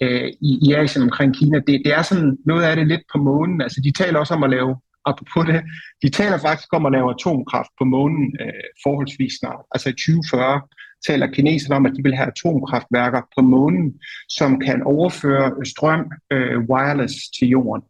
[0.03, 3.19] øh, i, i Asien omkring Kina, det, det er sådan noget af det lidt på
[3.19, 3.61] månen.
[3.61, 4.77] Altså, de taler også om at lave
[5.11, 5.63] apropos det,
[6.03, 9.65] de taler faktisk om at lave atomkraft på månen øh, forholdsvis snart.
[9.75, 10.61] Altså i 2040
[11.07, 13.95] taler kineserne om, at de vil have atomkraftværker på månen,
[14.29, 17.83] som kan overføre strøm øh, wireless til jorden.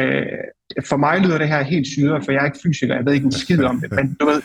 [0.00, 0.22] Øh,
[0.88, 3.24] for mig lyder det her helt syret, for jeg er ikke fysiker, jeg ved ikke
[3.24, 4.42] en skid om det, men du ved,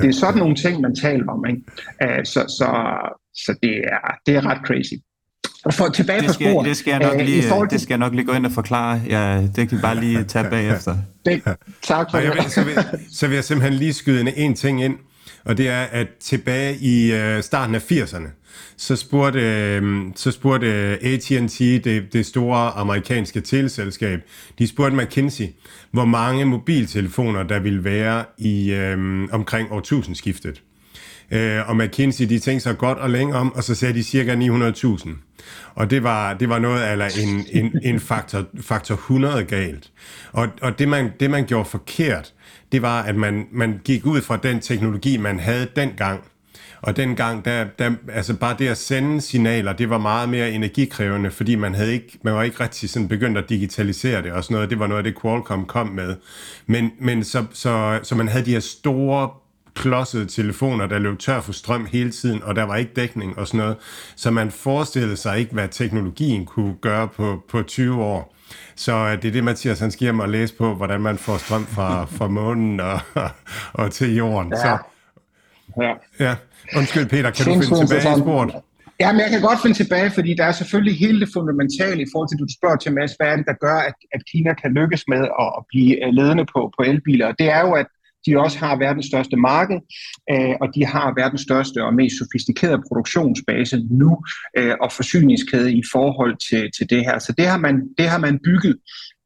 [0.00, 1.44] det er sådan nogle ting, man taler om.
[1.46, 1.62] Ikke?
[2.02, 2.68] Øh, så så,
[3.34, 4.94] så det, er, det er ret crazy.
[5.64, 7.50] Og for tilbage det skal, på sporet, det skal, jeg nok lige, til...
[7.70, 9.00] det skal jeg nok lige gå ind og forklare.
[9.08, 10.96] Ja, det kan vi bare lige tage bagefter.
[11.24, 11.42] Det,
[11.82, 12.52] tak for det.
[12.52, 12.74] så, vil,
[13.12, 14.94] så vil jeg simpelthen lige skyde en ting ind,
[15.44, 18.28] og det er, at tilbage i øh, starten af 80'erne,
[18.76, 24.20] så spurgte, øh, så spurgte øh, AT&T, det, det store amerikanske teleselskab,
[24.58, 25.46] de spurgte McKinsey,
[25.90, 30.62] hvor mange mobiltelefoner der ville være i øh, omkring årtusindskiftet.
[31.30, 34.34] Øh, og McKinsey, de tænkte sig godt og længe om, og så sagde de cirka
[34.34, 35.08] 900.000.
[35.74, 39.90] Og det var, det var noget eller en, en, en faktor, faktor 100 galt.
[40.32, 42.32] Og, og det, man, det, man gjorde forkert,
[42.72, 46.20] det var, at man, man gik ud fra den teknologi, man havde dengang.
[46.82, 51.30] Og dengang, der, der, altså bare det at sende signaler, det var meget mere energikrævende,
[51.30, 54.54] fordi man, havde ikke, man var ikke rigtig sådan begyndt at digitalisere det og sådan
[54.54, 54.70] noget.
[54.70, 56.16] Det var noget af det, Qualcomm kom med.
[56.66, 59.30] Men, men så, så, så man havde de her store
[59.74, 63.46] klodsede telefoner, der løb tør for strøm hele tiden, og der var ikke dækning og
[63.46, 63.76] sådan noget.
[64.16, 68.34] Så man forestillede sig ikke, hvad teknologien kunne gøre på, på 20 år.
[68.78, 71.66] Så øh, det er det, Mathias han skal mig læse på, hvordan man får strøm
[71.66, 73.00] fra, fra månen og,
[73.72, 74.52] og til jorden.
[74.52, 74.58] Ja.
[74.58, 74.78] Så,
[75.82, 75.92] ja.
[76.20, 76.34] ja.
[76.76, 78.54] Undskyld Peter, kan du finde tilbage i sporet?
[79.00, 82.06] Ja, men jeg kan godt finde tilbage, fordi der er selvfølgelig hele det fundamentale i
[82.12, 84.54] forhold til, at du spørger til Mads, hvad er det, der gør, at, at Kina
[84.54, 87.26] kan lykkes med at, at blive øh, ledende på, på elbiler.
[87.26, 87.86] Og det er jo, at
[88.26, 89.78] de også har verdens største marked,
[90.32, 94.18] øh, og de har verdens største og mest sofistikerede produktionsbase nu,
[94.58, 97.18] øh, og forsyningskæde i forhold til, til det her.
[97.18, 98.76] Så det har man, det har man bygget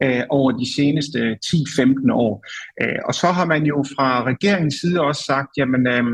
[0.03, 2.47] øh, over de seneste 10-15 år.
[2.83, 6.05] Øh, og så har man jo fra regeringens side også sagt, jamen øh,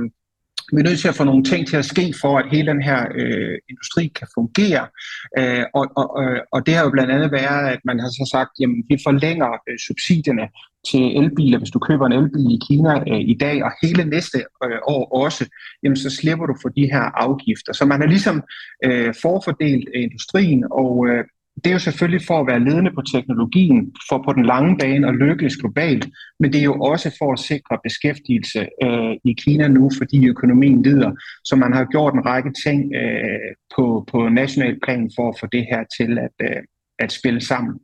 [0.73, 2.83] vi er nødt til at få nogle ting til at ske for, at hele den
[2.83, 4.87] her øh, industri kan fungere.
[5.39, 8.29] Øh, og, og, øh, og det har jo blandt andet været, at man har så
[8.33, 10.49] sagt, at vi forlænger øh, subsidierne
[10.91, 14.39] til elbiler, hvis du køber en elbil i Kina øh, i dag, og hele næste
[14.65, 15.45] øh, år også,
[15.83, 17.73] jamen, så slipper du for de her afgifter.
[17.73, 18.43] Så man har ligesom
[18.85, 21.25] øh, forfordelt øh, industrien, og øh,
[21.65, 25.09] det er jo selvfølgelig for at være ledende på teknologien, for på den lange bane
[25.09, 26.09] at lykkes globalt,
[26.41, 30.83] men det er jo også for at sikre beskæftigelse øh, i Kina nu, fordi økonomien
[30.83, 31.13] lider.
[31.45, 35.47] Så man har gjort en række ting øh, på, på national plan for at få
[35.53, 36.63] det her til at, øh,
[36.99, 37.75] at spille sammen.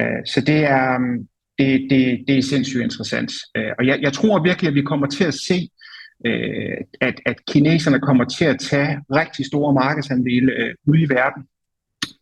[0.00, 1.18] Øh, så det er, øh,
[1.58, 3.32] det, det, det er sindssygt interessant.
[3.56, 5.68] Øh, og jeg, jeg tror virkelig, at vi kommer til at se,
[6.26, 11.42] øh, at, at kineserne kommer til at tage rigtig store markedsandele øh, ude i verden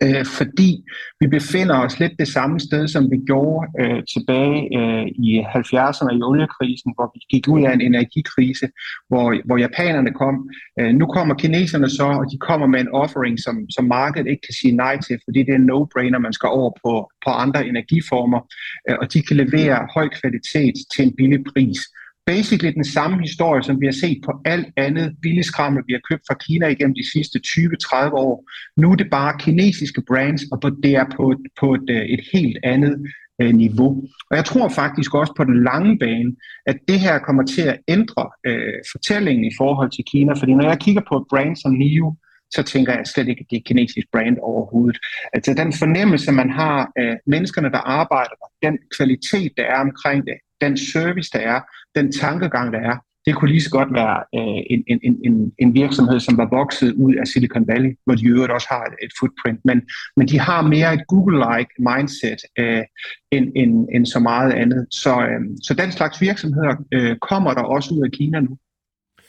[0.02, 0.84] øh, fordi
[1.20, 6.12] vi befinder os lidt det samme sted, som vi gjorde øh, tilbage øh, i 70'erne
[6.18, 8.66] i oliekrisen, hvor vi gik ud af en energikrise,
[9.08, 10.50] hvor, hvor japanerne kom.
[10.80, 14.46] Øh, nu kommer kineserne så, og de kommer med en offering, som, som markedet ikke
[14.48, 16.92] kan sige nej til, fordi det er en no-brainer, man skal over på,
[17.24, 18.40] på andre energiformer,
[18.88, 21.80] øh, og de kan levere høj kvalitet til en billig pris
[22.26, 26.22] basically den samme historie, som vi har set på alt andet billigskrammel, vi har købt
[26.28, 28.50] fra Kina igennem de sidste 20-30 år.
[28.76, 32.58] Nu er det bare kinesiske brands, og det er på, på et, øh, et helt
[32.62, 32.94] andet
[33.40, 34.02] øh, niveau.
[34.30, 37.78] Og jeg tror faktisk også på den lange bane, at det her kommer til at
[37.88, 41.72] ændre øh, fortællingen i forhold til Kina, fordi når jeg kigger på et brand som
[41.72, 42.14] NIO,
[42.56, 44.98] så tænker jeg slet ikke, at det er kinesisk brand overhovedet.
[45.32, 50.24] Altså den fornemmelse, man har af menneskerne, der arbejder der, den kvalitet, der er omkring
[50.28, 51.60] det, den service, der er,
[51.98, 52.96] den tankegang, der er,
[53.26, 56.92] det kunne lige så godt være øh, en, en, en, en virksomhed, som var vokset
[56.92, 59.60] ud af Silicon Valley, hvor de øvrigt også har et, et footprint.
[59.64, 59.82] Men,
[60.16, 62.84] men de har mere et Google-like mindset øh,
[63.32, 64.86] end, end, end så meget andet.
[64.90, 68.58] Så, øh, så den slags virksomheder øh, kommer der også ud af Kina nu.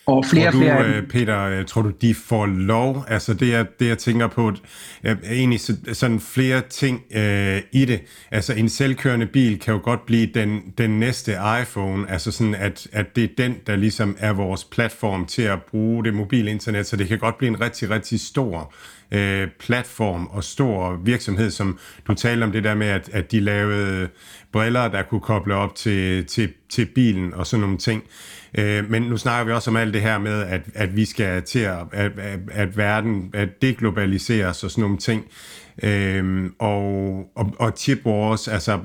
[0.07, 3.05] Og flere tror du, flere øh, Peter, øh, tror du, de får lov?
[3.07, 4.51] Altså det, jeg, det, jeg tænker på,
[5.03, 5.59] er egentlig
[5.93, 8.01] sådan flere ting øh, i det.
[8.31, 11.31] Altså en selvkørende bil kan jo godt blive den, den næste
[11.61, 15.59] iPhone, altså sådan, at, at det er den, der ligesom er vores platform til at
[15.71, 18.73] bruge det mobile internet, så det kan godt blive en rigtig, rigtig stor
[19.11, 23.39] øh, platform og stor virksomhed, som du talte om det der med, at, at de
[23.39, 24.09] lavede
[24.51, 28.03] briller, der kunne koble op til, til, til bilen og sådan nogle ting.
[28.57, 31.43] Øh, men nu snakker vi også om alt det her med, at, at vi skal
[31.43, 35.25] til at, at, at, at verden at deglobaliseres og sådan nogle ting.
[35.83, 36.83] Øhm, og,
[37.35, 38.79] og, og chip wars, altså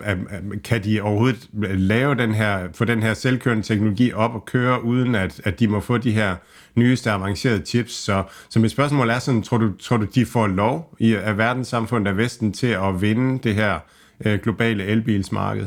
[0.65, 1.49] kan de overhovedet
[1.79, 5.69] lave den her, få den her selvkørende teknologi op og køre, uden at, at de
[5.69, 6.37] må få de her
[6.75, 7.93] nyeste avancerede chips.
[7.93, 11.39] Så, så mit spørgsmål er sådan, tror du, tror du de får lov i, af
[11.39, 13.79] verdenssamfundet af Vesten til at vinde det her
[14.25, 15.67] øh, globale elbilsmarked?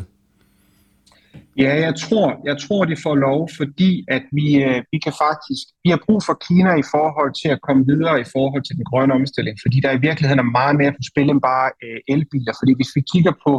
[1.58, 5.64] Ja, jeg tror, jeg tror, de får lov, fordi at vi, øh, vi kan faktisk,
[5.84, 8.86] vi har brug for Kina i forhold til at komme videre i forhold til den
[8.90, 12.54] grønne omstilling, fordi der i virkeligheden er meget mere på spil end bare øh, elbiler.
[12.60, 13.54] Fordi hvis vi kigger på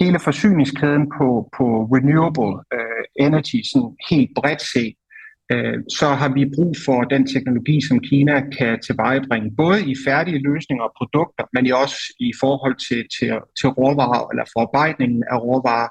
[0.00, 4.94] hele forsyningskæden på, på renewable øh, energy, sådan helt bredt set,
[5.52, 10.40] øh, så har vi brug for den teknologi, som Kina kan tilvejebringe, både i færdige
[10.50, 13.28] løsninger og produkter, men også i forhold til, til,
[13.58, 15.88] til råvarer eller forarbejdningen af råvarer,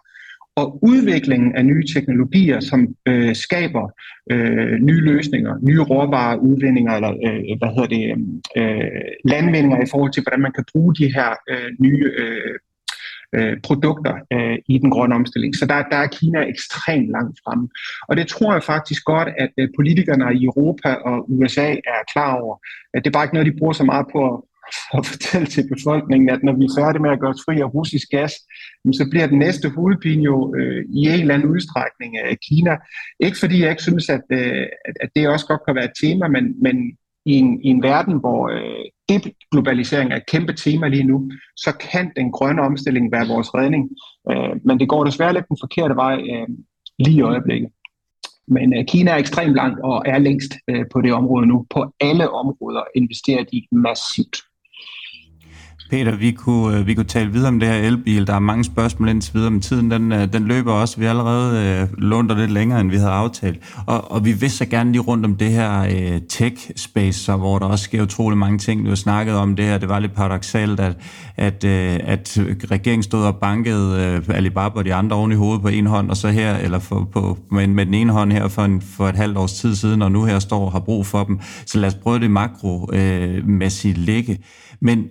[0.55, 3.89] og udviklingen af nye teknologier, som øh, skaber
[4.31, 8.03] øh, nye løsninger, nye råvareudvindinger eller øh, hvad hedder det,
[8.57, 12.55] øh, landvindinger i forhold til, hvordan man kan bruge de her øh, nye øh,
[13.35, 15.55] øh, produkter øh, i den grønne omstilling.
[15.55, 17.67] Så der, der er Kina ekstremt langt fremme.
[18.07, 22.35] Og det tror jeg faktisk godt, at øh, politikerne i Europa og USA er klar
[22.41, 22.55] over.
[22.93, 24.37] At det er bare ikke noget, de bruger så meget på at
[24.97, 27.73] at fortælle til befolkningen, at når vi er færdige med at gøre os fri af
[27.73, 28.33] russisk gas,
[28.99, 32.73] så bliver den næste hovedpine jo øh, i en eller anden udstrækning af Kina.
[33.19, 34.65] Ikke fordi jeg ikke synes, at, øh,
[35.03, 38.19] at det også godt kan være et tema, men, men i, en, i en verden,
[38.19, 43.27] hvor øh, globalisering er et kæmpe tema lige nu, så kan den grønne omstilling være
[43.27, 43.89] vores redning.
[44.31, 46.47] Øh, men det går desværre lidt den forkerte vej øh,
[46.99, 47.69] lige i øjeblikket.
[48.47, 51.65] Men øh, Kina er ekstremt langt og er længst øh, på det område nu.
[51.69, 54.37] På alle områder investerer de massivt.
[55.89, 58.27] Peter, vi kunne, øh, vi kunne tale videre om det her elbil.
[58.27, 60.97] Der er mange spørgsmål indtil videre, men tiden den, øh, den løber også.
[60.97, 63.59] Vi har allerede øh, lånt lidt længere, end vi havde aftalt.
[63.85, 67.59] Og, og vi vil så gerne lige rundt om det her øh, tech-space, så, hvor
[67.59, 68.83] der også sker utrolig mange ting.
[68.83, 69.77] Vi har snakket om det her.
[69.77, 70.97] Det var lidt paradoxalt, at,
[71.37, 72.37] at, øh, at
[72.71, 76.09] regeringen stod og bankede øh, Alibaba og de andre oven i hovedet på en hånd,
[76.09, 79.07] og så her, eller for, på, med, med den ene hånd her for, en, for
[79.07, 81.39] et halvt års tid siden, og nu her står og har brug for dem.
[81.65, 84.39] Så lad os prøve det makromæssigt øh, ligge.
[84.81, 85.05] Men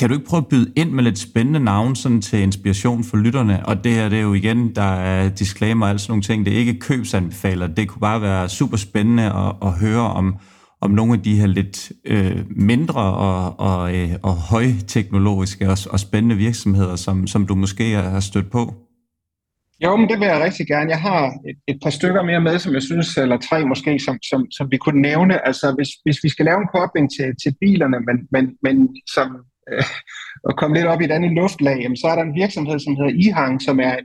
[0.00, 3.16] kan du ikke prøve at byde ind med lidt spændende navn sådan til inspiration for
[3.16, 3.66] lytterne?
[3.66, 6.46] Og det her, det er jo igen, der er disclaimer og alle sådan nogle ting.
[6.46, 7.66] Det er ikke købsanbefaler.
[7.66, 10.36] Det kunne bare være super spændende at, at høre om,
[10.80, 16.00] om nogle af de her lidt øh, mindre og, og, øh, og højteknologiske og, og
[16.00, 18.74] spændende virksomheder, som, som du måske har stødt på?
[19.84, 20.90] Jo, men det vil jeg rigtig gerne.
[20.90, 24.18] Jeg har et, et par stykker mere med, som jeg synes, eller tre måske, som,
[24.30, 25.46] som, som vi kunne nævne.
[25.46, 29.28] Altså, hvis, hvis vi skal lave en kobling til, til bilerne, men, men, men som
[29.72, 29.84] øh,
[30.48, 32.96] at komme lidt op i et andet luftlag, jamen, så er der en virksomhed, som
[32.96, 33.96] hedder IHANG, som er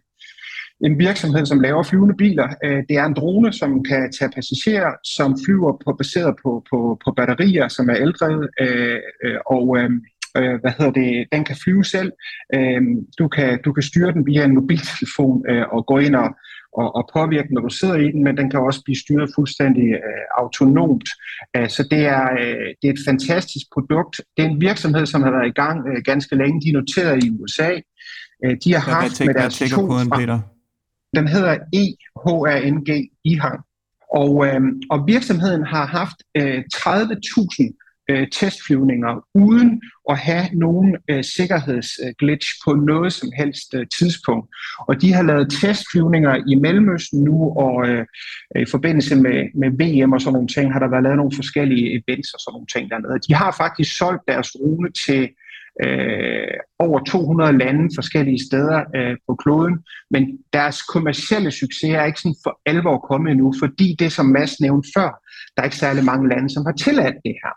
[0.84, 2.48] en virksomhed, som laver flyvende biler.
[2.64, 7.02] Øh, det er en drone, som kan tage passagerer, som flyver på, baseret på, på,
[7.06, 9.90] på batterier, som er eldrevet, øh, øh og øh,
[10.38, 12.12] øh, hvad hedder det, den kan flyve selv.
[12.56, 12.82] Øh,
[13.20, 16.30] du, kan, du kan styre den via en mobiltelefon øh, og gå ind og,
[16.80, 19.88] og, og påvirke, når du sidder i den, men den kan også blive styret fuldstændig
[20.08, 21.10] øh, autonomt.
[21.56, 24.22] Øh, så det er, øh, det er et fantastisk produkt.
[24.38, 26.62] Det er en virksomhed, som har været i gang øh, ganske længe.
[26.62, 27.72] De er noteret i USA.
[28.44, 29.86] Øh, de har jeg haft med deres to...
[29.86, 30.40] På den, Peter.
[31.16, 32.90] Den hedder EHRNG,
[33.24, 33.62] IHANG.
[34.22, 41.24] Og, øh, og virksomheden har haft øh, 30.000 øh, testflyvninger uden at have nogen øh,
[41.24, 44.48] sikkerhedsglitch på noget som helst øh, tidspunkt.
[44.88, 48.06] Og de har lavet testflyvninger i Mellemøsten nu, og øh,
[48.56, 51.88] i forbindelse med, med VM og sådan nogle ting, har der været lavet nogle forskellige
[52.00, 53.20] events og sådan nogle ting dernede.
[53.28, 55.30] De har faktisk solgt deres drone til
[55.84, 59.76] øh, over 200 lande forskellige steder øh, på kloden,
[60.12, 64.60] men deres kommercielle succes er ikke sådan for alvor kommet endnu, fordi det, som Mads
[64.60, 65.10] nævnte før,
[65.54, 67.54] der er ikke særlig mange lande, som har tilladt det her.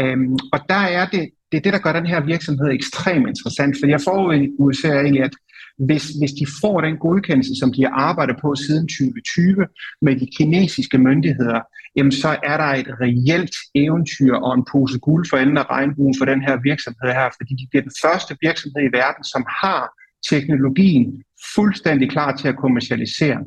[0.00, 3.76] Øhm, og der er det, det er det, der gør den her virksomhed ekstremt interessant,
[3.80, 5.34] for jeg får egentlig, at
[5.78, 9.66] hvis, hvis de får den godkendelse, som de har arbejdet på siden 2020
[10.02, 11.60] med de kinesiske myndigheder,
[11.96, 16.14] jamen så er der et reelt eventyr og en pose guld for enden af regnbuen
[16.18, 19.82] for den her virksomhed her, fordi de bliver den første virksomhed i verden, som har
[20.30, 21.22] teknologien
[21.54, 23.38] fuldstændig klar til at kommercialisere.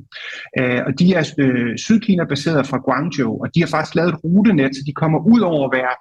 [0.59, 4.23] Øh, og de er øh, Sydkina baseret fra Guangzhou, og de har faktisk lavet et
[4.23, 5.95] rutenet, så de kommer ud over at være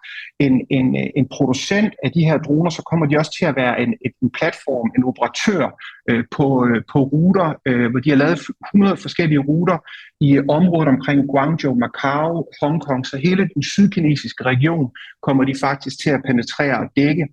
[0.46, 3.80] en, en, en producent af de her droner, så kommer de også til at være
[3.80, 5.64] en, en platform, en operatør
[6.10, 8.38] øh, på, øh, på ruter, øh, hvor de har lavet
[8.74, 9.78] 100 forskellige ruter
[10.20, 14.90] i området omkring Guangzhou, Macau, Hongkong, så hele den sydkinesiske region
[15.22, 17.26] kommer de faktisk til at penetrere og dække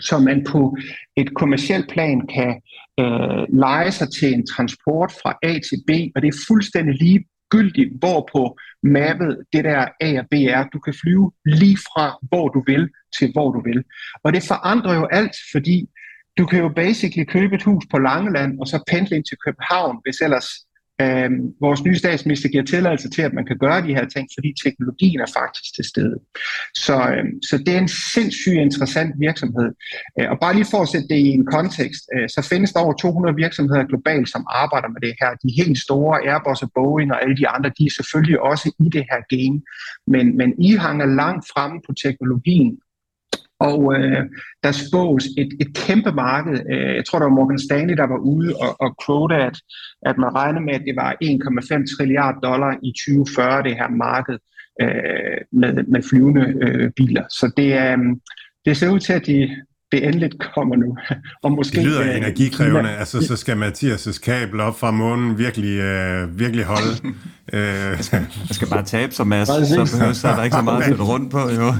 [0.00, 0.76] så man på
[1.16, 2.60] et kommersielt plan kan
[3.00, 7.90] øh, lege sig til en transport fra A til B, og det er fuldstændig ligegyldigt,
[7.98, 10.64] hvor på mappet det der A og B er.
[10.72, 13.84] Du kan flyve lige fra, hvor du vil, til hvor du vil.
[14.24, 15.88] Og det forandrer jo alt, fordi
[16.38, 19.96] du kan jo basically købe et hus på Langeland, og så pendle ind til København,
[20.04, 20.48] hvis ellers
[21.00, 24.50] Øh, vores nye statsminister giver tilladelse til, at man kan gøre de her ting, fordi
[24.64, 26.16] teknologien er faktisk til stede.
[26.74, 29.68] Så, øh, så det er en sindssygt interessant virksomhed.
[30.18, 32.80] Øh, og bare lige for at sætte det i en kontekst, øh, så findes der
[32.80, 35.30] over 200 virksomheder globalt, som arbejder med det her.
[35.44, 38.88] De helt store, Airbus og Boeing og alle de andre, de er selvfølgelig også i
[38.96, 39.56] det her game.
[40.06, 42.78] Men, men I hanger langt fremme på teknologien,
[43.60, 44.22] og øh,
[44.62, 46.54] der spås et, et kæmpe marked.
[46.72, 49.56] Øh, jeg tror, der var Morgan Stanley, der var ude og, og quote, at,
[50.02, 54.38] at man regner med, at det var 1,5 trilliard dollar i 2040, det her marked
[54.82, 57.24] øh, med, med flyvende øh, biler.
[57.30, 57.98] Så det, øh,
[58.64, 59.56] det ser ud til, at de,
[59.92, 60.96] det endeligt kommer nu.
[61.44, 65.78] Og måske, det lyder øh, energikrævende, altså så skal Mathias' kabel op fra månen virkelig,
[65.78, 66.96] øh, virkelig holde.
[67.52, 68.18] jeg, skal,
[68.48, 71.00] jeg skal bare tabe sig, Mads, så behøver så er der ikke så meget at
[71.00, 71.74] rundt på, jo.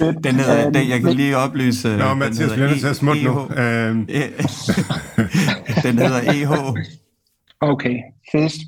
[0.24, 1.96] den hedder, den, jeg kan lige oplyse...
[1.96, 3.48] Nå, Mathias, bliver nødt til at smutte nu.
[5.82, 6.50] den hedder EH
[7.62, 7.96] Okay,
[8.32, 8.60] fest.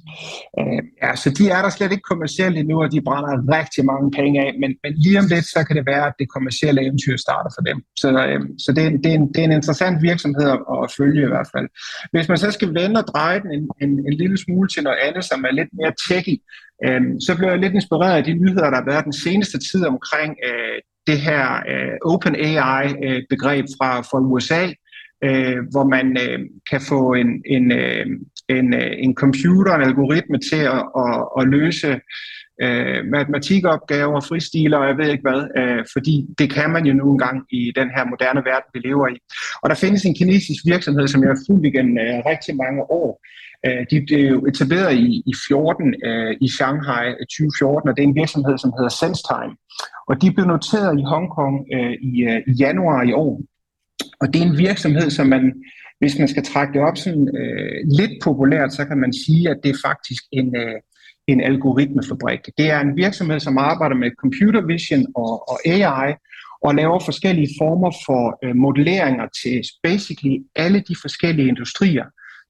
[0.59, 4.11] Øh, ja, så de er der slet ikke kommercielt endnu, og de brænder rigtig mange
[4.11, 7.17] penge af, men, men lige om lidt, så kan det være, at det kommercielle eventyr
[7.17, 7.79] starter for dem.
[7.97, 10.93] Så, øh, så det, er, det, er en, det er en interessant virksomhed at, at
[10.99, 11.69] følge i hvert fald.
[12.13, 14.99] Hvis man så skal vende og dreje den en, en, en lille smule til noget
[15.07, 16.35] andet, som er lidt mere techy,
[16.87, 19.83] øh, så bliver jeg lidt inspireret af de nyheder, der har været den seneste tid
[19.93, 24.65] omkring øh, det her øh, Open AI-begreb øh, fra, fra USA,
[25.27, 26.39] øh, hvor man øh,
[26.71, 28.07] kan få en, en, øh,
[28.59, 32.01] en, øh, en computer, en algoritme til at, at, at løse
[32.65, 37.13] øh, matematikopgaver, fristiler og jeg ved ikke hvad, øh, fordi det kan man jo nu
[37.13, 39.17] engang i den her moderne verden, vi lever i.
[39.63, 43.11] Og der findes en kinesisk virksomhed, som jeg har fulgt igennem øh, rigtig mange år.
[43.67, 48.09] Øh, de blev etableret i, i 14 øh, i Shanghai øh, 2014, og det er
[48.09, 49.55] en virksomhed, som hedder SenseTime.
[50.09, 53.35] Og de blev noteret i Hongkong øh, i, øh, i januar i år.
[54.21, 55.45] Og det er en virksomhed, som man
[56.03, 59.59] hvis man skal trække det op sådan, øh, lidt populært, så kan man sige, at
[59.63, 60.79] det er faktisk en, øh,
[61.27, 62.41] en algoritmefabrik.
[62.59, 66.15] Det er en virksomhed, som arbejder med computer vision og, og AI,
[66.65, 72.07] og laver forskellige former for øh, modelleringer til basically alle de forskellige industrier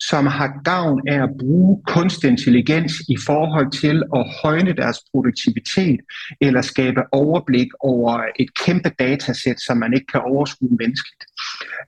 [0.08, 6.00] som har gavn af at bruge kunstig intelligens i forhold til at højne deres produktivitet
[6.40, 11.24] eller skabe overblik over et kæmpe datasæt, som man ikke kan overskue menneskeligt,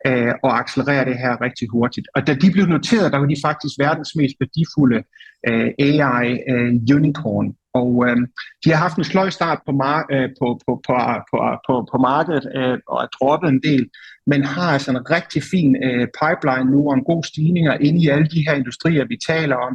[0.06, 2.08] øh, og accelerere det her rigtig hurtigt.
[2.14, 5.02] Og da de blev noteret, der var de faktisk verdens mest værdifulde
[5.48, 7.46] øh, AI-unicorn.
[7.46, 8.16] Øh, og øh,
[8.64, 10.94] de har haft en sløj start på, mar- øh, på, på, på,
[11.30, 11.36] på,
[11.66, 13.88] på, på markedet øh, og er droppet en del,
[14.26, 18.09] men har altså en rigtig fin øh, pipeline nu og en god stigninger inde i
[18.09, 19.74] alle de her industrier, vi taler om.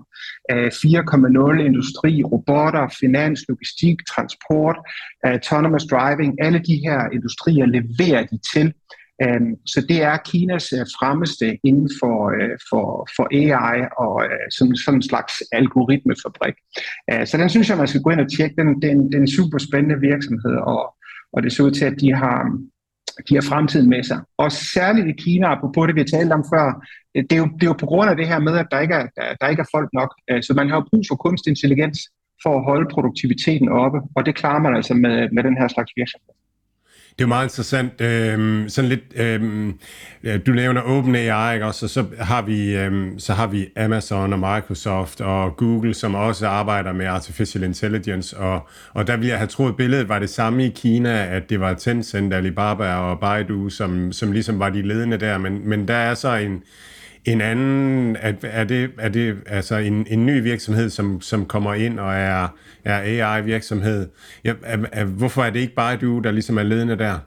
[0.51, 4.77] Øh, 4.0 industri, robotter, finans, logistik, transport,
[5.26, 8.73] øh, autonomous driving, alle de her industrier leverer de til.
[9.23, 12.85] Øhm, så det er Kinas øh, fremmeste inden for, øh, for,
[13.15, 16.53] for AI og øh, sådan, sådan en slags algoritmefabrik.
[17.25, 18.55] Så den synes jeg, man skal gå ind og tjekke.
[18.61, 20.81] Den, den, den er super spændende virksomhed, og,
[21.33, 22.37] og det ser ud til, at de har,
[23.29, 24.19] de har fremtiden med sig.
[24.37, 26.65] Og særligt i Kina, apropos det, vi har talt om før,
[27.15, 28.93] det er, jo, det er jo på grund af det her med, at der ikke
[28.93, 30.11] er, der, der ikke er folk nok.
[30.41, 31.99] Så man har jo brug for kunstig intelligens
[32.43, 35.91] for at holde produktiviteten oppe, og det klarer man altså med, med den her slags
[35.95, 36.38] virksomhed.
[37.19, 38.01] Det er jo meget interessant.
[38.01, 39.73] Øhm, sådan lidt, øhm,
[40.23, 41.65] øh, du nævner OpenAI, ikke?
[41.65, 46.15] Også, og så har, vi, øhm, så har vi Amazon og Microsoft og Google, som
[46.15, 48.37] også arbejder med artificial intelligence.
[48.37, 51.49] Og, og der ville jeg have troet, at billedet var det samme i Kina, at
[51.49, 55.37] det var Tencent, Alibaba og Baidu, som, som ligesom var de ledende der.
[55.37, 56.63] Men, men der er så en,
[57.31, 61.73] en anden, er, er det, er det altså en, en ny virksomhed, som, som kommer
[61.73, 62.47] ind og er,
[62.85, 64.10] er AI-virksomhed.
[64.45, 67.19] Ja, er, er, hvorfor er det ikke Baidu, der ligesom er ledende der?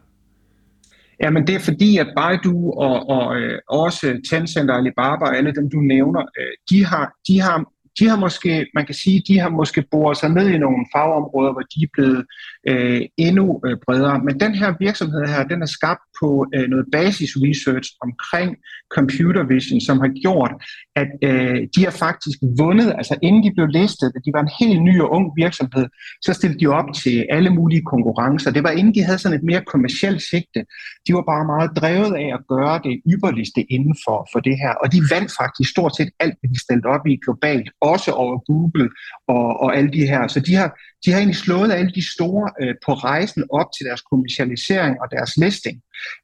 [1.20, 5.54] Jamen det er fordi, at Baidu og, og øh, også Tencent og Alibaba og alle
[5.54, 7.64] dem, du nævner, øh, de, har, de har
[7.98, 11.52] de har måske, man kan sige, de har måske boret sig ned i nogle fagområder,
[11.52, 12.24] hvor de er blevet
[12.68, 14.18] øh, endnu øh, bredere.
[14.26, 18.56] Men den her virksomhed her, den er skabt på øh, noget basis research omkring
[18.96, 20.52] computer vision, som har gjort,
[20.96, 24.52] at øh, de har faktisk vundet, altså inden de blev listet, at de var en
[24.60, 25.86] helt ny og ung virksomhed,
[26.24, 28.50] så stillede de op til alle mulige konkurrencer.
[28.50, 30.60] Det var inden de havde sådan et mere kommersielt sigte.
[31.06, 34.72] De var bare meget drevet af at gøre det ypperligste inden for, for det her,
[34.82, 38.38] og de vandt faktisk stort set alt, hvad de stillede op i globalt, også over
[38.38, 38.90] Google
[39.28, 40.28] og, og alle de her.
[40.28, 43.86] Så de har, de har egentlig slået alle de store øh, på rejsen op til
[43.86, 45.80] deres kommercialisering og deres listing,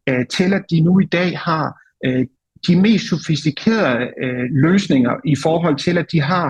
[0.08, 1.66] øh, til at de nu i dag har
[2.04, 2.26] øh,
[2.66, 6.46] de mest sofistikerede øh, løsninger i forhold til, at de har,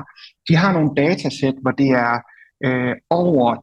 [0.49, 2.21] de har nogle datasæt, hvor det er
[2.65, 3.55] øh, over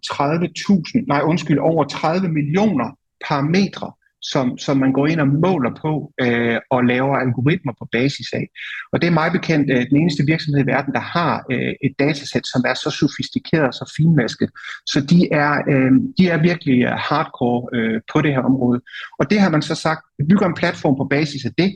[1.02, 2.98] 30.000, nej undskyld, over 30 millioner
[3.28, 3.92] parametre,
[4.31, 8.47] som, som man går ind og måler på øh, og laver algoritmer på basis af.
[8.91, 11.93] Og det er meget bekendt øh, den eneste virksomhed i verden, der har øh, et
[11.99, 14.49] datasæt, som er så sofistikeret og så finmasket.
[14.85, 18.81] Så de er, øh, de er virkelig øh, hardcore øh, på det her område.
[19.19, 21.76] Og det har man så sagt, vi bygger en platform på basis af det,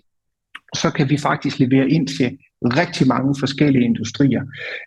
[0.76, 4.44] så kan vi faktisk levere ind til rigtig mange forskellige industrier.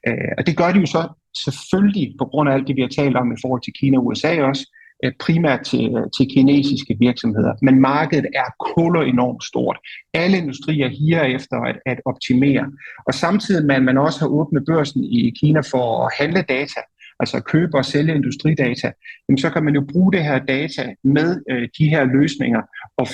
[0.08, 1.08] Øh, og det gør de jo så
[1.44, 4.06] selvfølgelig på grund af alt det, vi har talt om i forhold til Kina og
[4.06, 4.64] USA også,
[5.04, 7.52] Øh, primært til, øh, til kinesiske virksomheder.
[7.62, 9.78] Men markedet er kuller enormt stort.
[10.14, 12.64] Alle industrier higer efter at, at optimere.
[13.06, 16.80] Og samtidig med, at man også har åbnet børsen i Kina for at handle data,
[17.20, 18.92] altså købe og sælge industridata,
[19.28, 22.62] jamen så kan man jo bruge det her data med øh, de her løsninger
[22.96, 23.06] og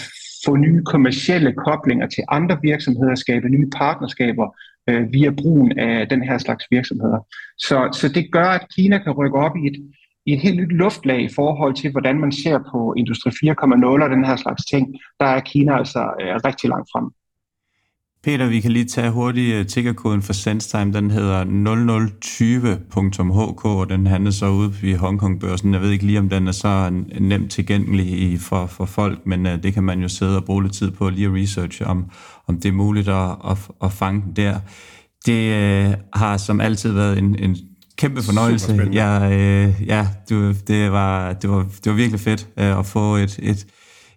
[0.46, 4.56] få nye kommercielle koblinger til andre virksomheder, skabe nye partnerskaber
[4.88, 7.26] øh, via brugen af den her slags virksomheder.
[7.58, 9.76] Så, så det gør, at Kina kan rykke op i et,
[10.28, 14.10] i et helt nyt luftlag i forhold til, hvordan man ser på Industri 4.0 og
[14.10, 14.86] den her slags ting.
[15.20, 17.10] Der er Kina altså øh, rigtig langt frem.
[18.22, 20.92] Peter, vi kan lige tage hurtigt øh, tickerkoden for SenseTime.
[20.92, 25.74] Den hedder 0020.hk, og den handler så ude i Hongkong-børsen.
[25.74, 26.90] Jeg ved ikke lige, om den er så
[27.20, 30.74] nemt tilgængelig for, for folk, men uh, det kan man jo sidde og bruge lidt
[30.74, 32.10] tid på lige at researche, om,
[32.46, 34.60] om det er muligt at, at, at fange den der.
[35.26, 37.56] Det uh, har som altid været en, en
[37.98, 38.88] kæmpe fornøjelse.
[38.92, 43.16] Ja, uh, ja du, det, var, det, var, det var virkelig fedt uh, at få
[43.16, 43.66] et, et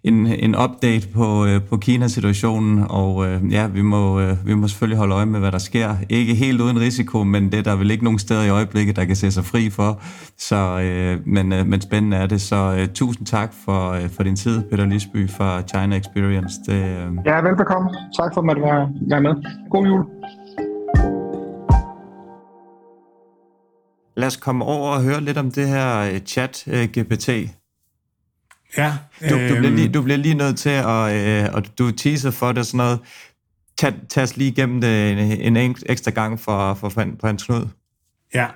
[0.04, 4.68] en, en update på, øh, på Kina-situationen, og øh, ja, vi må, øh, vi må
[4.68, 5.94] selvfølgelig holde øje med, hvad der sker.
[6.08, 9.04] Ikke helt uden risiko, men det er der vel ikke nogen steder i øjeblikket, der
[9.04, 10.00] kan se sig fri for.
[10.38, 12.40] Så, øh, men, øh, men spændende er det.
[12.40, 16.54] Så øh, tusind tak for, øh, for din tid, Peter Lisby fra China Experience.
[16.66, 17.12] Det, øh...
[17.26, 17.90] Ja, velbekomme.
[18.18, 19.34] Tak for, at du var med.
[19.70, 20.04] God jul.
[24.16, 27.28] Lad os komme over og høre lidt om det her øh, chat-GPT.
[27.30, 27.48] Øh,
[28.76, 28.92] Ja.
[29.20, 29.92] Du, du, bliver lige, øhm.
[29.92, 33.00] du bliver lige nødt til at, øh, og du teaser for det sådan noget,
[33.78, 35.10] tag, tag os lige igennem det
[35.46, 37.66] en, en ekstra gang for, for, for Hans Knud.
[38.34, 38.46] Ja.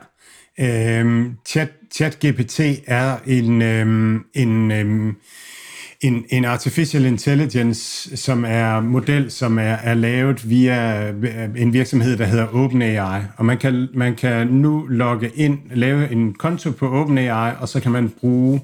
[0.61, 5.17] Øhm, chat, chat GPT er en, øhm, en, øhm,
[6.07, 12.17] en, en artificial intelligence, som er model, som er, er lavet via øh, en virksomhed,
[12.17, 13.23] der hedder OpenAI.
[13.37, 17.81] Og man kan, man kan nu logge ind, lave en konto på OpenAI, og så
[17.81, 18.61] kan man bruge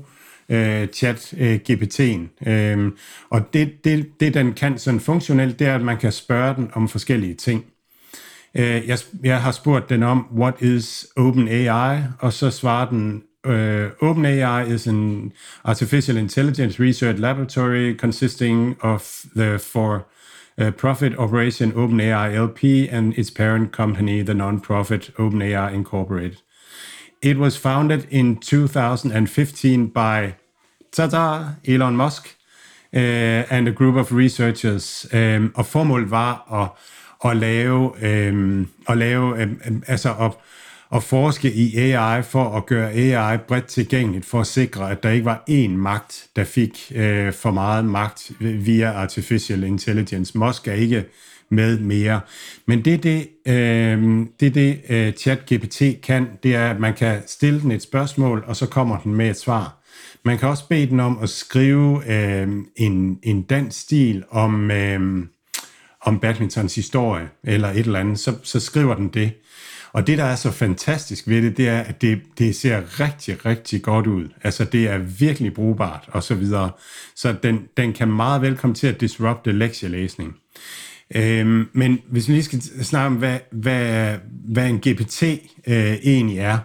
[0.48, 2.50] øh, chat øh, GPT'en.
[2.50, 2.92] Øh,
[3.30, 6.70] og det, det, det, den kan sådan funktionelt, det er, at man kan spørge den
[6.72, 7.64] om forskellige ting.
[8.54, 12.02] Øh, jeg, jeg har spurgt den om, what is OpenAI?
[12.18, 15.32] Og så svarer den, uh, OpenAI is an
[15.64, 20.06] artificial intelligence research laboratory consisting of the for
[20.58, 26.42] uh, profit operation OpenAI LP and its parent company, the non-profit OpenAI Incorporated.
[27.20, 30.34] It was founded in 2015 by
[30.90, 32.36] tada, Elon Musk
[32.94, 32.98] uh,
[33.50, 35.06] and a group of researchers.
[35.12, 37.94] Um, og formålet var at, at lave,
[38.28, 40.32] um, at lave um, altså at,
[40.94, 45.10] at forske i AI for at gøre AI bredt tilgængeligt, for at sikre, at der
[45.10, 50.38] ikke var én magt, der fik øh, for meget magt via artificial intelligence.
[50.38, 51.04] Musk er ikke
[51.50, 52.20] med mere.
[52.66, 57.60] Men det det, øh, det, det øh, ChatGPT kan, det er, at man kan stille
[57.60, 59.78] den et spørgsmål, og så kommer den med et svar.
[60.24, 65.26] Man kan også bede den om at skrive øh, en, en dansk stil om, øh,
[66.00, 69.32] om badmintons historie, eller et eller andet, så, så skriver den det.
[69.92, 73.46] Og det, der er så fantastisk ved det, det er, at det, det ser rigtig,
[73.46, 74.28] rigtig godt ud.
[74.44, 76.70] Altså, det er virkelig brugbart, og så videre.
[77.16, 80.36] Så den, den kan meget vel komme til at disrupte lektielæsning.
[81.14, 85.22] Øhm, men hvis vi lige skal snakke om, hvad, hvad, hvad en GPT
[85.66, 86.58] øh, egentlig er,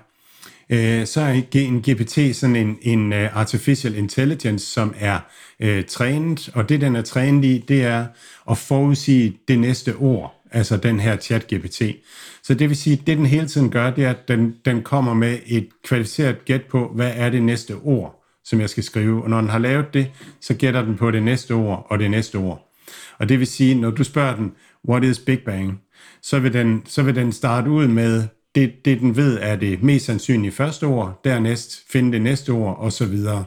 [0.70, 5.20] øh, så er en GPT sådan en, en øh, artificial intelligence, som er
[5.60, 8.06] øh, trænet, og det den er trænet i, det er
[8.52, 12.04] at forudsige det næste ord altså den her chat-GPT.
[12.44, 14.84] Så det vil sige, at det den hele tiden gør, det er, at den, den
[14.84, 19.24] kommer med et kvalificeret gæt på, hvad er det næste ord, som jeg skal skrive.
[19.24, 20.12] Og når den har lavet det,
[20.42, 22.74] så gætter den på det næste ord og det næste ord.
[23.20, 24.52] Og det vil sige, når du spørger den,
[24.90, 25.82] what is Big Bang,
[26.22, 29.84] så vil den, så vil den starte ud med det, det, den ved er det
[29.84, 33.46] mest sandsynlige første ord, dernæst finde det næste ord, og så videre.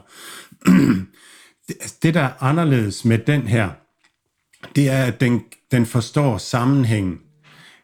[1.69, 3.69] Altså, det, der er anderledes med den her,
[4.75, 7.17] det er, at den, den forstår sammenhængen.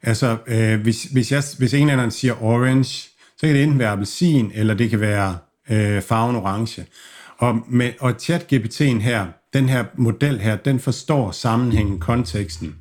[0.04, 3.80] Altså, øh, hvis, hvis, jeg, hvis en eller anden siger orange, så kan det enten
[3.80, 5.38] være appelsin, eller det kan være
[5.70, 6.86] øh, farven orange.
[7.38, 12.76] Og, med, og chat-GPT'en her, den her model her, den forstår sammenhængen, konteksten.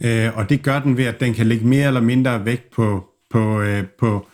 [0.00, 3.04] Øh, og det gør den ved, at den kan lægge mere eller mindre vægt på,
[3.30, 4.26] på, øh, på,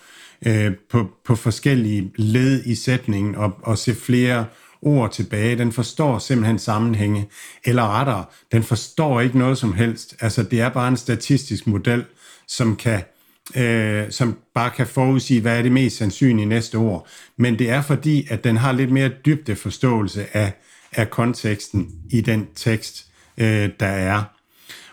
[0.47, 4.45] øh, på, på forskellige led i sætningen og, og se flere
[4.85, 5.59] ord tilbage.
[5.59, 7.29] Den forstår simpelthen sammenhænge,
[7.65, 10.15] eller rettere, den forstår ikke noget som helst.
[10.21, 12.05] Altså, det er bare en statistisk model,
[12.47, 13.03] som kan
[13.57, 17.07] øh, som bare kan forudsige, hvad er det mest sandsynlige næste ord.
[17.37, 20.53] Men det er fordi, at den har lidt mere dybde forståelse af,
[20.93, 23.07] af konteksten i den tekst,
[23.39, 24.23] øh, der er.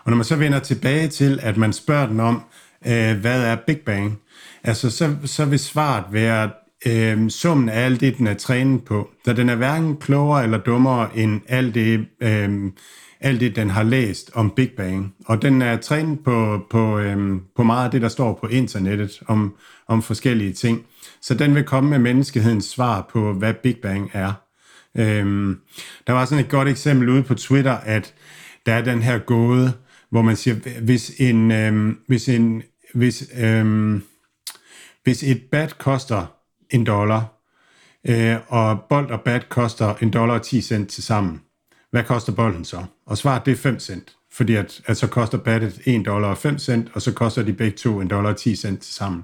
[0.04, 2.44] Og når man så vender tilbage til, at man spørger den om,
[2.86, 4.20] øh, hvad er Big Bang,
[4.64, 6.50] altså så, så vil svaret være
[6.86, 9.10] øh, summen af alt det, den er trænet på.
[9.26, 12.72] Så den er hverken klogere eller dummere end alt det, øh,
[13.20, 15.14] alt det, den har læst om Big Bang.
[15.26, 19.22] Og den er trænet på, på, øh, på meget af det, der står på internettet
[19.28, 19.56] om,
[19.88, 20.86] om forskellige ting.
[21.22, 24.34] Så den vil komme med menneskehedens svar på, hvad Big Bang er.
[24.98, 25.56] Øh,
[26.08, 28.14] der var sådan et godt eksempel ude på Twitter, at
[28.66, 29.74] der er den her gåde,
[30.10, 32.64] hvor man siger, hvis en, øh, hvis en,
[32.94, 34.00] hvis, øh,
[35.04, 36.41] hvis et bat koster
[36.72, 37.42] en dollar,
[38.08, 41.42] øh, og bold og bat koster en dollar og 10 cent til sammen,
[41.92, 42.84] hvad koster bolden så?
[43.06, 46.38] Og svaret det er 5 cent, fordi at, at så koster battet 1 dollar og
[46.38, 49.24] 5 cent, og så koster de begge to en dollar og 10 cent til sammen.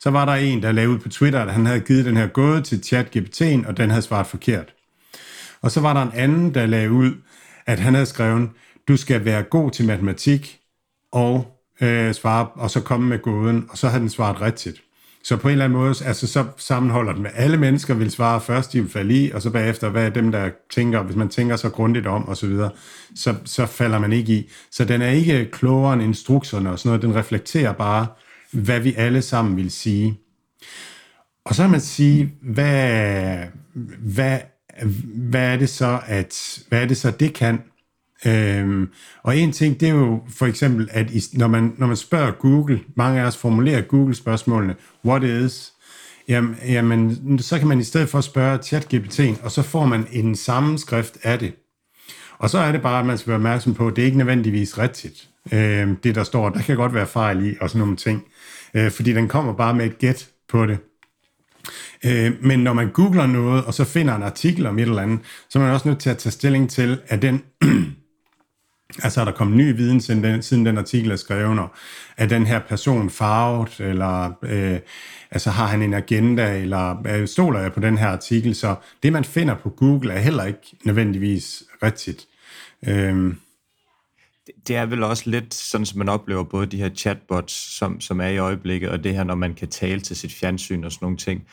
[0.00, 2.62] Så var der en, der lavede på Twitter, at han havde givet den her gåde
[2.62, 4.74] til ChatGPT'en, og den havde svaret forkert.
[5.60, 7.12] Og så var der en anden, der lagde ud,
[7.66, 8.50] at han havde skrevet,
[8.88, 10.60] du skal være god til matematik,
[11.12, 14.82] og øh, svare, og så komme med gåden, og så havde den svaret rigtigt.
[15.22, 18.40] Så på en eller anden måde, altså så sammenholder den med alle mennesker, vil svare
[18.40, 21.28] først, de vil falde i, og så bagefter, hvad er dem, der tænker, hvis man
[21.28, 22.70] tænker så grundigt om, og så videre,
[23.14, 24.50] så, så falder man ikke i.
[24.70, 28.06] Så den er ikke klogere end instrukserne og sådan noget, den reflekterer bare,
[28.52, 30.18] hvad vi alle sammen vil sige.
[31.44, 33.38] Og så kan man sige, hvad,
[33.98, 34.38] hvad,
[35.14, 37.60] hvad er det så, at, hvad er det så, det kan?
[38.26, 38.88] Øhm,
[39.22, 42.30] og en ting, det er jo for eksempel, at i, når, man, når man spørger
[42.30, 44.74] Google, mange af os formulerer Google-spørgsmålene,
[45.04, 45.72] what is,
[46.28, 50.36] jamen, jamen, så kan man i stedet for spørge ChatGPT, og så får man en
[50.36, 51.52] sammenskrift af det.
[52.38, 54.18] Og så er det bare, at man skal være opmærksom på, at det er ikke
[54.18, 56.48] nødvendigvis rigtigt, øh, det der står.
[56.48, 58.24] Der kan godt være fejl i, og sådan nogle ting.
[58.74, 60.78] Øh, fordi den kommer bare med et gæt på det.
[62.04, 65.20] Øh, men når man googler noget, og så finder en artikel om et eller andet,
[65.50, 67.42] så er man også nødt til at tage stilling til, at den
[69.02, 71.68] Altså er der kommet ny viden siden den, siden den artikel er skrevet, og
[72.16, 74.78] er den her person farvet, eller øh,
[75.30, 78.54] altså har han en agenda, eller øh, stoler jeg på den her artikel?
[78.54, 82.26] Så det, man finder på Google, er heller ikke nødvendigvis rigtigt.
[82.86, 83.34] Øh,
[84.68, 88.20] det er vel også lidt sådan, som man oplever både de her chatbots, som, som
[88.20, 91.04] er i øjeblikket, og det her, når man kan tale til sit fjernsyn og sådan
[91.04, 91.46] nogle ting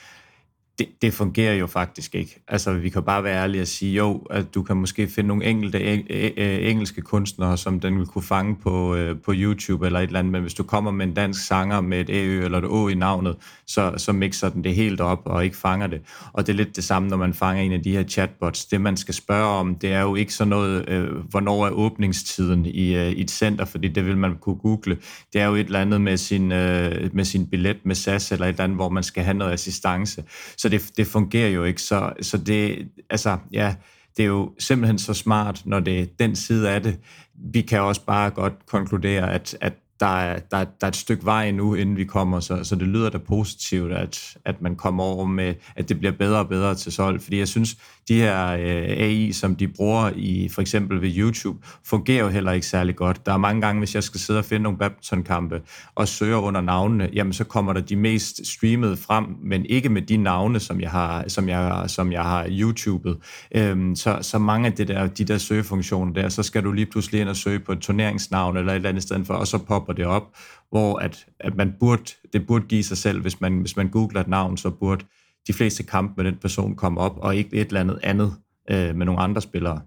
[0.80, 2.44] det, det fungerer jo faktisk ikke.
[2.48, 5.46] Altså, vi kan bare være ærlige og sige, jo, at du kan måske finde nogle
[5.46, 6.04] enkelte e,
[6.38, 10.20] e, engelske kunstnere, som den vil kunne fange på, øh, på YouTube eller et eller
[10.20, 12.88] andet, men hvis du kommer med en dansk sanger med et æ eller et å
[12.88, 13.36] i navnet,
[13.68, 16.02] så, så mixer den det helt op og ikke fanger det.
[16.34, 18.66] Og det er lidt det samme, når man fanger en af de her chatbots.
[18.66, 22.66] Det, man skal spørge om, det er jo ikke sådan noget, øh, hvornår er åbningstiden
[22.66, 24.98] i, øh, i et center, fordi det vil man kunne google.
[25.34, 28.46] Det er jo et eller andet med sin, øh, med sin billet med SAS eller
[28.46, 30.24] et eller andet, hvor man skal have noget assistance.
[30.66, 31.82] Så det, det fungerer jo ikke.
[31.82, 33.76] Så, så det, altså, ja,
[34.18, 37.00] det er jo simpelthen så smart, når det er den side af det.
[37.34, 41.26] Vi kan også bare godt konkludere, at, at der er, der, der er et stykke
[41.26, 45.04] vej nu, inden vi kommer, så, så det lyder da positivt, at, at man kommer
[45.04, 47.78] over med, at det bliver bedre og bedre til solg, fordi jeg synes,
[48.08, 48.60] de her øh,
[48.98, 53.26] AI, som de bruger i for eksempel ved YouTube, fungerer jo heller ikke særlig godt.
[53.26, 55.62] Der er mange gange, hvis jeg skal sidde og finde nogle badmintonkampe
[55.96, 60.02] og søger under navnene, jamen så kommer der de mest streamede frem, men ikke med
[60.02, 63.18] de navne, som jeg har, som jeg, som jeg har YouTubet.
[63.56, 66.86] Øhm, så, så mange af det der, de der søgefunktioner der, så skal du lige
[66.86, 69.58] pludselig ind og søge på et turneringsnavn eller et eller andet sted for, og så
[69.86, 70.24] popper det op,
[70.70, 72.04] hvor at, at man burde,
[72.34, 75.06] det burde give sig selv, hvis man, hvis man googler et navn, så burde
[75.48, 78.36] de fleste kampe med den person komme op, og ikke et eller andet andet
[78.72, 79.82] øh, med nogle andre spillere.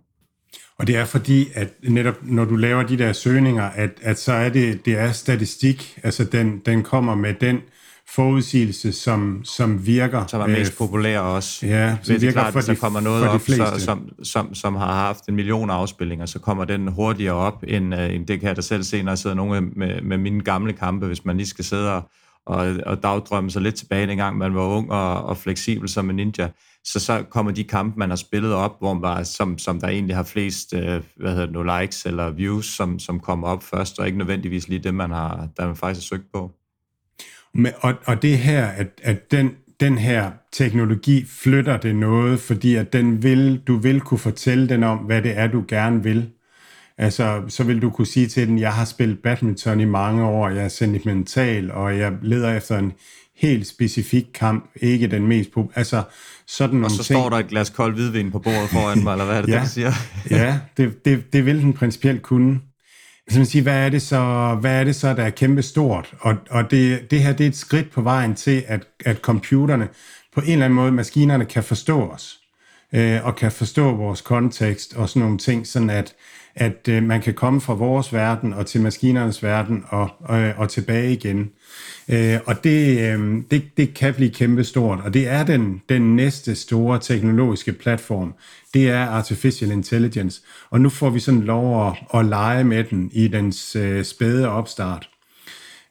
[0.79, 4.33] Og det er fordi, at netop når du laver de der søgninger, at, at så
[4.33, 7.61] er det, det er statistik, altså den, den kommer med den
[8.09, 10.27] forudsigelse, som, som virker.
[10.27, 11.67] Som er mest øh, populær også.
[11.67, 14.77] Ja, som det er klart, for de, der kommer noget op, så, som, som, som
[14.77, 18.49] har haft en million afspillinger, så kommer den hurtigere op, end, uh, end det kan
[18.49, 21.37] jeg da selv se, når jeg sidder nogle med, med mine gamle kampe, hvis man
[21.37, 22.03] lige skal sidde og,
[22.47, 26.17] og, og dagdrømme sig lidt tilbage, dengang man var ung og, og fleksibel som en
[26.17, 26.49] ninja
[26.85, 29.89] så så kommer de kampe, man har spillet op, hvor man var, som, som der
[29.89, 33.63] egentlig har flest øh, hvad hedder det nu, likes eller views, som, som kommer op
[33.63, 36.58] først, og ikke nødvendigvis lige det, man har, der man faktisk har søgt på.
[37.55, 39.51] Men, og, og det her, at, at den,
[39.81, 44.85] den her teknologi flytter det noget, fordi at den vil, du vil kunne fortælle den
[44.85, 46.31] om, hvad det er, du gerne vil.
[46.99, 50.49] Altså, så vil du kunne sige til den, jeg har spillet badminton i mange år,
[50.49, 52.93] jeg er sentimental, og jeg leder efter en
[53.37, 55.73] helt specifik kamp, ikke den mest på.
[55.75, 56.03] Altså,
[56.47, 57.21] sådan og så ting.
[57.21, 59.61] står der et glas kold hvidvin på bordet foran mig, eller hvad er det, ja,
[59.61, 59.93] det siger?
[60.31, 62.61] ja, det, det, det vil den principielt kunne.
[63.31, 66.15] Så man siger, hvad er det så, hvad er det så der er kæmpe stort?
[66.21, 69.89] Og, og det, det her det er et skridt på vejen til, at, at computerne
[70.35, 72.39] på en eller anden måde, maskinerne kan forstå os,
[72.93, 76.15] øh, og kan forstå vores kontekst og sådan nogle ting, sådan at,
[76.61, 80.69] at øh, man kan komme fra vores verden og til maskinernes verden og, og, og
[80.69, 81.51] tilbage igen.
[82.09, 86.55] Øh, og det, øh, det, det kan blive kæmpestort, og det er den, den næste
[86.55, 88.35] store teknologiske platform.
[88.75, 93.11] Det er Artificial Intelligence, og nu får vi sådan lov at, at lege med den
[93.13, 95.09] i dens øh, spæde opstart.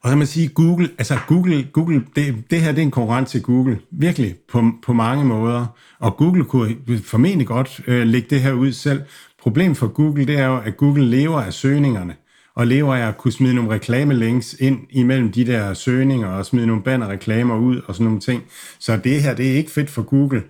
[0.03, 3.27] Og så man sige, Google, altså Google, Google det, det her det er en konkurrent
[3.27, 5.65] til Google, virkelig på, på mange måder.
[5.99, 9.01] Og Google kunne formentlig godt øh, lægge det her ud selv.
[9.47, 12.15] Problemet for Google, det er jo, at Google lever af søgningerne
[12.55, 16.67] og lever af at kunne smide nogle reklamelinks ind imellem de der søgninger, og smide
[16.67, 18.43] nogle bannerreklamer ud, og sådan nogle ting.
[18.79, 20.43] Så det her, det er ikke fedt for Google.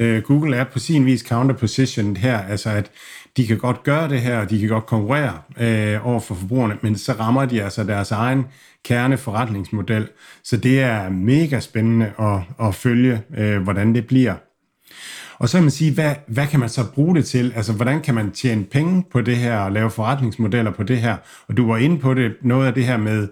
[0.00, 2.90] Øh, Google er på sin vis counterpositioned her, altså at
[3.36, 6.78] de kan godt gøre det her, og de kan godt konkurrere øh, over for forbrugerne,
[6.82, 8.44] men så rammer de altså deres egen
[8.84, 10.08] kerneforretningsmodel.
[10.44, 14.34] Så det er mega spændende at, at følge, øh, hvordan det bliver.
[15.42, 17.52] Og så kan man sige, hvad, hvad kan man så bruge det til?
[17.56, 21.16] Altså, hvordan kan man tjene penge på det her og lave forretningsmodeller på det her?
[21.48, 23.28] Og du var inde på det, noget af det her med,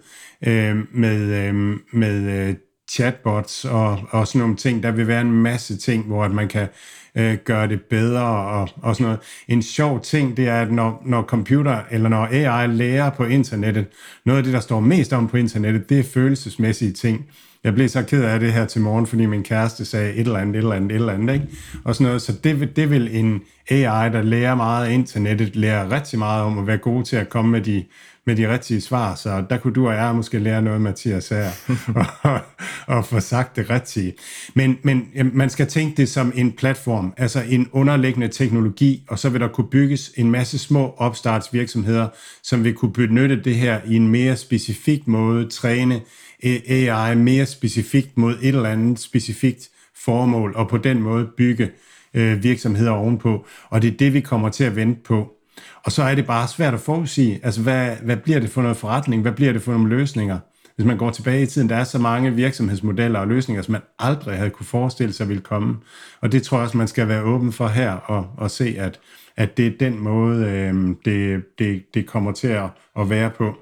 [0.46, 1.54] øh, med, øh,
[1.92, 2.54] med øh,
[2.90, 4.82] chatbots og, og sådan nogle ting.
[4.82, 6.68] Der vil være en masse ting, hvor at man kan
[7.14, 9.20] øh, gøre det bedre og, og sådan noget.
[9.48, 13.86] En sjov ting, det er, at når, når computer eller når AI lærer på internettet,
[14.26, 17.26] noget af det, der står mest om på internettet, det er følelsesmæssige ting
[17.64, 20.38] jeg blev så ked af det her til morgen, fordi min kæreste sagde et eller
[20.38, 21.46] andet, et eller andet, et eller andet, ikke?
[21.84, 22.22] Og sådan noget.
[22.22, 23.40] Så det, det vil en
[23.70, 27.28] AI, der lærer meget af internettet, lære rigtig meget om at være god til at
[27.28, 27.84] komme med de,
[28.30, 29.14] med de rigtige svar.
[29.14, 31.50] Så der kunne du og jeg måske lære noget, Mathias, her,
[32.22, 32.40] og,
[32.86, 34.14] og få sagt det rigtige.
[34.54, 39.28] Men, men man skal tænke det som en platform, altså en underliggende teknologi, og så
[39.28, 42.08] vil der kunne bygges en masse små opstartsvirksomheder,
[42.42, 46.00] som vil kunne benytte det her i en mere specifik måde, træne
[46.42, 49.68] AI mere specifikt mod et eller andet specifikt
[50.04, 51.70] formål, og på den måde bygge
[52.14, 53.46] øh, virksomheder ovenpå.
[53.68, 55.39] Og det er det, vi kommer til at vente på.
[55.84, 58.76] Og så er det bare svært at forudsige, altså hvad, hvad bliver det for noget
[58.76, 60.38] forretning, hvad bliver det for nogle løsninger?
[60.76, 63.82] Hvis man går tilbage i tiden, der er så mange virksomhedsmodeller og løsninger, som man
[63.98, 65.76] aldrig havde kunne forestille sig ville komme.
[66.20, 69.00] Og det tror jeg også, man skal være åben for her og, og se, at,
[69.36, 73.56] at det er den måde, øh, det, det, det kommer til at, at være på.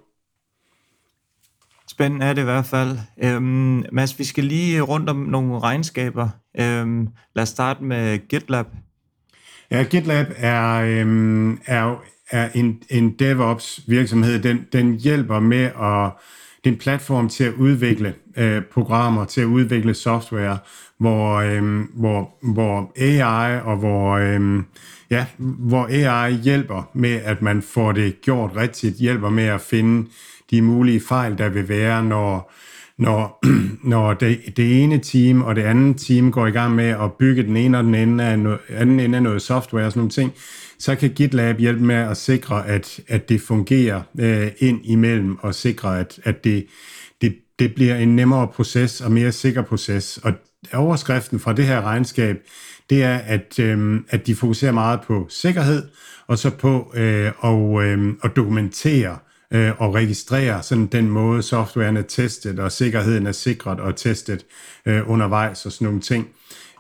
[1.89, 2.99] Spændende er det i hvert fald.
[3.23, 6.29] Øhm, Mads, vi skal lige rundt om nogle regnskaber.
[6.61, 8.67] Øhm, lad os starte med GitLab.
[9.71, 14.39] Ja, GitLab er, øhm, er, er en, en DevOps virksomhed.
[14.39, 16.11] Den, den hjælper med at...
[16.65, 20.59] Det er en platform til at udvikle øh, programmer, til at udvikle software,
[20.99, 24.63] hvor, øh, hvor, hvor AI og hvor, øh,
[25.11, 30.09] ja, hvor AI hjælper med, at man får det gjort rigtigt, hjælper med at finde
[30.51, 32.53] de mulige fejl, der vil være, når,
[32.99, 33.39] når,
[33.93, 37.43] når det, det ene team og det andet team går i gang med at bygge
[37.43, 40.11] den ene og den anden, af noget, anden ende af noget software og sådan nogle
[40.11, 40.33] ting,
[40.79, 45.55] så kan GitLab hjælpe med at sikre, at, at det fungerer øh, ind imellem, og
[45.55, 46.67] sikre, at, at det,
[47.21, 50.21] det, det bliver en nemmere proces og mere sikker proces.
[50.23, 50.33] Og
[50.75, 52.37] overskriften fra det her regnskab,
[52.91, 55.83] det er, at, øh, at de fokuserer meget på sikkerhed,
[56.27, 59.19] og så på øh, og, øh, at dokumentere
[59.51, 64.45] øh, og registrere sådan den måde, softwaren er testet, og sikkerheden er sikret og testet
[64.87, 66.29] øh, undervejs og sådan nogle ting.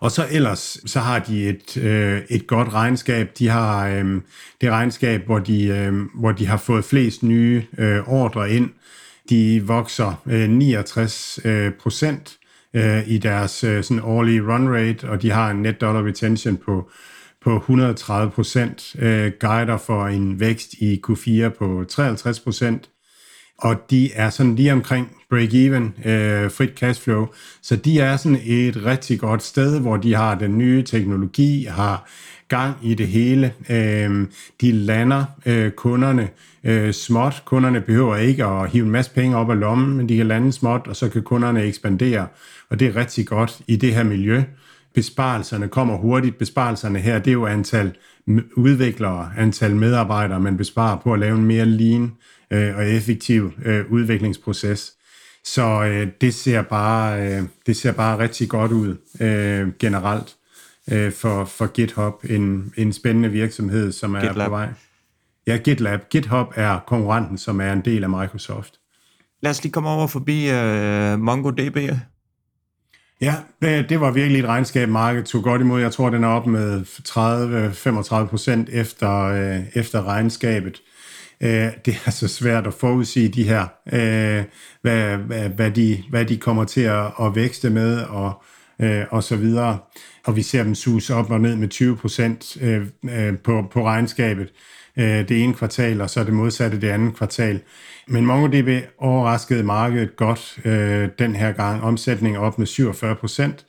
[0.00, 3.30] Og så ellers, så har de et, øh, et godt regnskab.
[3.38, 4.20] De har øh,
[4.60, 8.70] det regnskab, hvor de, øh, hvor de har fået flest nye øh, ordre ind.
[9.30, 12.38] De vokser øh, 69 øh, procent
[12.74, 16.56] øh, i deres øh, sådan årlige run rate, og de har en net dollar retention
[16.56, 16.90] på,
[17.48, 22.90] på 130 procent, øh, guider for en vækst i Q4 på 53 procent,
[23.58, 27.26] og de er sådan lige omkring break-even, øh, frit cash flow,
[27.62, 32.08] så de er sådan et rigtig godt sted, hvor de har den nye teknologi, har
[32.48, 33.52] gang i det hele.
[33.70, 34.26] Øh,
[34.60, 36.28] de lander øh, kunderne
[36.64, 37.42] øh, småt.
[37.44, 40.52] Kunderne behøver ikke at hive en masse penge op af lommen, men de kan lande
[40.52, 42.26] småt, og så kan kunderne ekspandere,
[42.70, 44.42] og det er rigtig godt i det her miljø.
[44.94, 46.38] Besparelserne kommer hurtigt.
[46.38, 47.96] Besparelserne her, det er jo antal
[48.56, 52.12] udviklere, antal medarbejdere, man besparer på at lave en mere lean
[52.50, 54.92] øh, og effektiv øh, udviklingsproces.
[55.44, 60.36] Så øh, det, ser bare, øh, det ser bare rigtig godt ud øh, generelt
[60.92, 64.46] øh, for, for GitHub, en, en spændende virksomhed, som er GitLab.
[64.46, 64.68] på vej.
[65.46, 66.08] Ja, GitLab.
[66.08, 68.74] GitHub er konkurrenten, som er en del af Microsoft.
[69.42, 71.78] Lad os lige komme over forbi uh, MongoDB.
[73.20, 75.80] Ja, det var virkelig et regnskab, markedet tog godt imod.
[75.80, 76.84] Jeg tror, den er op med
[78.24, 80.82] 30-35 procent efter, øh, efter regnskabet.
[81.40, 84.44] Øh, det er så svært at forudsige de her, øh,
[84.82, 88.42] hvad, hvad, hvad, de, hvad de kommer til at, at vækste med og,
[88.80, 89.78] øh, og så videre.
[90.26, 93.84] Og vi ser dem sus op og ned med 20 procent øh, øh, på, på
[93.84, 94.52] regnskabet
[94.98, 97.60] øh, det ene kvartal, og så det modsatte det andet kvartal.
[98.08, 101.82] Men MongoDB overraskede markedet godt øh, den her gang.
[101.82, 103.66] Omsætningen op med 47 procent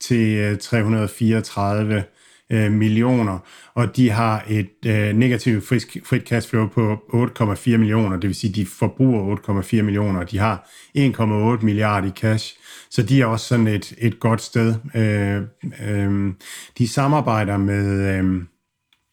[0.00, 2.04] til øh, 334
[2.50, 3.38] øh, millioner,
[3.74, 8.34] og de har et øh, negativt frisk, frit cash flow på 8,4 millioner, det vil
[8.34, 10.68] sige, de forbruger 8,4 millioner, og de har
[10.98, 12.56] 1,8 milliarder i cash,
[12.90, 14.74] så de er også sådan et, et godt sted.
[14.94, 15.42] Øh,
[15.88, 16.32] øh,
[16.78, 18.24] de samarbejder med, øh,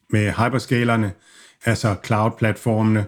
[0.09, 1.11] med hyperscalerne,
[1.65, 3.05] altså cloud-platformene,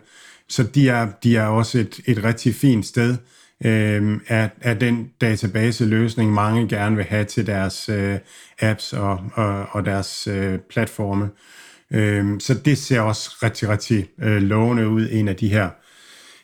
[0.49, 3.17] så de er, de er også et, et rigtig fint sted
[3.65, 8.17] øh, af, af den database-løsning, mange gerne vil have til deres øh,
[8.61, 11.29] apps og, og, og deres øh, platforme.
[11.91, 15.69] Øh, så det ser også rigtig, rigtig øh, lovende ud, en af de her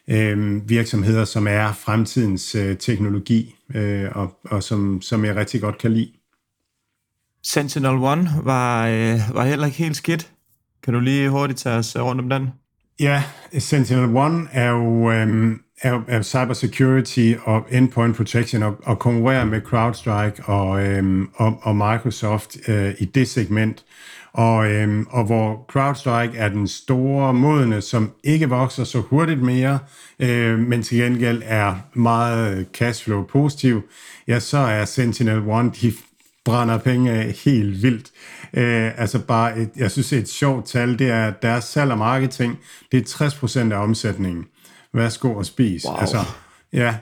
[0.07, 5.77] øh, virksomheder, som er fremtidens øh, teknologi, øh, og, og som, som jeg rigtig godt
[5.77, 6.11] kan lide.
[7.47, 10.31] Sentinel-1 var, øh, var heller ikke helt skidt.
[10.88, 12.49] Kan du lige hurtigt tage os øh, rundt om den?
[12.99, 13.23] Ja,
[13.53, 20.43] Sentinel-1 er jo, øhm, er, er cybersecurity og endpoint protection og, og konkurrerer med CrowdStrike
[20.45, 23.85] og, øhm, og, og Microsoft øh, i det segment.
[24.34, 29.80] Og, øhm, og hvor CrowdStrike er den store modne, som ikke vokser så hurtigt mere,
[30.19, 33.81] øh, men til gengæld er meget cashflow positiv,
[34.27, 35.93] ja, så er Sentinel-1, de
[36.45, 38.11] brænder penge af helt vildt.
[38.57, 41.97] Øh, altså bare, et, jeg synes et sjovt tal, det er, at deres salg og
[41.97, 42.59] marketing,
[42.91, 43.27] det er
[43.69, 44.45] 60% af omsætningen.
[44.93, 45.85] Værsgo og spis.
[45.85, 45.95] Wow.
[45.97, 46.17] Altså,
[46.73, 46.95] ja,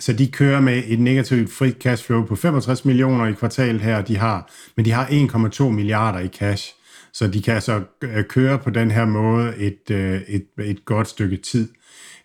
[0.00, 4.02] så de kører med et negativt frit cash flow på 65 millioner i kvartalet her,
[4.02, 6.74] de har, men de har 1,2 milliarder i cash.
[7.12, 11.08] Så de kan altså øh, køre på den her måde et, øh, et, et godt
[11.08, 11.68] stykke tid.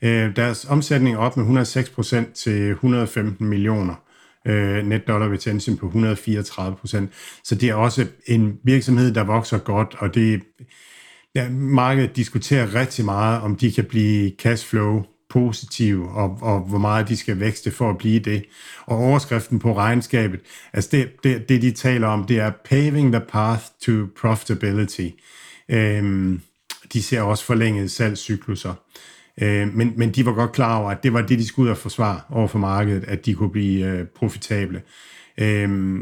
[0.02, 3.96] Øh, deres omsætning er op med 106% til 115 millioner
[4.48, 7.12] øh, net dollar retention på 134 procent.
[7.44, 10.42] Så det er også en virksomhed, der vokser godt, og det
[11.36, 17.08] ja, markedet diskuterer rigtig meget, om de kan blive cashflow positive, og, og hvor meget
[17.08, 18.46] de skal vækste for at blive det.
[18.86, 20.40] Og overskriften på regnskabet,
[20.74, 23.92] altså det, det, det de taler om, det er paving the path to
[24.22, 25.10] profitability.
[25.70, 26.42] Øhm,
[26.94, 28.74] de ser også forlængede salgscykluser.
[29.42, 31.72] Øh, men, men de var godt klar over, at det var det, de skulle ud
[31.72, 34.82] og forsvare over for markedet, at de kunne blive øh, profitable.
[35.38, 36.00] Øh,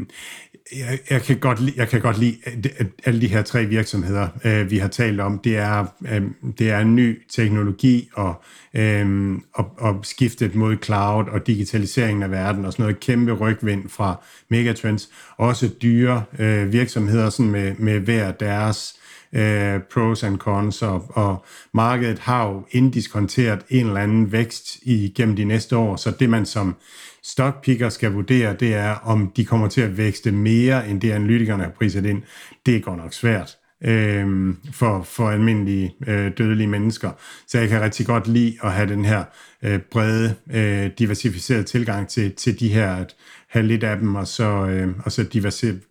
[0.76, 2.36] jeg, jeg, kan godt lide, jeg kan godt lide
[2.76, 5.38] at alle de her tre virksomheder, øh, vi har talt om.
[5.38, 6.22] Det er, øh,
[6.58, 8.42] det er en ny teknologi og,
[8.74, 13.88] øh, og, og skiftet mod cloud og digitaliseringen af verden og sådan noget kæmpe rygvind
[13.88, 15.08] fra megatrends.
[15.36, 18.95] Også dyre øh, virksomheder sådan med, med hver deres
[19.32, 21.44] øh, pros and cons, og, og
[21.74, 26.46] markedet har jo indiskonteret en eller anden vækst igennem de næste år, så det man
[26.46, 26.76] som
[27.22, 31.62] stockpicker skal vurdere, det er, om de kommer til at vækste mere, end det analytikerne
[31.62, 32.22] har priset ind.
[32.66, 37.10] Det går nok svært øh, for, for almindelige øh, dødelige mennesker.
[37.46, 39.24] Så jeg kan rigtig godt lide at have den her
[39.62, 43.16] øh, brede, øh, diversificerede tilgang til, til de her, at
[43.48, 45.22] have lidt af dem, og så, øh, og så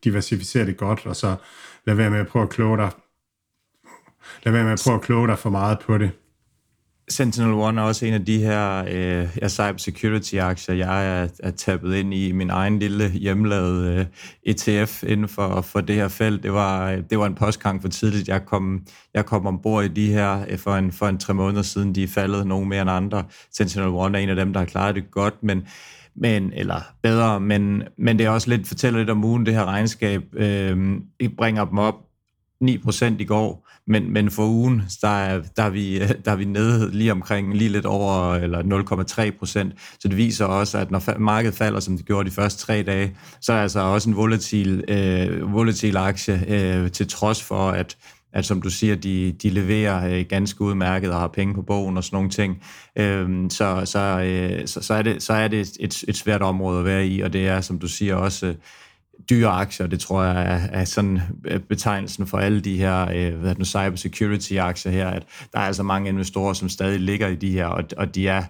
[0.03, 1.35] diversificere det godt, og så
[1.87, 2.89] lade være med at prøve at kloge dig
[4.43, 6.11] lad være med at prøve at kloge dig for meget på det.
[7.09, 11.95] Sentinel One er også en af de her øh, ja, cybersecurity-aktier, jeg er, er tappet
[11.95, 14.05] ind i min egen lille hjemlavede øh,
[14.43, 16.43] ETF inden for, for det her felt.
[16.43, 18.27] Det var, øh, det var en postgang for tidligt.
[18.27, 18.81] Jeg kom,
[19.13, 21.95] jeg kom ombord i de her øh, for en, for en tre måneder siden.
[21.95, 23.23] De er faldet nogen mere end andre.
[23.51, 25.67] Sentinel One er en af dem, der har klaret det godt, men
[26.17, 29.65] men, eller bedre, men, men det er også lidt, fortæller lidt om ugen, det her
[29.65, 30.21] regnskab.
[30.33, 30.77] Øh,
[31.37, 31.95] bringer dem op
[32.63, 36.45] 9% i går, men, men for ugen, der er, der, er vi, der er vi
[36.45, 38.61] nede lige omkring lige lidt over eller
[39.71, 39.97] 0,3%.
[39.99, 43.17] Så det viser også, at når markedet falder, som det gjorde de første tre dage,
[43.41, 47.97] så er altså også en volatil, øh, volatil aktie, øh, til trods for, at
[48.35, 51.97] at som du siger, de, de leverer øh, ganske udmærket og har penge på bogen
[51.97, 52.63] og sådan nogle ting.
[52.95, 56.79] Øh, så, så, øh, så, så, er det, så er det et, et svært område
[56.79, 58.55] at være i, og det er, som du siger, også
[59.29, 59.87] dyre aktier.
[59.87, 63.65] Det tror jeg er, er sådan øh, betegnelsen for alle de her øh, hvad nu,
[63.65, 65.23] cybersecurity-aktier her, at
[65.53, 68.43] der er altså mange investorer, som stadig ligger i de her, og, og de, er,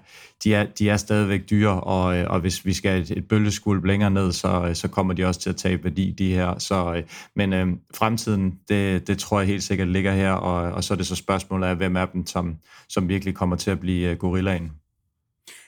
[0.43, 3.85] de, er, de er stadigvæk dyre, og, øh, og hvis vi skal et, et bølgeskulp
[3.85, 6.59] længere ned, så, øh, så kommer de også til at tabe værdi, de her.
[6.59, 7.03] Så,
[7.35, 10.97] men øh, fremtiden, det, det tror jeg helt sikkert ligger her, og, og så er
[10.97, 12.55] det så spørgsmålet af, hvem er dem, som,
[12.89, 14.71] som virkelig kommer til at blive gorillaen.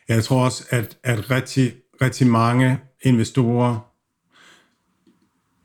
[0.08, 3.88] Jeg tror også, at, at rigtig, rigtig mange investorer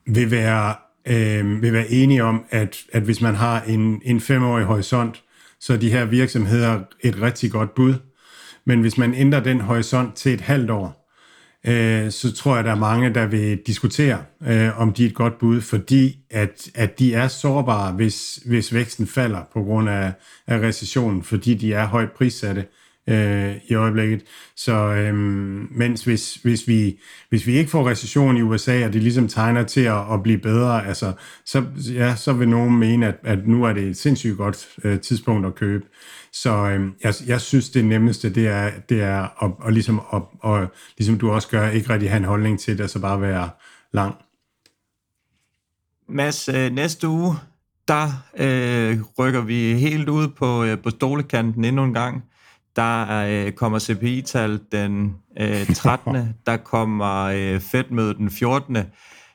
[0.06, 0.74] vil være,
[1.06, 5.22] øh, vil være enige om, at, at hvis man har en, en femårig horisont,
[5.60, 7.94] så er de her virksomheder et rigtig godt bud.
[8.64, 11.08] Men hvis man ændrer den horisont til et halvt år,
[11.66, 15.14] øh, så tror jeg, der er mange, der vil diskutere, øh, om de er et
[15.14, 20.12] godt bud, fordi at, at de er sårbare, hvis, hvis væksten falder på grund af,
[20.46, 22.66] af recessionen, fordi de er højt prissatte øh,
[23.06, 24.22] Øh, i øjeblikket.
[24.56, 25.14] Så øh,
[25.70, 29.62] mens hvis, hvis, vi, hvis vi ikke får recession i USA, og det ligesom tegner
[29.62, 31.12] til at, at blive bedre, altså,
[31.44, 31.64] så,
[31.94, 35.46] ja, så vil nogen mene, at, at nu er det et sindssygt godt øh, tidspunkt
[35.46, 35.84] at købe.
[36.32, 40.22] Så øh, jeg, jeg synes, det nemmeste, det er, det er at, at, ligesom, at,
[40.52, 40.68] at,
[40.98, 43.50] ligesom du også gør, ikke rigtig have en holdning til det, så bare være
[43.92, 44.14] lang.
[46.08, 47.34] Mads, øh, næste uge,
[47.88, 48.06] der
[48.38, 52.24] øh, rykker vi helt ud på, øh, på stolekanten endnu en gang.
[52.77, 56.35] Der øh, kommer CPI-tal den øh, 13.
[56.47, 58.78] der kommer øh, Fed-mødet den 14.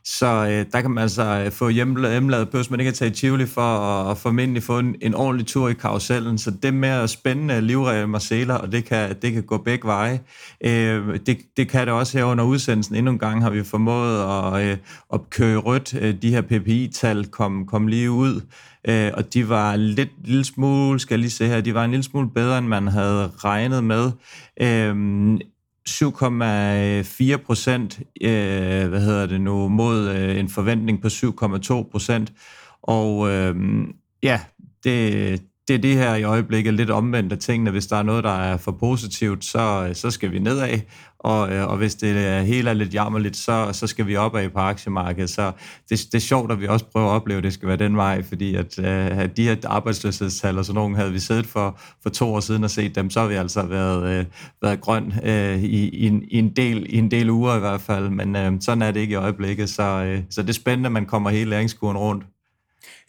[0.09, 3.13] Så øh, der kan man altså øh, få hjemmelavet pøs, man ikke kan tage i
[3.13, 3.77] Tivoli for
[4.11, 6.37] at formentlig få en, en ordentlig tur i karusellen.
[6.37, 10.19] Så det med spændende livregler Marcela, og det kan, det kan gå begge veje.
[10.61, 12.95] Øh, det, det kan det også her under udsendelsen.
[12.95, 14.77] Endnu en gang har vi formået at, øh,
[15.13, 15.93] at køre rødt.
[16.01, 18.41] Øh, de her PPI-tal kom, kom lige ud,
[18.87, 21.91] øh, og de var lidt lille smule, skal jeg lige se her, de var en
[21.91, 24.11] lille smule bedre, end man havde regnet med.
[24.61, 25.39] Øh,
[25.89, 32.33] 7,4 procent, øh, hvad hedder det nu, mod øh, en forventning på 7,2 procent.
[32.81, 33.55] Og øh,
[34.23, 34.39] ja,
[34.83, 37.71] det, det er det her i øjeblikket lidt omvendt af tingene.
[37.71, 40.79] Hvis der er noget, der er for positivt, så, øh, så skal vi nedad,
[41.19, 44.15] og, øh, og hvis det øh, er helt er lidt jammerligt, så, så skal vi
[44.15, 45.29] opad på aktiemarkedet.
[45.29, 45.51] Så
[45.89, 47.97] det, det er sjovt, at vi også prøver at opleve, at det skal være den
[47.97, 52.09] vej, fordi at, at de her arbejdsløshedstal og sådan nogle, havde vi siddet for, for
[52.09, 54.25] to år siden og set dem, så har vi altså været, øh,
[54.61, 57.81] været grøn øh, i, i, en, i, en del, i en del uger i hvert
[57.81, 60.87] fald, men øh, sådan er det ikke i øjeblikket, så, øh, så det er spændende,
[60.87, 62.23] at man kommer hele læringskuren rundt.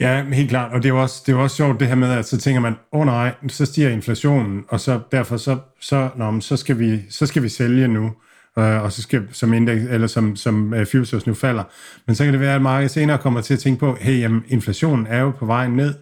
[0.00, 0.72] Ja, helt klart.
[0.72, 2.38] Og det er jo også, det er jo også sjovt det her med, at så
[2.38, 6.56] tænker man, åh oh, nej, så stiger inflationen, og så derfor så, så, nå, så,
[6.56, 8.12] skal, vi, så skal vi sælge nu,
[8.58, 11.64] øh, og så skal som index, eller som, som øh, uh, futures nu falder.
[12.06, 14.44] Men så kan det være, at markedet senere kommer til at tænke på, hey, jamen,
[14.48, 15.94] inflationen er jo på vej ned,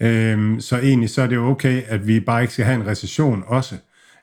[0.00, 2.86] øh, så egentlig så er det jo okay, at vi bare ikke skal have en
[2.86, 3.74] recession også.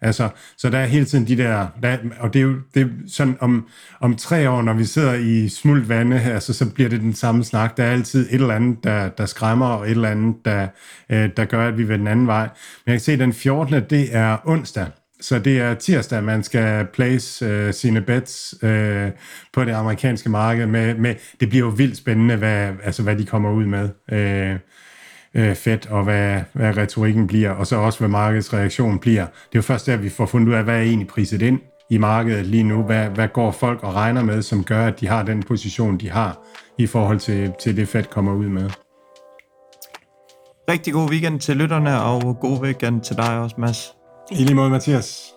[0.05, 2.87] Altså, så der er hele tiden de der, der og det er jo det er
[3.07, 3.67] sådan, om,
[3.99, 7.43] om tre år, når vi sidder i smult vande, altså, så bliver det den samme
[7.43, 7.77] snak.
[7.77, 10.67] Der er altid et eller andet, der, der skræmmer, og et eller andet, der,
[11.09, 12.43] øh, der gør, at vi vil den anden vej.
[12.85, 13.83] Men jeg kan se, at den 14.
[13.89, 14.85] det er onsdag.
[15.21, 19.11] Så det er tirsdag, man skal place øh, sine bets øh,
[19.53, 20.65] på det amerikanske marked.
[20.65, 23.89] Med, med, det bliver jo vildt spændende, hvad, altså, hvad de kommer ud med.
[24.11, 24.59] Øh,
[25.35, 29.25] øh, fedt, og hvad, hvad retorikken bliver, og så også, hvad markedets reaktion bliver.
[29.25, 31.59] Det er jo først der, vi får fundet ud af, hvad er egentlig priset ind
[31.89, 32.83] i markedet lige nu?
[32.83, 36.09] Hvad, hvad går folk og regner med, som gør, at de har den position, de
[36.09, 36.37] har
[36.77, 38.69] i forhold til, til det Fed kommer ud med?
[40.69, 43.93] Rigtig god weekend til lytterne, og god weekend til dig også, Mads.
[44.31, 45.34] I lige måde, Mathias.